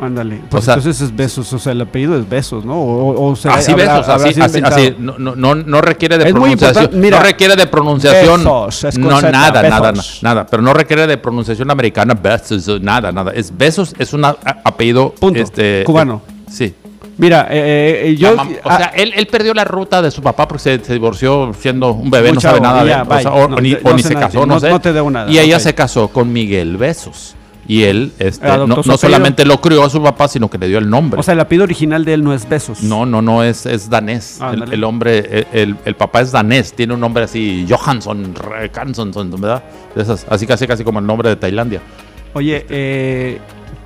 Ándale. 0.00 0.40
Pues 0.48 0.62
O 0.62 0.64
sea- 0.64 0.74
entonces 0.74 1.00
es 1.02 1.14
Besos, 1.16 1.52
o 1.52 1.58
sea, 1.58 1.72
el 1.72 1.80
apellido 1.80 2.16
es 2.16 2.28
Besos, 2.28 2.64
¿no? 2.64 2.74
O, 2.74 3.30
o- 3.30 3.36
será- 3.36 3.54
Así 3.56 3.72
habrá- 3.72 3.94
Besos, 3.94 4.08
habrá 4.08 4.28
así, 4.30 4.40
así, 4.40 4.60
así. 4.64 4.94
No, 4.98 5.18
no, 5.18 5.54
no, 5.54 5.80
requiere 5.80 6.18
de 6.18 6.26
Es 6.26 6.32
pronunciación. 6.32 6.90
mira, 6.94 7.18
no 7.18 7.24
requiere 7.24 7.56
de 7.56 7.66
pronunciación. 7.66 8.38
Besos, 8.44 8.84
es 8.84 8.98
no, 8.98 9.20
nada, 9.20 9.62
nada, 9.62 9.90
Besos. 9.92 10.22
nada. 10.22 10.46
Pero 10.46 10.62
no 10.62 10.72
requiere 10.72 11.06
de 11.06 11.18
pronunciación 11.18 11.70
americana. 11.70 12.14
Besos, 12.14 12.80
nada, 12.80 13.10
nada. 13.10 13.32
Es 13.34 13.56
Besos, 13.56 13.94
es 13.98 14.12
un 14.12 14.24
apellido. 14.24 15.10
Punto. 15.18 15.40
Este, 15.40 15.82
Cubano. 15.84 16.22
eh, 16.28 16.32
sí. 16.50 16.74
Mira, 17.16 17.48
eh, 17.50 18.02
eh, 18.10 18.16
yo. 18.16 18.36
La 18.36 18.44
mam- 18.44 18.58
o 18.62 18.70
ah, 18.70 18.76
sea, 18.76 18.86
él, 18.94 19.12
él 19.16 19.26
perdió 19.26 19.52
la 19.52 19.64
ruta 19.64 20.00
de 20.00 20.12
su 20.12 20.22
papá 20.22 20.46
porque 20.46 20.62
se, 20.62 20.84
se 20.84 20.92
divorció 20.92 21.52
siendo 21.58 21.90
un 21.90 22.08
bebé, 22.08 22.32
no 22.32 22.40
sabe 22.40 22.60
nada 22.60 22.84
de. 22.84 22.94
O, 22.94 23.20
sea, 23.20 23.60
ni, 23.60 24.02
se 24.02 24.14
nada, 24.14 24.26
casó, 24.26 24.46
no, 24.46 24.60
sé. 24.60 24.68
no 24.70 24.80
te 24.80 24.92
debo 24.92 25.10
nada, 25.10 25.28
Y 25.28 25.36
ella 25.40 25.58
se 25.58 25.74
casó 25.74 26.06
con 26.08 26.32
Miguel 26.32 26.76
Besos. 26.76 27.34
Y 27.68 27.82
él 27.84 28.12
este, 28.18 28.46
no, 28.46 28.66
no 28.66 28.82
solamente 28.96 29.44
lo 29.44 29.60
crió 29.60 29.84
a 29.84 29.90
su 29.90 30.02
papá, 30.02 30.26
sino 30.26 30.48
que 30.48 30.56
le 30.56 30.68
dio 30.68 30.78
el 30.78 30.88
nombre. 30.88 31.20
o 31.20 31.22
sea, 31.22 31.34
el 31.34 31.40
apellido 31.40 31.64
original 31.64 32.02
de 32.04 32.14
él 32.14 32.24
no 32.24 32.32
es 32.32 32.48
Besos. 32.48 32.82
no, 32.82 33.04
no, 33.04 33.20
no, 33.20 33.44
es, 33.44 33.66
es 33.66 33.90
danés. 33.90 34.38
Ah, 34.40 34.54
el, 34.70 34.82
hombre, 34.84 35.46
el, 35.52 35.76
el- 35.84 35.94
papá 35.94 36.22
es 36.22 36.32
danés, 36.32 36.72
tiene 36.72 36.94
un 36.94 37.00
nombre 37.00 37.24
así, 37.24 37.66
Johansson, 37.68 38.34
Hansson, 38.74 39.12
¿verdad? 39.38 39.62
De 39.94 40.02
esas, 40.02 40.26
así 40.30 40.46
casi 40.46 40.66
casi 40.66 40.82
como 40.82 40.98
el 40.98 41.06
nombre 41.06 41.28
de 41.28 41.36
Tailandia. 41.36 41.82
Oye, 42.32 42.64
eh, 42.70 43.38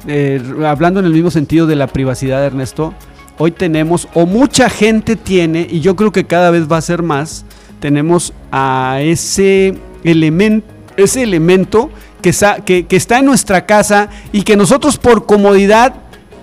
eh, 0.07 0.41
hablando 0.65 1.01
en 1.01 1.07
el 1.07 1.13
mismo 1.13 1.33
sentido 1.33 1.67
de 1.67 1.75
la 1.75 1.89
privacidad, 1.89 2.45
Ernesto, 2.45 2.95
hoy 3.39 3.51
tenemos, 3.51 4.07
o 4.15 4.27
mucha 4.27 4.71
gente 4.71 5.17
tiene, 5.17 5.67
y 5.69 5.81
yo 5.81 5.97
creo 5.97 6.13
que 6.13 6.25
cada 6.25 6.51
vez 6.53 6.71
va 6.71 6.77
a 6.77 6.83
ser 6.83 7.03
más, 7.03 7.45
tenemos 7.81 8.33
a 8.53 8.99
ese 9.01 9.75
elemento, 10.05 10.67
ese 10.97 11.23
elemento 11.25 11.91
que, 12.23 12.87
que 12.87 12.97
está 12.97 13.19
en 13.19 13.27
nuestra 13.27 13.67
casa 13.67 14.09
y 14.33 14.43
que 14.43 14.57
nosotros 14.57 14.97
por 14.97 15.27
comodidad 15.27 15.95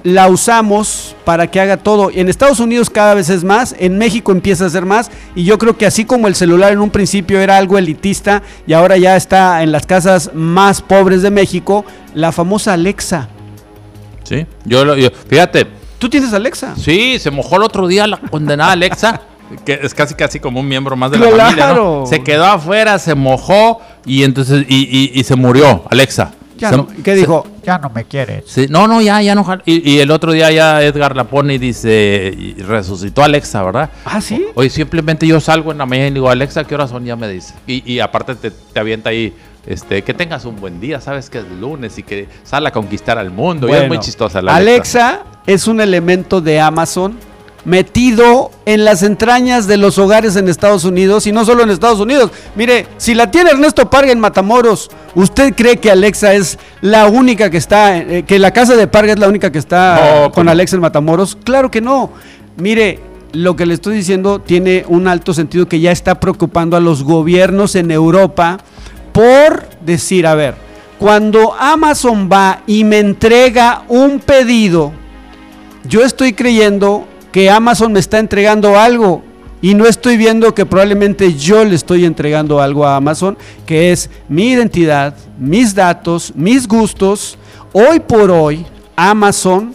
la 0.03 0.27
usamos 0.29 1.15
para 1.25 1.47
que 1.51 1.59
haga 1.59 1.75
todo. 1.77 2.09
En 2.13 2.29
Estados 2.29 2.59
Unidos 2.61 2.89
cada 2.89 3.13
vez 3.15 3.29
es 3.29 3.43
más, 3.43 3.75
en 3.79 3.97
México 3.97 4.31
empieza 4.31 4.65
a 4.65 4.69
ser 4.69 4.85
más 4.85 5.11
y 5.35 5.43
yo 5.43 5.57
creo 5.57 5.77
que 5.77 5.85
así 5.85 6.05
como 6.05 6.27
el 6.27 6.35
celular 6.35 6.71
en 6.71 6.79
un 6.79 6.89
principio 6.89 7.39
era 7.41 7.57
algo 7.57 7.77
elitista 7.77 8.41
y 8.65 8.73
ahora 8.73 8.97
ya 8.97 9.15
está 9.17 9.61
en 9.63 9.71
las 9.73 9.85
casas 9.85 10.31
más 10.33 10.81
pobres 10.81 11.21
de 11.21 11.31
México, 11.31 11.83
la 12.13 12.31
famosa 12.31 12.73
Alexa. 12.73 13.27
Sí, 14.23 14.45
yo, 14.65 14.85
lo- 14.85 14.95
yo- 14.95 15.09
fíjate, 15.27 15.67
¿Tú 15.99 16.07
tienes 16.09 16.31
Alexa? 16.31 16.75
Sí, 16.77 17.19
se 17.19 17.29
mojó 17.29 17.57
el 17.57 17.63
otro 17.63 17.85
día 17.85 18.07
la 18.07 18.15
condenada 18.15 18.71
Alexa, 18.71 19.19
que 19.65 19.79
es 19.81 19.93
casi 19.93 20.13
casi 20.15 20.39
como 20.39 20.59
un 20.59 20.67
miembro 20.67 20.95
más 20.95 21.11
de 21.11 21.17
la 21.19 21.29
Claro. 21.29 21.43
familia, 21.43 21.73
¿no? 21.73 22.05
Se 22.05 22.23
quedó 22.23 22.45
afuera, 22.45 22.99
se 22.99 23.15
mojó 23.15 23.81
y 24.05 24.23
entonces 24.23 24.65
y, 24.67 24.75
y- 24.75 25.11
y 25.19 25.23
se 25.23 25.35
murió 25.35 25.83
Alexa. 25.89 26.31
Ya 26.57 26.71
Se- 26.71 26.77
no. 26.77 26.87
¿Qué 26.87 27.13
se- 27.13 27.15
dijo? 27.21 27.47
Ya 27.63 27.77
no 27.77 27.89
me 27.89 28.03
quieres. 28.03 28.43
sí, 28.47 28.67
no, 28.69 28.85
no, 28.87 29.01
ya, 29.01 29.21
ya 29.21 29.33
no. 29.33 29.45
Y, 29.65 29.89
y 29.91 29.99
el 29.99 30.11
otro 30.11 30.33
día 30.33 30.51
ya 30.51 30.81
Edgar 30.83 31.15
la 31.15 31.23
pone 31.23 31.53
y 31.53 31.57
dice, 31.57 32.33
y 32.37 32.53
resucitó 32.61 33.21
a 33.21 33.25
Alexa, 33.25 33.63
¿verdad? 33.63 33.89
Ah, 34.03 34.19
¿sí? 34.19 34.45
Hoy 34.55 34.69
simplemente 34.69 35.25
yo 35.25 35.39
salgo 35.39 35.71
en 35.71 35.77
la 35.77 35.85
mañana 35.85 36.07
y 36.09 36.11
digo, 36.11 36.29
Alexa, 36.29 36.63
¿qué 36.65 36.75
horas 36.75 36.89
son? 36.89 37.05
Ya 37.05 37.15
me 37.15 37.29
dice. 37.29 37.53
Y, 37.65 37.89
y 37.91 37.99
aparte 38.01 38.35
te, 38.35 38.51
te 38.51 38.79
avienta 38.79 39.09
ahí, 39.11 39.33
este, 39.65 40.01
que 40.01 40.13
tengas 40.13 40.43
un 40.45 40.59
buen 40.59 40.81
día, 40.81 40.99
sabes 40.99 41.29
que 41.29 41.37
es 41.39 41.45
lunes 41.61 41.97
y 41.97 42.03
que 42.03 42.27
sal 42.43 42.65
a 42.67 42.71
conquistar 42.71 43.17
al 43.17 43.29
mundo. 43.31 43.69
y 43.69 43.71
es 43.71 43.87
muy 43.87 43.99
chistosa 43.99 44.41
la 44.41 44.55
Alexa. 44.55 45.09
Alexa 45.21 45.25
es 45.47 45.65
un 45.67 45.79
elemento 45.79 46.41
de 46.41 46.59
Amazon 46.59 47.17
metido 47.65 48.51
en 48.65 48.85
las 48.85 49.03
entrañas 49.03 49.67
de 49.67 49.77
los 49.77 49.97
hogares 49.97 50.35
en 50.35 50.47
Estados 50.47 50.85
Unidos 50.85 51.27
y 51.27 51.31
no 51.31 51.45
solo 51.45 51.63
en 51.63 51.69
Estados 51.69 51.99
Unidos. 51.99 52.31
Mire, 52.55 52.87
si 52.97 53.13
la 53.13 53.31
tiene 53.31 53.51
Ernesto 53.51 53.89
Parga 53.89 54.11
en 54.11 54.19
Matamoros, 54.19 54.89
¿usted 55.15 55.53
cree 55.55 55.77
que 55.77 55.91
Alexa 55.91 56.33
es 56.33 56.57
la 56.81 57.07
única 57.07 57.49
que 57.49 57.57
está, 57.57 57.97
eh, 57.97 58.23
que 58.25 58.39
la 58.39 58.51
casa 58.51 58.75
de 58.75 58.87
Parga 58.87 59.13
es 59.13 59.19
la 59.19 59.27
única 59.27 59.51
que 59.51 59.59
está 59.59 60.21
No, 60.23 60.31
con. 60.31 60.47
Alexa 60.49 60.75
en 60.75 60.81
Matamoros? 60.81 61.37
Claro 61.43 61.69
que 61.69 61.81
no. 61.81 62.11
Mire, 62.57 62.99
lo 63.33 63.55
que 63.55 63.65
le 63.65 63.73
estoy 63.73 63.95
diciendo 63.95 64.39
tiene 64.39 64.85
un 64.87 65.07
alto 65.07 65.33
sentido 65.33 65.67
que 65.67 65.79
ya 65.79 65.91
está 65.91 66.19
preocupando 66.19 66.75
a 66.77 66.79
los 66.79 67.03
gobiernos 67.03 67.75
en 67.75 67.91
Europa 67.91 68.57
por 69.11 69.67
decir, 69.81 70.25
a 70.25 70.35
ver, 70.35 70.55
cuando 70.97 71.53
Amazon 71.53 72.29
va 72.31 72.61
y 72.67 72.83
me 72.83 72.99
entrega 72.99 73.83
un 73.87 74.19
pedido, 74.19 74.91
yo 75.83 76.03
estoy 76.03 76.33
creyendo 76.33 77.07
que 77.31 77.49
Amazon 77.49 77.93
me 77.93 77.99
está 77.99 78.19
entregando 78.19 78.77
algo 78.77 79.23
y 79.61 79.73
no 79.73 79.85
estoy 79.85 80.17
viendo 80.17 80.55
que 80.55 80.65
probablemente 80.65 81.33
yo 81.33 81.65
le 81.65 81.75
estoy 81.75 82.05
entregando 82.05 82.61
algo 82.61 82.85
a 82.85 82.95
Amazon, 82.95 83.37
que 83.65 83.91
es 83.91 84.09
mi 84.29 84.51
identidad, 84.51 85.15
mis 85.37 85.75
datos, 85.75 86.33
mis 86.35 86.67
gustos. 86.67 87.37
Hoy 87.73 87.99
por 87.99 88.31
hoy, 88.31 88.65
Amazon 88.95 89.73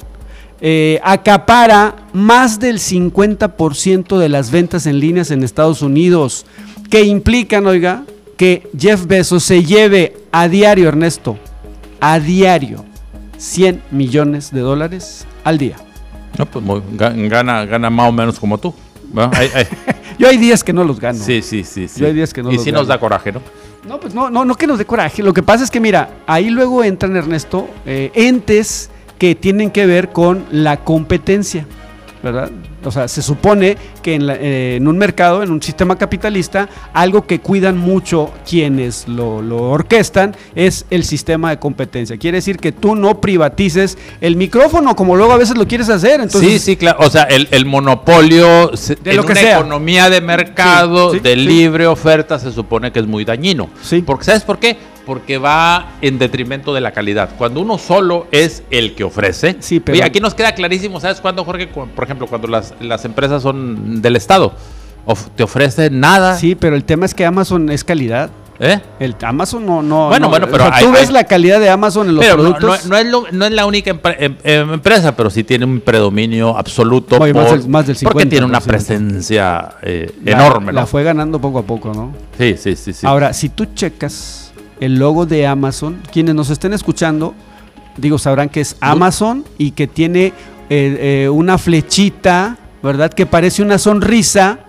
eh, 0.60 0.98
acapara 1.04 1.96
más 2.14 2.58
del 2.58 2.78
50% 2.78 4.16
de 4.16 4.28
las 4.30 4.50
ventas 4.50 4.86
en 4.86 4.98
líneas 4.98 5.30
en 5.30 5.42
Estados 5.42 5.82
Unidos, 5.82 6.46
que 6.88 7.02
implican, 7.02 7.66
oiga, 7.66 8.04
que 8.38 8.70
Jeff 8.78 9.06
Bezos 9.06 9.44
se 9.44 9.64
lleve 9.64 10.16
a 10.32 10.48
diario, 10.48 10.88
Ernesto, 10.88 11.36
a 12.00 12.18
diario, 12.18 12.84
100 13.36 13.82
millones 13.90 14.50
de 14.50 14.60
dólares 14.60 15.26
al 15.44 15.58
día. 15.58 15.76
No, 16.38 16.46
pues 16.46 16.64
gana, 16.92 17.64
gana 17.64 17.90
más 17.90 18.08
o 18.08 18.12
menos 18.12 18.38
como 18.38 18.58
tú. 18.58 18.74
Yo 20.18 20.28
hay 20.28 20.36
días 20.36 20.62
que 20.64 20.72
no 20.72 20.84
los 20.84 21.00
gano. 21.00 21.18
Sí, 21.18 21.42
sí, 21.42 21.64
sí. 21.64 21.88
sí. 21.88 22.00
Yo 22.00 22.06
hay 22.06 22.12
días 22.12 22.32
que 22.32 22.42
no 22.42 22.50
y 22.50 22.56
los 22.56 22.64
sí 22.64 22.72
nos 22.72 22.86
da 22.86 22.98
coraje, 22.98 23.32
¿no? 23.32 23.40
No, 23.86 24.00
pues 24.00 24.14
no, 24.14 24.30
no, 24.30 24.44
no 24.44 24.54
que 24.54 24.66
nos 24.66 24.78
dé 24.78 24.84
coraje. 24.84 25.22
Lo 25.22 25.32
que 25.32 25.42
pasa 25.42 25.62
es 25.64 25.70
que, 25.70 25.78
mira, 25.80 26.18
ahí 26.26 26.50
luego 26.50 26.82
entran, 26.82 27.14
Ernesto, 27.16 27.68
eh, 27.84 28.10
entes 28.14 28.90
que 29.18 29.34
tienen 29.34 29.70
que 29.70 29.86
ver 29.86 30.10
con 30.10 30.44
la 30.50 30.78
competencia, 30.78 31.66
¿verdad? 32.22 32.50
O 32.88 32.92
sea, 32.92 33.08
se 33.08 33.22
supone 33.22 33.76
que 34.02 34.14
en, 34.14 34.26
la- 34.26 34.36
eh, 34.36 34.76
en 34.76 34.86
un 34.88 34.98
mercado, 34.98 35.42
en 35.42 35.50
un 35.50 35.62
sistema 35.62 35.96
capitalista, 35.96 36.68
algo 36.92 37.26
que 37.26 37.40
cuidan 37.40 37.76
mucho 37.78 38.30
quienes 38.48 39.08
lo, 39.08 39.42
lo 39.42 39.62
orquestan 39.70 40.34
es 40.54 40.86
el 40.90 41.04
sistema 41.04 41.50
de 41.50 41.58
competencia. 41.58 42.16
Quiere 42.16 42.38
decir 42.38 42.56
que 42.58 42.72
tú 42.72 42.94
no 42.94 43.20
privatices 43.20 43.96
el 44.20 44.36
micrófono 44.36 44.94
como 44.96 45.16
luego 45.16 45.32
a 45.32 45.36
veces 45.36 45.56
lo 45.56 45.66
quieres 45.66 45.88
hacer. 45.88 46.20
Entonces, 46.20 46.50
sí, 46.52 46.58
sí, 46.58 46.76
claro. 46.76 46.98
O 47.00 47.10
sea, 47.10 47.24
el, 47.24 47.48
el 47.50 47.66
monopolio 47.66 48.68
De 48.70 49.10
en 49.10 49.16
lo 49.16 49.24
que 49.24 49.32
una 49.32 49.40
sea. 49.40 49.58
economía 49.58 50.10
de 50.10 50.20
mercado, 50.20 51.10
Sí, 51.12 51.18
sí, 51.18 51.22
de 51.22 51.34
sí. 51.34 51.40
libre 51.40 51.86
oferta, 51.86 52.38
se 52.38 52.52
supone 52.52 52.92
que 52.92 53.00
es 53.00 53.06
muy 53.06 53.24
dañino. 53.24 53.68
Sí. 53.82 54.02
Porque, 54.02 54.24
¿Sabes 54.24 54.42
por 54.42 54.58
qué? 54.58 54.76
Porque 55.06 55.38
va 55.38 55.92
en 56.00 56.18
detrimento 56.18 56.72
de 56.72 56.80
la 56.80 56.92
calidad. 56.92 57.30
Cuando 57.36 57.60
uno 57.60 57.76
solo 57.78 58.26
es 58.30 58.62
el 58.70 58.94
que 58.94 59.04
ofrece. 59.04 59.56
Sí, 59.60 59.80
pero- 59.80 59.96
Oye, 59.96 60.04
aquí 60.04 60.20
nos 60.20 60.34
queda 60.34 60.54
clarísimo, 60.54 61.00
¿sabes 61.00 61.20
cuándo, 61.20 61.44
Jorge? 61.44 61.66
Por 61.66 62.04
ejemplo, 62.04 62.26
cuando 62.26 62.48
las, 62.48 62.74
las 62.80 63.04
empresas 63.04 63.42
son 63.42 64.00
del 64.00 64.16
Estado. 64.16 64.54
Of- 65.06 65.28
te 65.36 65.42
ofrecen 65.42 66.00
nada. 66.00 66.38
Sí, 66.38 66.54
pero 66.54 66.76
el 66.76 66.84
tema 66.84 67.04
es 67.04 67.12
que 67.14 67.26
Amazon 67.26 67.68
es 67.70 67.84
calidad. 67.84 68.30
¿Eh? 68.60 68.80
El 69.00 69.16
Amazon 69.20 69.66
no, 69.66 69.82
no. 69.82 70.06
Bueno, 70.08 70.26
no, 70.26 70.30
bueno, 70.30 70.46
o 70.46 70.48
pero 70.48 70.64
sea, 70.66 70.76
hay- 70.76 70.84
tú 70.84 70.92
ves 70.92 71.08
hay- 71.08 71.12
la 71.12 71.24
calidad 71.24 71.58
de 71.60 71.68
Amazon 71.68 72.08
en 72.08 72.14
los 72.14 72.24
Pero 72.24 72.36
productos. 72.36 72.84
no- 72.84 72.90
no 72.90 72.96
es 72.96 73.06
lo- 73.06 73.24
no 73.32 73.44
es 73.46 73.50
la 73.52 73.66
única 73.66 73.90
empre- 73.92 74.16
em- 74.18 74.36
em- 74.44 74.72
empresa, 74.74 75.14
pero 75.16 75.28
sí 75.28 75.42
tiene 75.42 75.64
un 75.64 75.80
predominio 75.80 76.56
absoluto. 76.56 77.18
Más 77.18 77.26
del- 77.50 77.68
más 77.68 77.86
del 77.88 77.96
porque 78.04 78.26
tiene 78.26 78.46
una 78.46 78.60
50%. 78.60 78.64
presencia 78.66 79.74
eh, 79.82 80.14
la- 80.24 80.32
enorme. 80.32 80.72
La 80.72 80.86
fue 80.86 81.02
ganando 81.02 81.40
poco 81.40 81.58
a 81.58 81.62
poco, 81.64 81.92
¿no? 81.92 82.14
Sí, 82.38 82.54
sí, 82.56 82.76
sí. 82.76 82.92
sí. 82.92 83.04
Ahora, 83.06 83.32
si 83.32 83.48
tú 83.48 83.66
checas 83.74 84.43
el 84.84 84.98
logo 84.98 85.26
de 85.26 85.46
Amazon, 85.46 86.02
quienes 86.12 86.34
nos 86.34 86.50
estén 86.50 86.72
escuchando, 86.72 87.34
digo, 87.96 88.18
sabrán 88.18 88.48
que 88.48 88.60
es 88.60 88.76
Amazon 88.80 89.44
y 89.56 89.70
que 89.70 89.86
tiene 89.86 90.26
eh, 90.26 90.32
eh, 91.24 91.28
una 91.28 91.58
flechita, 91.58 92.58
¿verdad? 92.82 93.12
Que 93.12 93.26
parece 93.26 93.62
una 93.62 93.78
sonrisa. 93.78 94.60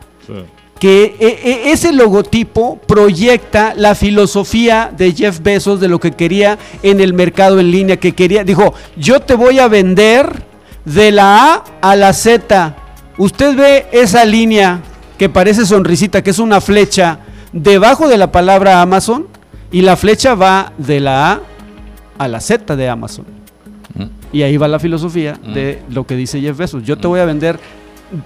Que 0.79 1.15
eh, 1.19 1.39
eh, 1.43 1.61
ese 1.71 1.93
logotipo 1.93 2.77
proyecta 2.85 3.73
la 3.75 3.95
filosofía 3.95 4.91
de 4.95 5.13
Jeff 5.13 5.39
Bezos 5.41 5.79
de 5.79 5.87
lo 5.87 5.99
que 5.99 6.11
quería 6.11 6.57
en 6.83 6.99
el 6.99 7.13
mercado 7.13 7.59
en 7.59 7.71
línea, 7.71 7.97
que 7.97 8.13
quería, 8.13 8.43
dijo, 8.43 8.73
yo 8.97 9.21
te 9.21 9.35
voy 9.35 9.59
a 9.59 9.69
vender 9.69 10.43
de 10.83 11.11
la 11.11 11.53
A 11.53 11.63
a 11.81 11.95
la 11.95 12.11
Z. 12.13 12.75
Usted 13.17 13.55
ve 13.55 13.87
esa 13.93 14.25
línea 14.25 14.81
que 15.17 15.29
parece 15.29 15.65
sonrisita, 15.65 16.21
que 16.21 16.31
es 16.31 16.39
una 16.39 16.59
flecha, 16.59 17.19
debajo 17.53 18.09
de 18.09 18.17
la 18.17 18.33
palabra 18.33 18.81
Amazon, 18.81 19.27
y 19.77 19.81
la 19.81 19.95
flecha 19.95 20.35
va 20.35 20.71
de 20.77 20.99
la 20.99 21.31
A 21.33 21.41
a 22.17 22.27
la 22.27 22.39
Z 22.39 22.75
de 22.75 22.87
Amazon. 22.89 23.25
Mm. 23.95 24.03
Y 24.31 24.41
ahí 24.43 24.57
va 24.57 24.67
la 24.67 24.79
filosofía 24.79 25.37
de 25.53 25.81
lo 25.89 26.05
que 26.05 26.15
dice 26.15 26.39
Jeff 26.41 26.57
Bezos. 26.57 26.83
Yo 26.83 26.97
te 26.97 27.07
voy 27.07 27.19
a 27.19 27.25
vender 27.25 27.59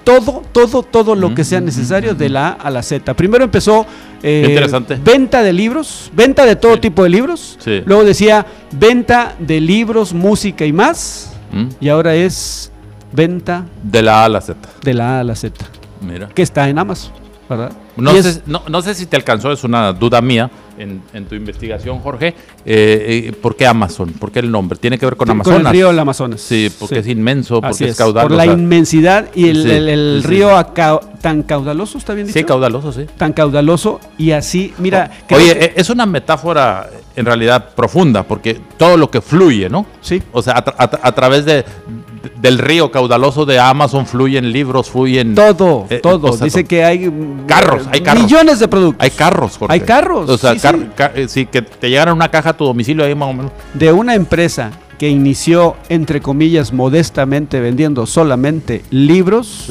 todo, 0.04 0.44
todo, 0.52 0.84
todo 0.84 1.16
lo 1.16 1.34
que 1.34 1.44
sea 1.44 1.62
necesario 1.62 2.14
de 2.14 2.30
la 2.30 2.50
A 2.50 2.52
a 2.52 2.70
la 2.70 2.84
Z. 2.84 3.14
Primero 3.16 3.44
empezó 3.44 3.86
eh, 4.22 4.68
venta 5.04 5.42
de 5.42 5.54
libros, 5.54 6.12
venta 6.14 6.46
de 6.46 6.56
todo 6.56 6.76
Sí. 6.76 6.82
tipo 6.82 7.04
de 7.04 7.10
libros. 7.10 7.58
Sí. 7.60 7.82
Luego 7.86 8.04
decía 8.04 8.46
venta 8.72 9.36
de 9.40 9.60
libros, 9.62 10.14
música 10.14 10.66
y 10.66 10.74
más. 10.74 11.34
¿Mm? 11.52 11.68
Y 11.80 11.90
ahora 11.90 12.14
es 12.16 12.72
venta 13.12 13.66
De 13.82 14.04
la 14.04 14.22
A 14.22 14.26
a 14.26 14.30
la 14.30 14.42
Z. 14.42 14.58
de 14.84 14.94
la 14.94 15.18
A 15.18 15.20
a 15.22 15.24
la 15.24 15.36
Z, 15.36 15.66
Mira. 16.02 16.28
que 16.28 16.44
está 16.44 16.70
en 16.70 16.78
Amazon, 16.78 17.12
¿verdad? 17.50 17.72
No 17.98 18.14
sé, 18.22 18.42
no, 18.46 18.62
no 18.70 18.82
sé 18.82 18.94
si 18.96 19.06
te 19.08 19.18
alcanzó, 19.18 19.52
es 19.52 19.64
una 19.64 19.92
duda 19.92 20.22
mía 20.22 20.50
en, 20.78 21.02
en 21.14 21.26
tu 21.26 21.36
investigación, 21.36 22.00
Jorge. 22.00 22.28
Eh, 22.66 23.26
eh, 23.28 23.34
¿Por 23.34 23.56
qué 23.56 23.66
Amazon? 23.68 24.12
¿Por 24.14 24.32
qué 24.32 24.40
el 24.40 24.50
nombre? 24.52 24.78
¿Tiene 24.80 24.98
que 24.98 25.06
ver 25.06 25.16
con 25.18 25.28
con 25.28 25.32
Amazonas? 25.36 25.66
el 25.66 25.72
río 25.72 25.88
del 25.88 26.00
Amazonas. 26.00 26.40
Sí, 26.42 26.72
porque 26.80 27.00
es 27.00 27.08
inmenso, 27.08 27.60
porque 27.60 27.86
es, 27.86 27.92
es, 27.92 27.98
caudaloso. 27.98 28.28
Por 28.30 28.38
la 28.38 28.46
inmensidad 28.46 29.28
y 29.36 29.50
el, 29.50 29.64
Sí, 29.64 29.70
el- 29.72 30.24
río 30.24 30.56
acá- 30.56 31.00
tan 31.22 31.44
caudaloso, 31.44 31.98
¿está 31.98 32.14
bien 32.14 32.28
dicho? 32.28 32.40
Sí, 32.40 32.46
caudaloso, 32.46 32.94
sí. 32.94 33.06
Tan 33.18 33.34
caudaloso 33.34 34.00
y 34.18 34.32
así, 34.32 34.74
mira. 34.78 35.12
Oye, 35.32 35.54
que- 35.58 35.66
eh, 35.66 35.74
es 35.76 35.90
una 35.90 36.06
metáfora 36.06 36.90
en 37.16 37.26
realidad 37.26 37.74
profunda, 37.76 38.24
porque 38.24 38.62
todo 38.78 38.96
lo 38.96 39.12
que 39.12 39.20
fluye, 39.20 39.68
¿no? 39.70 39.86
sí. 40.00 40.22
O 40.32 40.42
sea, 40.42 40.54
a, 40.54 40.64
tra- 40.64 40.76
a 40.78 40.90
tra- 40.90 41.00
a 41.02 41.12
través 41.12 41.44
de- 41.44 41.66
del 42.42 42.58
río 42.58 42.92
caudaloso 42.92 43.46
de 43.46 43.60
Amazon 43.60 44.06
fluyen 44.06 44.52
libros, 44.52 44.90
fluyen... 44.90 45.36
Todo, 45.36 45.86
eh, 45.90 46.00
todo. 46.02 46.28
o 46.32 46.34
sea, 46.38 46.46
Dice 46.46 46.64
que 46.66 46.84
hay 46.84 47.12
Carros, 47.48 47.88
hay 47.92 48.02
carros. 48.02 48.24
Millones 48.24 48.60
de 48.60 48.68
productos. 48.68 49.04
Hay 49.04 49.12
carros, 49.12 49.58
Jorge. 49.58 49.74
Hay 49.74 49.80
carros, 49.82 50.30
O 50.30 50.38
sea, 50.38 50.54
sí, 50.54 50.60
car- 50.60 50.76
sí. 50.78 50.88
ca- 50.96 51.12
eh, 51.16 51.28
sí, 51.28 51.46
que 51.46 51.62
te 51.62 51.90
llegaran 51.90 52.16
una 52.16 52.30
caja 52.30 52.50
a 52.52 52.54
tu 52.58 52.66
domicilio 52.66 53.04
ahí 53.06 53.16
más 53.16 53.30
o 53.30 53.34
menos. 53.34 53.52
De 53.74 53.92
una 53.92 54.16
empresa 54.16 54.72
que 54.98 55.08
inició, 55.10 55.76
entre 55.88 56.22
comillas, 56.22 56.74
modestamente 56.74 57.60
vendiendo 57.62 58.06
solamente 58.06 58.84
libros, 58.90 59.70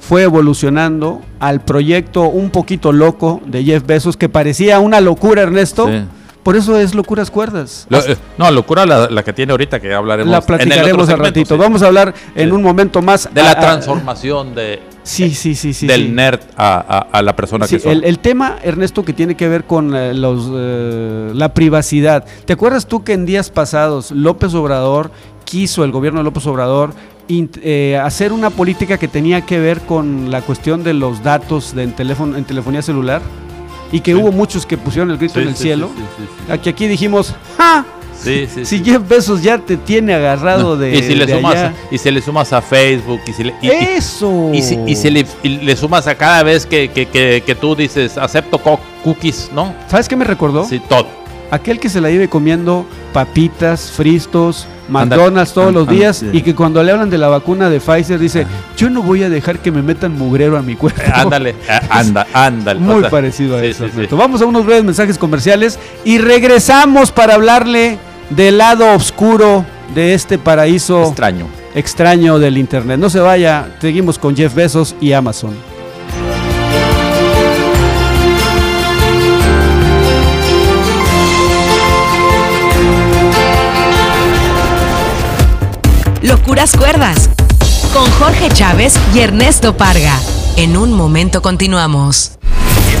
fue 0.00 0.22
evolucionando 0.22 1.20
al 1.40 1.60
proyecto 1.60 2.22
un 2.28 2.50
poquito 2.50 2.92
loco 2.92 3.40
de 3.46 3.64
Jeff 3.64 3.84
Bezos, 3.84 4.16
que 4.16 4.28
parecía 4.28 4.78
una 4.80 5.00
locura, 5.00 5.42
Ernesto. 5.42 5.86
Sí. 5.88 6.04
Por 6.46 6.54
eso 6.54 6.78
es 6.78 6.94
locuras 6.94 7.28
cuerdas. 7.28 7.88
Lo- 7.90 7.98
eh, 7.98 8.16
no, 8.38 8.48
locura 8.52 8.86
la, 8.86 9.10
la 9.10 9.24
que 9.24 9.32
tiene 9.32 9.50
ahorita, 9.50 9.80
que 9.80 9.92
hablaremos 9.92 10.30
La 10.30 10.40
platicaremos 10.40 11.08
al 11.08 11.18
ratito. 11.18 11.56
sí. 11.56 11.60
Vamos 11.60 11.82
a 11.82 11.88
hablar 11.88 12.14
en 12.36 12.48
Sí. 12.50 12.54
un 12.54 12.62
momento 12.62 13.02
más 13.02 13.28
De 13.34 13.42
la 13.42 13.48
a- 13.48 13.52
a- 13.54 13.60
transformación 13.60 14.54
de, 14.54 14.80
Sí, 15.02 15.34
sí, 15.34 15.56
sí, 15.56 15.74
sí. 15.74 15.88
del 15.88 16.02
sí. 16.06 16.08
nerd 16.12 16.38
a, 16.56 16.76
a- 16.76 17.18
a 17.18 17.22
la 17.22 17.34
persona 17.34 17.66
Sí, 17.66 17.74
que 17.78 17.82
son. 17.82 17.90
el, 17.90 18.04
el 18.04 18.20
tema, 18.20 18.58
Ernesto, 18.62 19.04
que 19.04 19.12
tiene 19.12 19.34
que 19.34 19.48
ver 19.48 19.64
con 19.64 19.92
eh, 19.96 20.14
los, 20.14 20.48
eh, 20.54 21.32
la 21.34 21.52
privacidad. 21.52 22.24
¿Te 22.44 22.52
acuerdas 22.52 22.86
tú 22.86 23.02
que 23.02 23.14
en 23.14 23.26
días 23.26 23.50
pasados 23.50 24.12
López 24.12 24.54
Obrador 24.54 25.10
quiso, 25.44 25.82
el 25.82 25.90
gobierno 25.90 26.20
de 26.20 26.24
López 26.24 26.46
Obrador, 26.46 26.92
eh, 27.28 28.00
hacer 28.00 28.32
una 28.32 28.50
política 28.50 28.98
que 28.98 29.08
tenía 29.08 29.40
que 29.40 29.58
ver 29.58 29.80
con 29.80 30.30
la 30.30 30.42
cuestión 30.42 30.84
de 30.84 30.94
los 30.94 31.24
datos 31.24 31.74
de 31.74 31.82
en, 31.82 31.92
teléfono, 31.96 32.36
en 32.36 32.44
telefonía 32.44 32.82
celular? 32.82 33.20
Y 33.92 34.00
que 34.00 34.12
Sí. 34.12 34.18
hubo 34.18 34.32
muchos 34.32 34.66
que 34.66 34.76
pusieron 34.76 35.10
el 35.10 35.18
grito 35.18 35.34
Sí, 35.34 35.40
en 35.40 35.48
el 35.48 35.56
sí, 35.56 35.62
cielo. 35.64 35.90
Aquí, 36.48 36.68
aquí 36.68 36.86
dijimos, 36.88 37.34
¡ja! 37.56 37.84
Si. 38.18 38.82
Jeff 38.82 39.06
Bezos 39.06 39.42
ya 39.42 39.58
te 39.58 39.76
tiene 39.76 40.14
agarrado 40.14 40.76
de, 40.76 40.96
y 40.96 41.02
si 41.02 41.14
le 41.14 41.28
sumas 41.32 41.52
allá. 41.54 41.74
y 41.90 41.98
si 41.98 42.10
le 42.10 42.22
sumas 42.22 42.50
a 42.52 42.62
Facebook 42.62 43.20
y 43.26 43.32
si 43.34 43.44
le, 43.44 43.54
y, 43.60 43.68
¡Eso! 43.68 44.50
y 44.54 44.62
si, 44.62 44.74
y 44.86 44.96
si 44.96 45.10
le, 45.10 45.26
y 45.42 45.48
le 45.58 45.76
sumas 45.76 46.06
a 46.06 46.14
cada 46.14 46.42
vez 46.42 46.64
que, 46.64 46.90
que, 46.90 47.06
que, 47.06 47.42
que 47.44 47.54
tú 47.54 47.76
dices 47.76 48.16
acepto 48.16 48.58
co- 48.58 48.80
cookies, 49.04 49.50
¿no? 49.54 49.74
¿Sabes 49.86 50.08
qué 50.08 50.16
me 50.16 50.24
recordó? 50.24 50.64
Sí, 50.64 50.80
todo. 50.88 51.06
Aquel 51.50 51.78
que 51.78 51.88
se 51.88 52.00
la 52.00 52.08
vive 52.08 52.28
comiendo 52.28 52.86
papitas, 53.12 53.90
fristos, 53.92 54.66
McDonald's 54.88 55.52
todos 55.52 55.72
los 55.72 55.88
días 55.88 56.24
y 56.32 56.42
que 56.42 56.54
cuando 56.54 56.82
le 56.82 56.92
hablan 56.92 57.10
de 57.10 57.18
la 57.18 57.28
vacuna 57.28 57.68
de 57.70 57.80
Pfizer 57.80 58.18
dice, 58.18 58.46
yo 58.76 58.90
no 58.90 59.02
voy 59.02 59.22
a 59.22 59.28
dejar 59.28 59.58
que 59.60 59.70
me 59.70 59.82
metan 59.82 60.16
mugrero 60.16 60.56
a 60.56 60.62
mi 60.62 60.76
cuerpo. 60.76 61.00
Ándale, 61.14 61.54
anda, 61.90 62.26
ándale. 62.32 62.80
Muy 62.80 63.02
parecido 63.04 63.56
a 63.56 63.60
sí, 63.60 63.66
eso. 63.66 63.84
sí, 63.84 63.90
sí. 63.90 63.94
Ernesto. 63.96 64.16
Vamos 64.16 64.42
a 64.42 64.46
unos 64.46 64.64
breves 64.66 64.84
mensajes 64.84 65.18
comerciales 65.18 65.78
y 66.04 66.18
regresamos 66.18 67.10
para 67.10 67.34
hablarle 67.34 67.98
del 68.30 68.58
lado 68.58 68.92
oscuro 68.92 69.64
de 69.94 70.14
este 70.14 70.38
paraíso 70.38 71.04
Extraño. 71.04 71.46
extraño 71.74 72.38
del 72.38 72.58
Internet. 72.58 72.98
No 72.98 73.08
se 73.10 73.20
vaya, 73.20 73.68
seguimos 73.80 74.18
con 74.18 74.36
Jeff 74.36 74.54
Bezos 74.54 74.94
y 75.00 75.12
Amazon. 75.12 75.75
Locuras 86.26 86.76
Cuerdas. 86.76 87.30
Con 87.92 88.10
Jorge 88.18 88.48
Chávez 88.48 88.94
y 89.14 89.20
Ernesto 89.20 89.76
Parga. 89.76 90.18
En 90.56 90.76
un 90.76 90.92
momento 90.92 91.40
continuamos. 91.40 92.32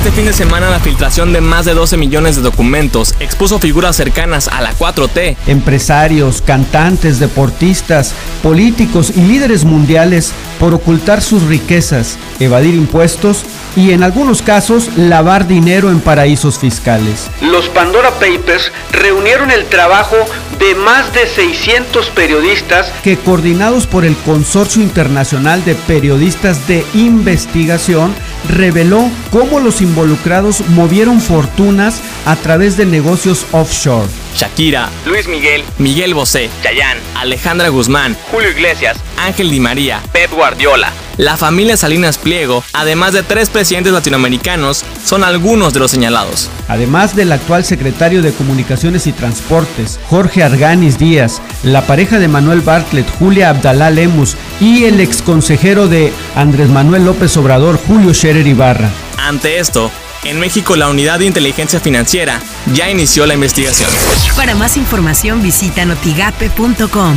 Este 0.06 0.18
fin 0.18 0.26
de 0.26 0.32
semana 0.34 0.70
la 0.70 0.78
filtración 0.78 1.32
de 1.32 1.40
más 1.40 1.64
de 1.64 1.74
12 1.74 1.96
millones 1.96 2.36
de 2.36 2.42
documentos 2.42 3.16
expuso 3.18 3.58
figuras 3.58 3.96
cercanas 3.96 4.46
a 4.46 4.60
la 4.60 4.72
4T. 4.72 5.36
Empresarios, 5.48 6.42
cantantes, 6.42 7.18
deportistas, 7.18 8.14
políticos 8.40 9.10
y 9.16 9.22
líderes 9.22 9.64
mundiales 9.64 10.32
por 10.60 10.74
ocultar 10.74 11.22
sus 11.22 11.42
riquezas, 11.42 12.18
evadir 12.38 12.76
impuestos 12.76 13.44
y 13.74 13.90
en 13.90 14.04
algunos 14.04 14.42
casos 14.42 14.96
lavar 14.96 15.48
dinero 15.48 15.90
en 15.90 15.98
paraísos 15.98 16.60
fiscales. 16.60 17.28
Los 17.40 17.68
Pandora 17.68 18.12
Papers 18.12 18.70
reunieron 18.92 19.50
el 19.50 19.64
trabajo 19.64 20.14
de 20.60 20.76
más 20.76 21.12
de 21.14 21.26
600 21.26 22.10
periodistas 22.10 22.92
que 23.02 23.18
coordinados 23.18 23.88
por 23.88 24.04
el 24.04 24.16
Consorcio 24.18 24.82
Internacional 24.82 25.64
de 25.64 25.74
Periodistas 25.74 26.68
de 26.68 26.86
Investigación 26.94 28.14
reveló 28.48 29.10
cómo 29.30 29.60
los 29.60 29.80
involucrados 29.80 30.62
movieron 30.70 31.20
fortunas 31.20 32.00
a 32.24 32.36
través 32.36 32.76
de 32.76 32.86
negocios 32.86 33.46
offshore. 33.52 34.25
Shakira, 34.36 34.90
Luis 35.06 35.26
Miguel, 35.28 35.64
Miguel 35.78 36.12
Bosé, 36.12 36.50
Chayanne, 36.62 37.00
Alejandra 37.14 37.70
Guzmán, 37.70 38.16
Julio 38.30 38.50
Iglesias, 38.50 38.98
Ángel 39.16 39.50
Di 39.50 39.60
María, 39.60 40.02
Pep 40.12 40.30
Guardiola. 40.30 40.92
La 41.16 41.38
familia 41.38 41.78
Salinas 41.78 42.18
Pliego, 42.18 42.62
además 42.74 43.14
de 43.14 43.22
tres 43.22 43.48
presidentes 43.48 43.94
latinoamericanos, 43.94 44.84
son 45.02 45.24
algunos 45.24 45.72
de 45.72 45.80
los 45.80 45.90
señalados. 45.90 46.50
Además 46.68 47.16
del 47.16 47.32
actual 47.32 47.64
secretario 47.64 48.20
de 48.20 48.34
Comunicaciones 48.34 49.06
y 49.06 49.12
Transportes, 49.12 49.98
Jorge 50.10 50.42
Arganis 50.42 50.98
Díaz, 50.98 51.40
la 51.62 51.86
pareja 51.86 52.18
de 52.18 52.28
Manuel 52.28 52.60
Bartlett, 52.60 53.08
Julia 53.18 53.48
Abdalá 53.48 53.90
Lemus 53.90 54.36
y 54.60 54.84
el 54.84 55.00
exconsejero 55.00 55.88
de 55.88 56.12
Andrés 56.34 56.68
Manuel 56.68 57.06
López 57.06 57.34
Obrador, 57.38 57.80
Julio 57.86 58.12
Scherer 58.12 58.46
Ibarra. 58.46 58.90
Ante 59.16 59.58
esto, 59.58 59.90
en 60.30 60.40
México 60.40 60.76
la 60.76 60.88
Unidad 60.88 61.18
de 61.18 61.26
Inteligencia 61.26 61.80
Financiera 61.80 62.40
ya 62.72 62.90
inició 62.90 63.26
la 63.26 63.34
investigación. 63.34 63.90
Para 64.36 64.54
más 64.54 64.76
información 64.76 65.42
visita 65.42 65.84
notigape.com. 65.84 67.16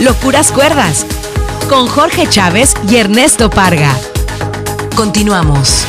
Locuras 0.00 0.50
Cuerdas 0.50 1.06
con 1.68 1.86
Jorge 1.86 2.26
Chávez 2.28 2.74
y 2.90 2.96
Ernesto 2.96 3.50
Parga. 3.50 3.94
Continuamos. 4.96 5.86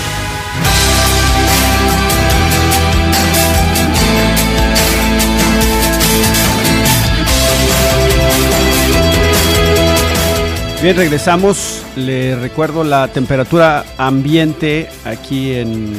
Bien, 10.84 10.96
regresamos. 10.98 11.82
Le 11.96 12.36
recuerdo 12.36 12.84
la 12.84 13.08
temperatura 13.08 13.86
ambiente 13.98 14.90
aquí 15.06 15.54
en, 15.54 15.94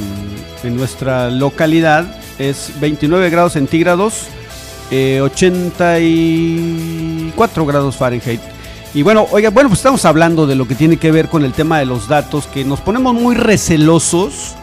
en 0.62 0.76
nuestra 0.76 1.30
localidad. 1.30 2.04
Es 2.38 2.70
29 2.80 3.30
grados 3.30 3.54
centígrados, 3.54 4.26
eh, 4.90 5.22
84 5.22 7.64
grados 7.64 7.96
Fahrenheit. 7.96 8.42
Y 8.92 9.00
bueno, 9.00 9.26
oiga, 9.30 9.48
bueno, 9.48 9.70
pues 9.70 9.78
estamos 9.78 10.04
hablando 10.04 10.46
de 10.46 10.54
lo 10.54 10.68
que 10.68 10.74
tiene 10.74 10.98
que 10.98 11.10
ver 11.10 11.30
con 11.30 11.46
el 11.46 11.54
tema 11.54 11.78
de 11.78 11.86
los 11.86 12.06
datos, 12.06 12.46
que 12.46 12.66
nos 12.66 12.82
ponemos 12.82 13.14
muy 13.14 13.36
recelosos 13.36 14.54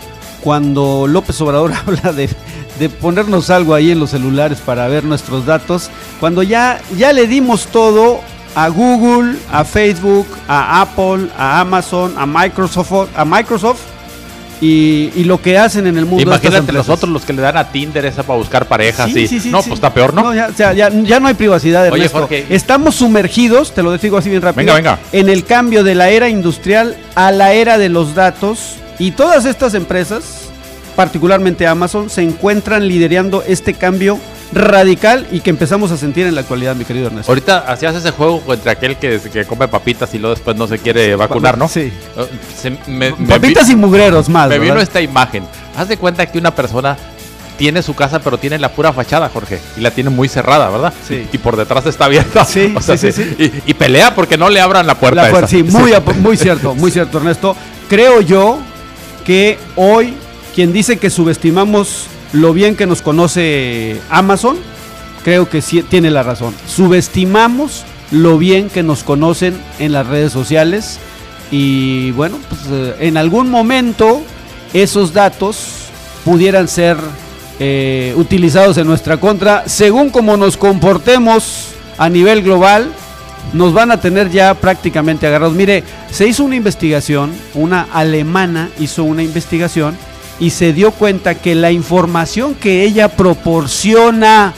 cuando 0.44 1.08
López 1.08 1.42
Obrador 1.42 1.72
habla 1.88 2.14
de, 2.14 2.30
de 2.78 2.90
ponernos 2.90 3.50
algo 3.50 3.74
ahí 3.74 3.90
en 3.90 4.00
los 4.00 4.12
celulares 4.12 4.60
para 4.60 4.88
ver 4.88 5.04
nuestros 5.04 5.48
datos, 5.48 5.90
cuando 6.20 6.44
ya, 6.44 6.80
ya 6.96 7.12
le 7.12 7.26
dimos 7.26 7.66
todo 7.66 8.22
a 8.56 8.68
Google, 8.70 9.38
a 9.52 9.64
Facebook, 9.64 10.28
a 10.48 10.82
Apple, 10.82 11.30
a 11.38 11.62
Amazon, 11.62 12.14
a 12.18 12.26
Microsoft, 12.26 13.10
a 13.16 13.24
Microsoft 13.26 13.80
y, 14.60 15.10
y 15.16 15.24
lo 15.24 15.42
que 15.42 15.58
hacen 15.58 15.88
en 15.88 15.98
el 15.98 16.06
mundo. 16.06 16.22
Imagínate 16.24 16.72
nosotros 16.72 17.10
los 17.12 17.24
que 17.26 17.34
le 17.34 17.42
dan 17.42 17.58
a 17.58 17.72
Tinder 17.72 18.06
esa 18.06 18.22
para 18.24 18.38
buscar 18.38 18.68
parejas. 18.68 19.10
Sí, 19.12 19.22
y- 19.22 19.28
sí, 19.28 19.40
sí, 19.40 19.50
no, 19.50 19.60
pues 19.62 19.74
está 19.74 19.92
peor, 19.94 20.14
¿no? 20.14 20.34
ya, 20.36 20.48
o 20.48 20.54
sea, 20.54 20.74
ya- 20.74 20.90
ya 20.90 21.20
no 21.20 21.28
hay 21.28 21.34
privacidad, 21.34 21.84
Oye, 21.88 21.96
Ernesto. 21.96 22.20
Jorge. 22.20 22.46
Estamos 22.50 22.96
sumergidos, 22.96 23.74
te 23.74 23.82
lo 23.82 23.98
digo 23.98 24.18
así 24.18 24.30
bien 24.30 24.42
rápido, 24.42 24.74
Venga, 24.76 24.96
venga. 24.98 25.00
en 25.14 25.30
el 25.30 25.46
cambio 25.46 25.84
de 25.84 25.96
la 25.96 26.10
era 26.10 26.30
industrial 26.30 26.96
a 27.16 27.32
la 27.32 27.54
era 27.54 27.78
de 27.80 27.90
los 27.90 28.14
datos 28.14 28.76
y 29.00 29.12
todas 29.12 29.46
estas 29.46 29.74
empresas, 29.74 30.24
particularmente 30.96 31.66
Amazon, 31.66 32.10
se 32.12 32.22
encuentran 32.22 32.88
liderando 32.88 33.44
este 33.48 33.74
cambio 33.74 34.20
radical 34.54 35.28
y 35.32 35.40
que 35.40 35.50
empezamos 35.50 35.92
a 35.92 35.98
sentir 35.98 36.26
en 36.28 36.36
la 36.36 36.42
actualidad, 36.42 36.76
mi 36.76 36.84
querido 36.86 37.08
Ernesto. 37.08 37.32
Ahorita 37.32 37.60
hacías 37.60 37.96
ese 37.96 38.12
juego 38.12 38.42
contra 38.42 38.74
aquel 38.74 38.98
que, 38.98 39.20
que 39.32 39.46
come 39.46 39.68
papitas 39.68 40.14
y 40.14 40.20
luego 40.20 40.36
después 40.36 40.58
no 40.58 40.68
se 40.68 40.78
quiere 40.80 41.16
vacunar, 41.16 41.58
¿no? 41.58 41.68
Sí. 41.68 41.92
Se- 42.60 42.72
me, 42.88 43.12
me 43.12 43.28
Papitas 43.28 43.68
vi- 43.68 43.74
y 43.74 43.76
mugreros 43.78 44.28
más. 44.30 44.50
me 44.50 44.60
vino 44.60 44.80
esta 44.80 45.00
imagen. 45.02 45.44
Haz 45.78 45.88
de 45.88 45.98
cuenta 45.98 46.26
que 46.26 46.38
una 46.38 46.54
persona 46.54 46.98
tiene 47.58 47.82
su 47.84 47.94
casa, 47.96 48.20
pero 48.20 48.38
tiene 48.40 48.58
la 48.58 48.70
pura 48.70 48.92
fachada, 48.92 49.30
Jorge. 49.30 49.60
Y 49.78 49.82
la 49.82 49.92
tiene 49.92 50.10
muy 50.10 50.28
cerrada, 50.28 50.70
¿verdad? 50.70 50.94
Sí. 51.08 51.28
Y, 51.32 51.36
y 51.36 51.40
por 51.40 51.56
detrás 51.56 51.86
está 51.86 52.06
abierta. 52.06 52.44
Sí, 52.44 52.74
O 52.76 52.82
sea, 52.82 52.98
sí, 52.98 53.12
sí, 53.12 53.36
Y, 53.38 53.72
y 53.72 53.74
pelea 53.76 54.14
porque 54.16 54.38
no 54.38 54.50
le 54.50 54.60
abran 54.60 54.86
la 54.88 54.96
puerta. 54.96 55.22
La 55.24 55.30
esa. 55.30 55.42
puer- 55.42 55.48
sí, 55.48 55.64
muy, 55.64 55.94
muy 56.18 56.38
cierto, 56.38 56.76
muy 56.76 56.92
cierto, 56.92 57.20
Ernesto. 57.20 57.56
Creo 57.88 58.20
yo 58.22 58.60
que 59.26 59.60
hoy 59.76 60.16
quien 60.56 60.74
dice 60.74 60.98
que 60.98 61.10
subestimamos 61.10 62.08
lo 62.34 62.54
bien 62.54 62.76
que 62.76 62.86
nos 62.86 63.02
conoce 63.02 64.00
Amazon, 64.10 64.58
creo 65.24 65.50
que 65.50 65.62
sí 65.62 65.84
tiene 65.84 66.10
la 66.12 66.24
razón. 66.24 66.54
Subestimamos 66.68 67.86
lo 68.12 68.38
bien 68.38 68.70
que 68.70 68.84
nos 68.84 69.04
conocen 69.04 69.58
en 69.80 69.92
las 69.94 70.08
redes 70.08 70.32
sociales 70.32 71.00
y 71.50 72.12
bueno, 72.12 72.38
pues, 72.50 72.62
eh, 72.70 72.96
en 73.02 73.18
algún 73.18 73.50
momento 73.50 74.22
esos 74.74 75.14
datos 75.14 75.90
pudieran 76.24 76.68
ser 76.68 76.98
eh, 77.60 78.14
utilizados 78.18 78.78
en 78.78 78.88
nuestra 78.88 79.18
contra 79.18 79.68
según 79.68 80.10
como 80.10 80.38
nos 80.38 80.58
comportemos 80.58 81.68
a 81.98 82.10
nivel 82.10 82.42
global 82.42 82.92
nos 83.54 83.74
van 83.74 83.92
a 83.92 84.00
tener 84.00 84.30
ya 84.30 84.54
prácticamente 84.54 85.28
agarrados. 85.28 85.56
Mire, 85.56 85.84
se 86.10 86.28
hizo 86.28 86.44
una 86.44 86.56
investigación, 86.56 87.32
una 87.54 87.88
alemana 87.92 88.70
hizo 88.80 89.04
una 89.04 89.24
investigación 89.24 89.98
y 90.42 90.50
se 90.50 90.74
dio 90.74 90.90
cuenta 90.92 91.36
que 91.36 91.54
la 91.54 91.72
información 91.72 92.56
que 92.56 92.84
ella 92.84 93.10
proporciona 93.10 94.54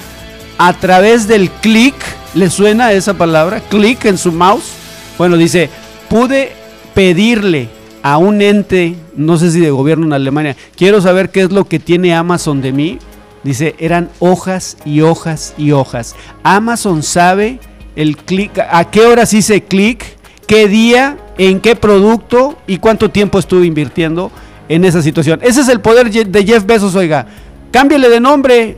a 0.57 0.73
través 0.73 1.27
del 1.27 1.51
clic, 1.51 1.93
¿le 2.33 2.49
suena 2.49 2.93
esa 2.93 3.15
palabra? 3.15 3.59
Clic 3.59 4.05
en 4.05 4.17
su 4.17 4.31
mouse. 4.31 4.71
Bueno, 5.17 5.35
dice, 5.35 5.69
pude 6.09 6.53
pedirle 6.93 7.67
a 8.01 8.17
un 8.17 8.41
ente, 8.41 8.95
no 9.17 9.37
sé 9.37 9.51
si 9.51 9.59
de 9.59 9.71
gobierno 9.71 10.05
en 10.05 10.13
Alemania, 10.13 10.55
quiero 10.77 11.01
saber 11.01 11.31
qué 11.31 11.41
es 11.41 11.51
lo 11.51 11.65
que 11.65 11.79
tiene 11.79 12.15
Amazon 12.15 12.61
de 12.61 12.71
mí. 12.71 12.99
Dice, 13.43 13.75
eran 13.77 14.09
hojas 14.19 14.77
y 14.85 15.01
hojas 15.01 15.53
y 15.57 15.73
hojas. 15.73 16.15
Amazon 16.43 17.03
sabe 17.03 17.59
el 17.97 18.15
clic, 18.15 18.57
a 18.57 18.89
qué 18.89 19.01
horas 19.01 19.33
hice 19.33 19.63
clic, 19.63 20.05
qué 20.47 20.69
día, 20.69 21.17
en 21.37 21.59
qué 21.59 21.75
producto 21.75 22.57
y 22.67 22.77
cuánto 22.77 23.11
tiempo 23.11 23.37
estuve 23.37 23.65
invirtiendo 23.65 24.31
en 24.73 24.85
esa 24.85 25.01
situación. 25.01 25.39
Ese 25.43 25.61
es 25.61 25.69
el 25.69 25.81
poder 25.81 26.09
de 26.11 26.45
Jeff 26.45 26.65
Bezos, 26.65 26.95
oiga. 26.95 27.27
Cámbiale 27.71 28.09
de 28.09 28.19
nombre. 28.19 28.77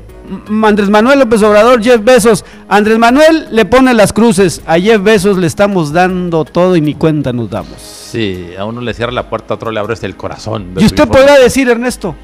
Andrés 0.63 0.89
Manuel 0.89 1.19
López 1.19 1.41
Obrador, 1.43 1.81
Jeff 1.83 2.03
Bezos. 2.03 2.43
Andrés 2.67 2.97
Manuel 2.97 3.47
le 3.51 3.63
pone 3.65 3.93
las 3.93 4.11
cruces. 4.11 4.61
A 4.65 4.79
Jeff 4.79 5.01
Bezos 5.01 5.37
le 5.37 5.47
estamos 5.47 5.93
dando 5.93 6.43
todo 6.43 6.75
y 6.75 6.81
ni 6.81 6.95
cuenta 6.95 7.31
nos 7.31 7.49
damos. 7.49 7.79
Sí, 7.79 8.49
a 8.57 8.65
uno 8.65 8.81
le 8.81 8.93
cierra 8.93 9.11
la 9.11 9.29
puerta, 9.29 9.53
a 9.53 9.55
otro 9.55 9.71
le 9.71 9.79
abres 9.79 10.03
el 10.03 10.15
corazón. 10.17 10.73
Y 10.77 10.85
usted 10.85 11.07
podrá 11.07 11.37
decir, 11.39 11.69
Ernesto, 11.69 12.15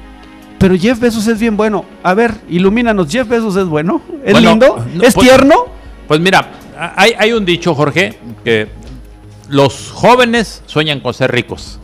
pero 0.58 0.76
Jeff 0.76 0.98
Bezos 0.98 1.26
es 1.28 1.38
bien 1.38 1.56
bueno. 1.56 1.84
A 2.02 2.12
ver, 2.14 2.34
ilumínanos. 2.48 3.08
Jeff 3.08 3.28
Bezos 3.28 3.56
es 3.56 3.66
bueno. 3.66 4.02
¿Es 4.24 4.32
Bueno, 4.32 4.50
lindo? 4.50 4.84
¿Es 5.00 5.14
pues- 5.14 5.26
tierno? 5.28 5.66
Pues 6.08 6.20
mira, 6.20 6.50
hay, 6.96 7.12
hay 7.16 7.32
un 7.32 7.44
dicho, 7.44 7.74
Jorge, 7.74 8.18
que 8.44 8.68
los 9.48 9.90
jóvenes 9.92 10.62
sueñan 10.66 11.00
con 11.00 11.14
ser 11.14 11.30
ricos 11.32 11.78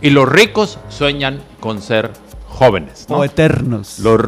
y 0.00 0.10
los 0.10 0.28
ricos 0.28 0.78
sueñan 0.88 1.40
con 1.60 1.82
ser 1.82 2.10
jóvenes. 2.48 3.06
¿no? 3.08 3.16
O 3.18 3.24
eternos. 3.24 3.98
Los 4.00 4.20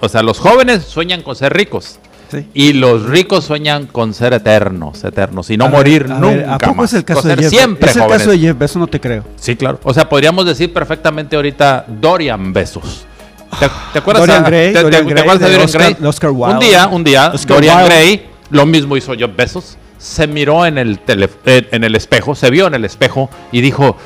o 0.00 0.08
sea, 0.08 0.22
los 0.22 0.38
jóvenes 0.38 0.84
sueñan 0.84 1.22
con 1.22 1.36
ser 1.36 1.52
ricos 1.54 1.98
Sí. 2.30 2.46
y 2.52 2.74
los 2.74 3.04
ricos 3.06 3.44
sueñan 3.46 3.86
con 3.86 4.12
ser 4.12 4.34
eternos, 4.34 5.02
eternos 5.02 5.48
y 5.48 5.56
no 5.56 5.64
A 5.64 5.68
morir 5.70 6.02
ver, 6.04 6.10
nunca 6.18 6.36
ver, 6.36 6.48
¿A 6.50 6.58
poco 6.58 6.74
más. 6.74 6.92
es 6.92 6.98
el 6.98 7.04
caso 7.06 7.22
Con 7.22 7.30
de 7.30 7.36
Jeff? 7.42 7.48
siempre 7.50 7.88
¿Es 7.90 7.96
el 7.96 8.02
jóvenes. 8.02 8.18
caso 8.18 8.30
de 8.32 8.38
Jeff 8.38 8.58
Bezos? 8.58 8.76
No 8.76 8.86
te 8.86 9.00
creo. 9.00 9.24
Sí, 9.36 9.56
claro. 9.56 9.80
O 9.82 9.94
sea, 9.94 10.06
podríamos 10.10 10.44
decir 10.44 10.70
perfectamente 10.70 11.36
ahorita 11.36 11.86
Dorian 11.88 12.52
Besos. 12.52 13.06
¿Te, 13.58 13.66
te 13.94 13.98
acuerdas? 14.00 14.26
Dorian 14.26 14.44
a- 14.44 14.46
Gray, 14.46 14.66
te- 14.68 14.72
te- 14.74 14.82
Dorian 14.82 15.06
te 15.06 15.10
Gray, 15.10 15.22
acuerdas 15.22 15.48
de 15.50 15.56
Dorian 15.58 15.94
Gray? 15.96 16.06
Oscar 16.06 16.30
Wilde. 16.30 16.52
Un 16.54 16.60
día, 16.60 16.86
un 16.88 17.04
día, 17.04 17.30
Oscar 17.32 17.56
Dorian 17.56 17.78
Wilde. 17.78 17.88
Gray, 17.94 18.26
lo 18.50 18.66
mismo 18.66 18.94
hizo 18.98 19.14
Jeff 19.14 19.30
Bezos, 19.34 19.78
se 19.96 20.26
miró 20.26 20.66
en 20.66 20.76
el, 20.76 21.00
tele- 21.00 21.30
en 21.46 21.82
el 21.82 21.94
espejo, 21.94 22.34
se 22.34 22.50
vio 22.50 22.66
en 22.66 22.74
el 22.74 22.84
espejo 22.84 23.30
y 23.52 23.62
dijo, 23.62 23.96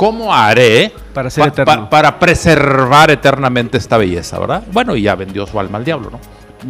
¿cómo 0.00 0.34
haré 0.34 0.94
Para 1.12 1.28
ser 1.28 1.48
eterno. 1.48 1.90
para 1.90 2.18
preservar 2.18 3.10
eternamente 3.10 3.76
esta 3.76 3.98
belleza, 3.98 4.38
verdad? 4.38 4.62
Bueno, 4.72 4.96
y 4.96 5.02
ya 5.02 5.14
vendió 5.14 5.46
su 5.46 5.60
alma 5.60 5.76
al 5.76 5.84
diablo, 5.84 6.08
¿no? 6.10 6.18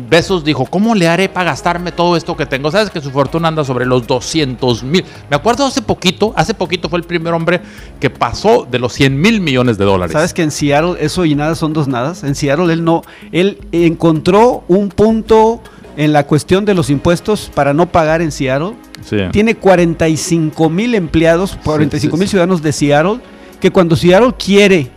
Besos 0.09 0.43
dijo, 0.45 0.67
¿cómo 0.67 0.97
le 0.97 1.07
haré 1.07 1.29
para 1.29 1.51
gastarme 1.51 1.93
todo 1.93 2.17
esto 2.17 2.37
que 2.37 2.45
tengo? 2.47 2.73
¿Sabes 2.73 2.91
que 2.91 3.01
su 3.01 3.13
fortuna 3.13 3.47
anda 3.47 3.65
sobre 3.65 3.87
los 3.87 4.05
200 4.05 4.83
mil? 4.83 5.05
Me 5.29 5.37
acuerdo 5.37 5.65
hace 5.65 5.81
poquito, 5.81 6.33
hace 6.37 6.55
poquito 6.55 6.89
fue 6.89 6.99
el 6.99 7.05
primer 7.05 7.33
hombre 7.33 7.61
que 8.01 8.11
pasó 8.11 8.67
de 8.69 8.81
los 8.81 8.93
100 8.95 9.21
mil 9.21 9.41
millones 9.41 9.79
de 9.79 9.85
dólares. 9.85 10.13
¿Sabes 10.13 10.35
que 10.35 10.43
en 10.43 10.51
Seattle 10.51 10.97
eso 10.99 11.25
y 11.25 11.37
nada 11.37 11.55
son 11.55 11.73
dos 11.73 11.87
nadas? 11.87 12.25
En 12.25 12.35
Seattle 12.35 12.73
él 12.73 12.83
no, 12.83 13.03
él 13.31 13.59
encontró 13.71 14.65
un 14.67 14.89
punto 14.89 15.61
en 16.05 16.13
la 16.13 16.27
cuestión 16.27 16.65
de 16.65 16.75
los 16.75 16.89
impuestos 16.91 17.51
para 17.55 17.75
no 17.75 17.87
pagar 17.87 18.23
en 18.23 18.33
Seattle. 18.33 18.75
Sí. 19.05 19.17
Tiene 19.33 19.55
45 19.55 20.71
mil 20.71 20.95
empleados, 20.95 21.59
45 21.65 22.17
mil 22.17 22.27
sí. 22.27 22.31
ciudadanos 22.31 22.63
de 22.63 22.73
Seattle, 22.73 23.19
que 23.61 23.71
cuando 23.71 23.97
Seattle 23.97 24.33
quiere 24.39 24.91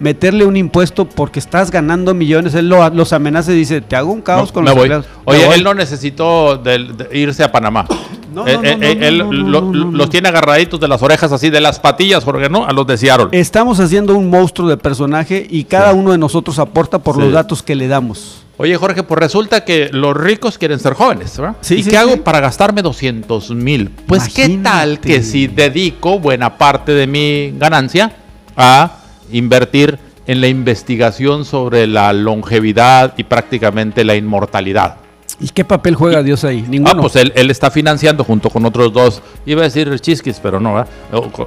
meterle 0.00 0.44
un 0.44 0.56
impuesto 0.56 1.04
porque 1.08 1.38
estás 1.40 1.70
ganando 1.70 2.14
millones, 2.14 2.54
él 2.54 2.68
lo- 2.68 2.88
los 2.90 3.12
amenaza 3.12 3.52
y 3.52 3.56
dice, 3.56 3.80
te 3.80 3.96
hago 3.96 4.12
un 4.12 4.20
caos 4.20 4.48
No, 4.50 4.54
con 4.54 4.64
los 4.64 4.74
voy. 4.74 4.82
empleados. 4.84 5.06
Oye, 5.24 5.44
voy. 5.46 5.54
él 5.56 5.64
no 5.64 5.74
necesitó 5.74 6.56
de 6.56 7.08
irse 7.12 7.42
a 7.42 7.50
Panamá. 7.50 7.86
No, 8.32 8.44
no, 8.44 8.52
no, 8.62 8.68
eh, 8.68 8.76
no, 8.76 8.78
no, 8.78 9.06
él 9.06 9.18
lo- 9.50 9.60
los 9.90 10.10
tiene 10.10 10.28
agarraditos 10.28 10.78
de 10.78 10.86
las 10.86 11.02
orejas 11.02 11.32
así, 11.32 11.50
de 11.50 11.60
las 11.60 11.80
patillas, 11.80 12.22
Jorge, 12.24 12.48
¿no? 12.48 12.64
A 12.66 12.72
los 12.72 12.86
de 12.86 12.96
Seattle. 12.96 13.28
Estamos 13.32 13.80
haciendo 13.80 14.14
un 14.16 14.30
monstruo 14.30 14.68
de 14.68 14.76
personaje 14.76 15.44
y 15.50 15.64
cada 15.64 15.92
uno 15.94 16.12
de 16.12 16.18
nosotros 16.18 16.58
aporta 16.60 16.98
por 17.00 17.16
Sí. 17.16 17.22
los 17.22 17.32
datos 17.32 17.62
que 17.64 17.74
le 17.74 17.88
damos. 17.88 18.42
Oye, 18.60 18.76
Jorge, 18.76 19.04
pues 19.04 19.20
resulta 19.20 19.64
que 19.64 19.88
los 19.92 20.16
ricos 20.16 20.58
quieren 20.58 20.80
ser 20.80 20.94
jóvenes, 20.94 21.38
¿verdad? 21.38 21.56
Sí, 21.60 21.76
¿Y 21.76 21.82
sí, 21.84 21.90
qué 21.90 21.96
hago 21.96 22.16
para 22.24 22.40
gastarme 22.40 22.82
200 22.82 23.50
mil? 23.52 23.88
Pues 23.88 24.28
qué 24.34 24.48
tal 24.62 24.98
que 24.98 25.22
si 25.22 25.46
dedico 25.46 26.18
buena 26.18 26.58
parte 26.58 26.92
de 26.92 27.06
mi 27.06 27.54
ganancia 27.56 28.12
a 28.56 28.96
invertir 29.30 29.98
en 30.26 30.40
la 30.40 30.48
investigación 30.48 31.44
sobre 31.44 31.86
la 31.86 32.12
longevidad 32.12 33.14
y 33.16 33.22
prácticamente 33.22 34.04
la 34.04 34.16
inmortalidad. 34.16 34.96
¿Y 35.40 35.48
qué 35.50 35.64
papel 35.64 35.94
juega 35.94 36.22
Dios 36.24 36.42
ahí? 36.42 36.64
Ninguno. 36.68 36.90
Ah, 36.96 37.00
pues 37.00 37.14
él, 37.14 37.32
él 37.36 37.48
está 37.50 37.70
financiando 37.70 38.24
junto 38.24 38.50
con 38.50 38.64
otros 38.64 38.92
dos, 38.92 39.22
iba 39.46 39.60
a 39.60 39.64
decir 39.64 39.96
chisquis, 40.00 40.40
pero 40.42 40.58
no, 40.58 40.74
¿verdad? 40.74 40.88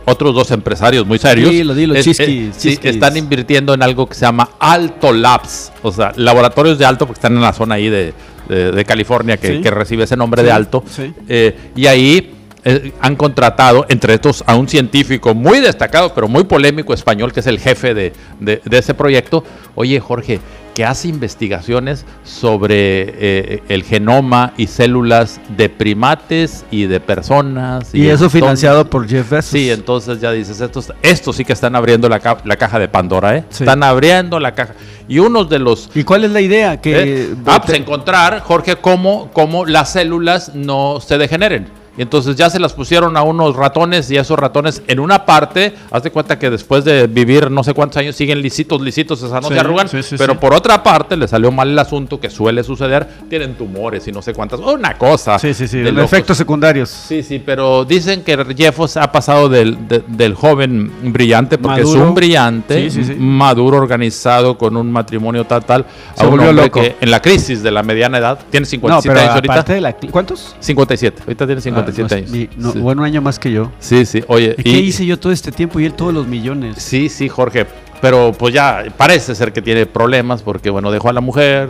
Otros 0.06 0.34
dos 0.34 0.50
empresarios 0.52 1.06
muy 1.06 1.18
serios. 1.20 1.50
Dilo, 1.50 1.74
dilo, 1.76 1.96
Es- 1.96 2.06
chisquis, 2.06 2.28
eh, 2.28 2.52
sí, 2.56 2.70
chisquis. 2.70 2.92
están 2.92 3.18
invirtiendo 3.18 3.74
en 3.74 3.84
algo 3.84 4.08
que 4.08 4.16
se 4.16 4.22
llama 4.22 4.52
Alto 4.60 5.12
Labs, 5.12 5.74
o 5.84 5.92
sea, 5.92 6.14
laboratorios 6.16 6.78
de 6.80 6.86
alto, 6.86 7.06
porque 7.06 7.18
están 7.18 7.36
en 7.36 7.42
la 7.42 7.52
zona 7.52 7.76
ahí 7.76 7.90
de, 7.90 8.14
de- 8.48 8.72
de 8.72 8.86
California 8.86 9.36
que, 9.36 9.58
Sí. 9.58 9.62
que 9.62 9.70
recibe 9.72 10.06
ese 10.06 10.16
nombre 10.16 10.42
de 10.42 10.50
Sí, 10.50 10.56
alto. 10.56 10.84
sí. 10.90 11.14
Eh, 11.28 11.58
y 11.76 11.88
ahí 11.88 12.36
eh, 12.64 12.94
han 13.02 13.16
contratado, 13.16 13.88
entre 13.90 14.14
estos, 14.14 14.44
a 14.46 14.56
un 14.56 14.68
científico 14.70 15.34
muy 15.34 15.60
destacado, 15.60 16.14
pero 16.14 16.28
muy 16.28 16.44
polémico 16.44 16.94
español, 16.94 17.34
que 17.34 17.40
es 17.40 17.48
el 17.48 17.58
jefe 17.60 17.94
de, 17.96 18.14
de- 18.40 18.62
de 18.64 18.78
ese 18.78 18.94
proyecto. 18.94 19.44
Oye, 19.74 20.00
Jorge, 20.00 20.40
que 20.74 20.86
hace 20.86 21.08
investigaciones 21.10 22.06
sobre 22.24 23.04
eh, 23.18 23.64
el 23.68 23.84
genoma 23.84 24.54
y 24.58 24.68
células 24.68 25.40
de 25.58 25.68
primates 25.70 26.66
y 26.72 26.86
de 26.86 27.00
personas. 27.00 27.94
y 27.94 28.04
eso 28.04 28.14
entonces- 28.26 28.32
financiado 28.40 28.90
por 28.90 29.08
Jeff 29.08 29.30
Bezos. 29.30 29.52
Sí, 29.52 29.70
entonces 29.70 30.22
ya 30.22 30.32
dices, 30.32 30.62
estos, 30.62 30.94
estos 31.02 31.36
sí 31.36 31.44
que 31.46 31.54
están 31.54 31.76
abriendo 31.76 32.08
la, 32.08 32.20
ca- 32.20 32.38
la 32.46 32.56
caja 32.56 32.80
de 32.80 32.88
Pandora, 32.88 33.36
¿eh? 33.38 33.44
Sí. 33.50 33.64
Están 33.64 33.84
abriendo 33.84 34.40
la 34.40 34.54
caja. 34.56 34.74
Y 35.08 35.20
unos 35.20 35.50
de 35.50 35.60
los... 35.60 35.90
¿Y 35.94 36.04
cuál 36.04 36.24
es 36.24 36.32
la 36.32 36.40
idea? 36.42 36.80
Que 36.80 37.24
¿eh? 37.24 37.36
Ah, 37.46 37.62
pues 37.66 37.78
encontrar, 37.78 38.40
Jorge, 38.40 38.78
cómo, 38.78 39.30
cómo 39.34 39.66
las 39.66 39.92
células 39.92 40.56
no 40.56 41.00
se 41.02 41.18
degeneren. 41.18 41.68
Y 41.98 42.02
entonces 42.02 42.38
ya 42.38 42.50
se 42.50 42.58
las 42.58 42.72
pusieron 42.72 43.18
a 43.18 43.22
unos 43.22 43.56
ratones 43.56 44.10
y 44.12 44.16
esos 44.18 44.40
ratones 44.40 44.82
en 44.88 45.00
una 45.02 45.26
parte, 45.26 45.74
haz 45.92 46.04
de 46.04 46.10
cuenta 46.12 46.40
que 46.40 46.50
después 46.50 46.86
de 46.86 47.06
vivir 47.08 47.52
no 47.52 47.66
sé 47.66 47.74
cuántos 47.74 47.98
años 47.98 48.16
siguen 48.16 48.42
lisitos, 48.42 48.80
lisitos, 48.82 49.22
o 49.24 49.30
sea, 49.30 49.42
no 49.42 49.50
Sí, 49.50 49.54
se 49.56 49.60
arrugan, 49.60 49.90
sí, 49.90 50.02
sí, 50.02 50.16
pero 50.18 50.40
por 50.40 50.54
otra 50.54 50.82
parte 50.84 51.18
le 51.18 51.28
salió 51.28 51.52
mal 51.52 51.70
el 51.70 51.78
asunto 51.78 52.18
que 52.18 52.30
suele 52.30 52.64
suceder, 52.64 53.06
tienen 53.30 53.56
tumores 53.56 54.08
y 54.08 54.12
no 54.14 54.22
sé 54.22 54.34
cuántas, 54.34 54.62
una 54.62 54.98
cosa. 54.98 55.38
Sí, 55.38 55.54
sí, 55.54 55.68
sí. 55.68 55.80
de 55.80 55.90
efectos 56.02 56.38
secundarios. 56.38 56.90
Sí, 56.90 57.24
sí, 57.24 57.40
pero 57.46 57.84
dicen 57.84 58.24
que 58.24 58.38
Jeffos 58.58 58.96
ha 58.96 59.12
pasado 59.12 59.50
del, 59.50 59.88
de- 59.90 60.04
del 60.08 60.34
joven 60.34 60.90
brillante, 61.12 61.58
porque 61.58 61.82
es 61.82 61.88
Maduro. 61.88 62.08
un 62.08 62.16
brillante, 62.16 62.90
maduro, 63.18 63.78
organizado, 63.78 64.58
con 64.58 64.78
un 64.78 64.90
matrimonio 64.92 65.44
tal, 65.44 65.66
tal, 65.66 65.86
Se 66.16 66.24
a 66.24 66.26
un 66.26 66.32
volvió 66.32 66.50
hombre 66.52 66.66
loco. 66.68 66.80
que 66.82 66.96
en 67.02 67.12
la 67.12 67.22
crisis 67.22 67.62
de 67.64 67.72
la 67.72 67.84
mediana 67.84 68.18
edad, 68.18 68.40
tiene 68.50 68.64
No, 68.64 68.70
57 68.70 69.10
pero 69.14 69.20
años 69.20 69.36
ahorita. 69.36 69.74
de 69.74 69.82
la... 69.82 69.94
¿Cuántos? 70.10 70.56
57, 70.60 71.24
ahorita 71.24 71.46
tiene 71.46 71.62
57 71.62 71.81
Ah, 71.82 71.92
no, 72.10 72.16
años. 72.16 72.30
mi- 72.30 72.50
no, 72.58 72.72
sí. 72.72 72.80
Bueno, 72.80 73.02
un 73.02 73.08
año 73.08 73.22
más 73.22 73.40
que 73.40 73.52
yo. 73.52 73.72
sí, 73.80 74.06
sí, 74.06 74.24
oye. 74.28 74.56
¿Y 74.58 74.64
qué 74.64 74.80
hice 74.80 75.06
yo 75.06 75.18
todo 75.20 75.32
este 75.32 75.52
tiempo 75.52 75.80
y 75.80 75.86
él 75.86 75.94
todos 75.94 76.14
los 76.14 76.28
millones? 76.28 76.78
Sí, 76.82 77.10
sí, 77.10 77.28
Jorge, 77.30 77.66
pero 78.02 78.32
pues 78.38 78.54
ya 78.54 78.84
parece 78.98 79.36
ser 79.36 79.52
que 79.54 79.62
tiene 79.62 79.86
problemas 79.86 80.42
porque, 80.42 80.70
bueno, 80.70 80.92
dejó 80.92 81.10
a 81.10 81.14
la 81.14 81.22
mujer. 81.22 81.70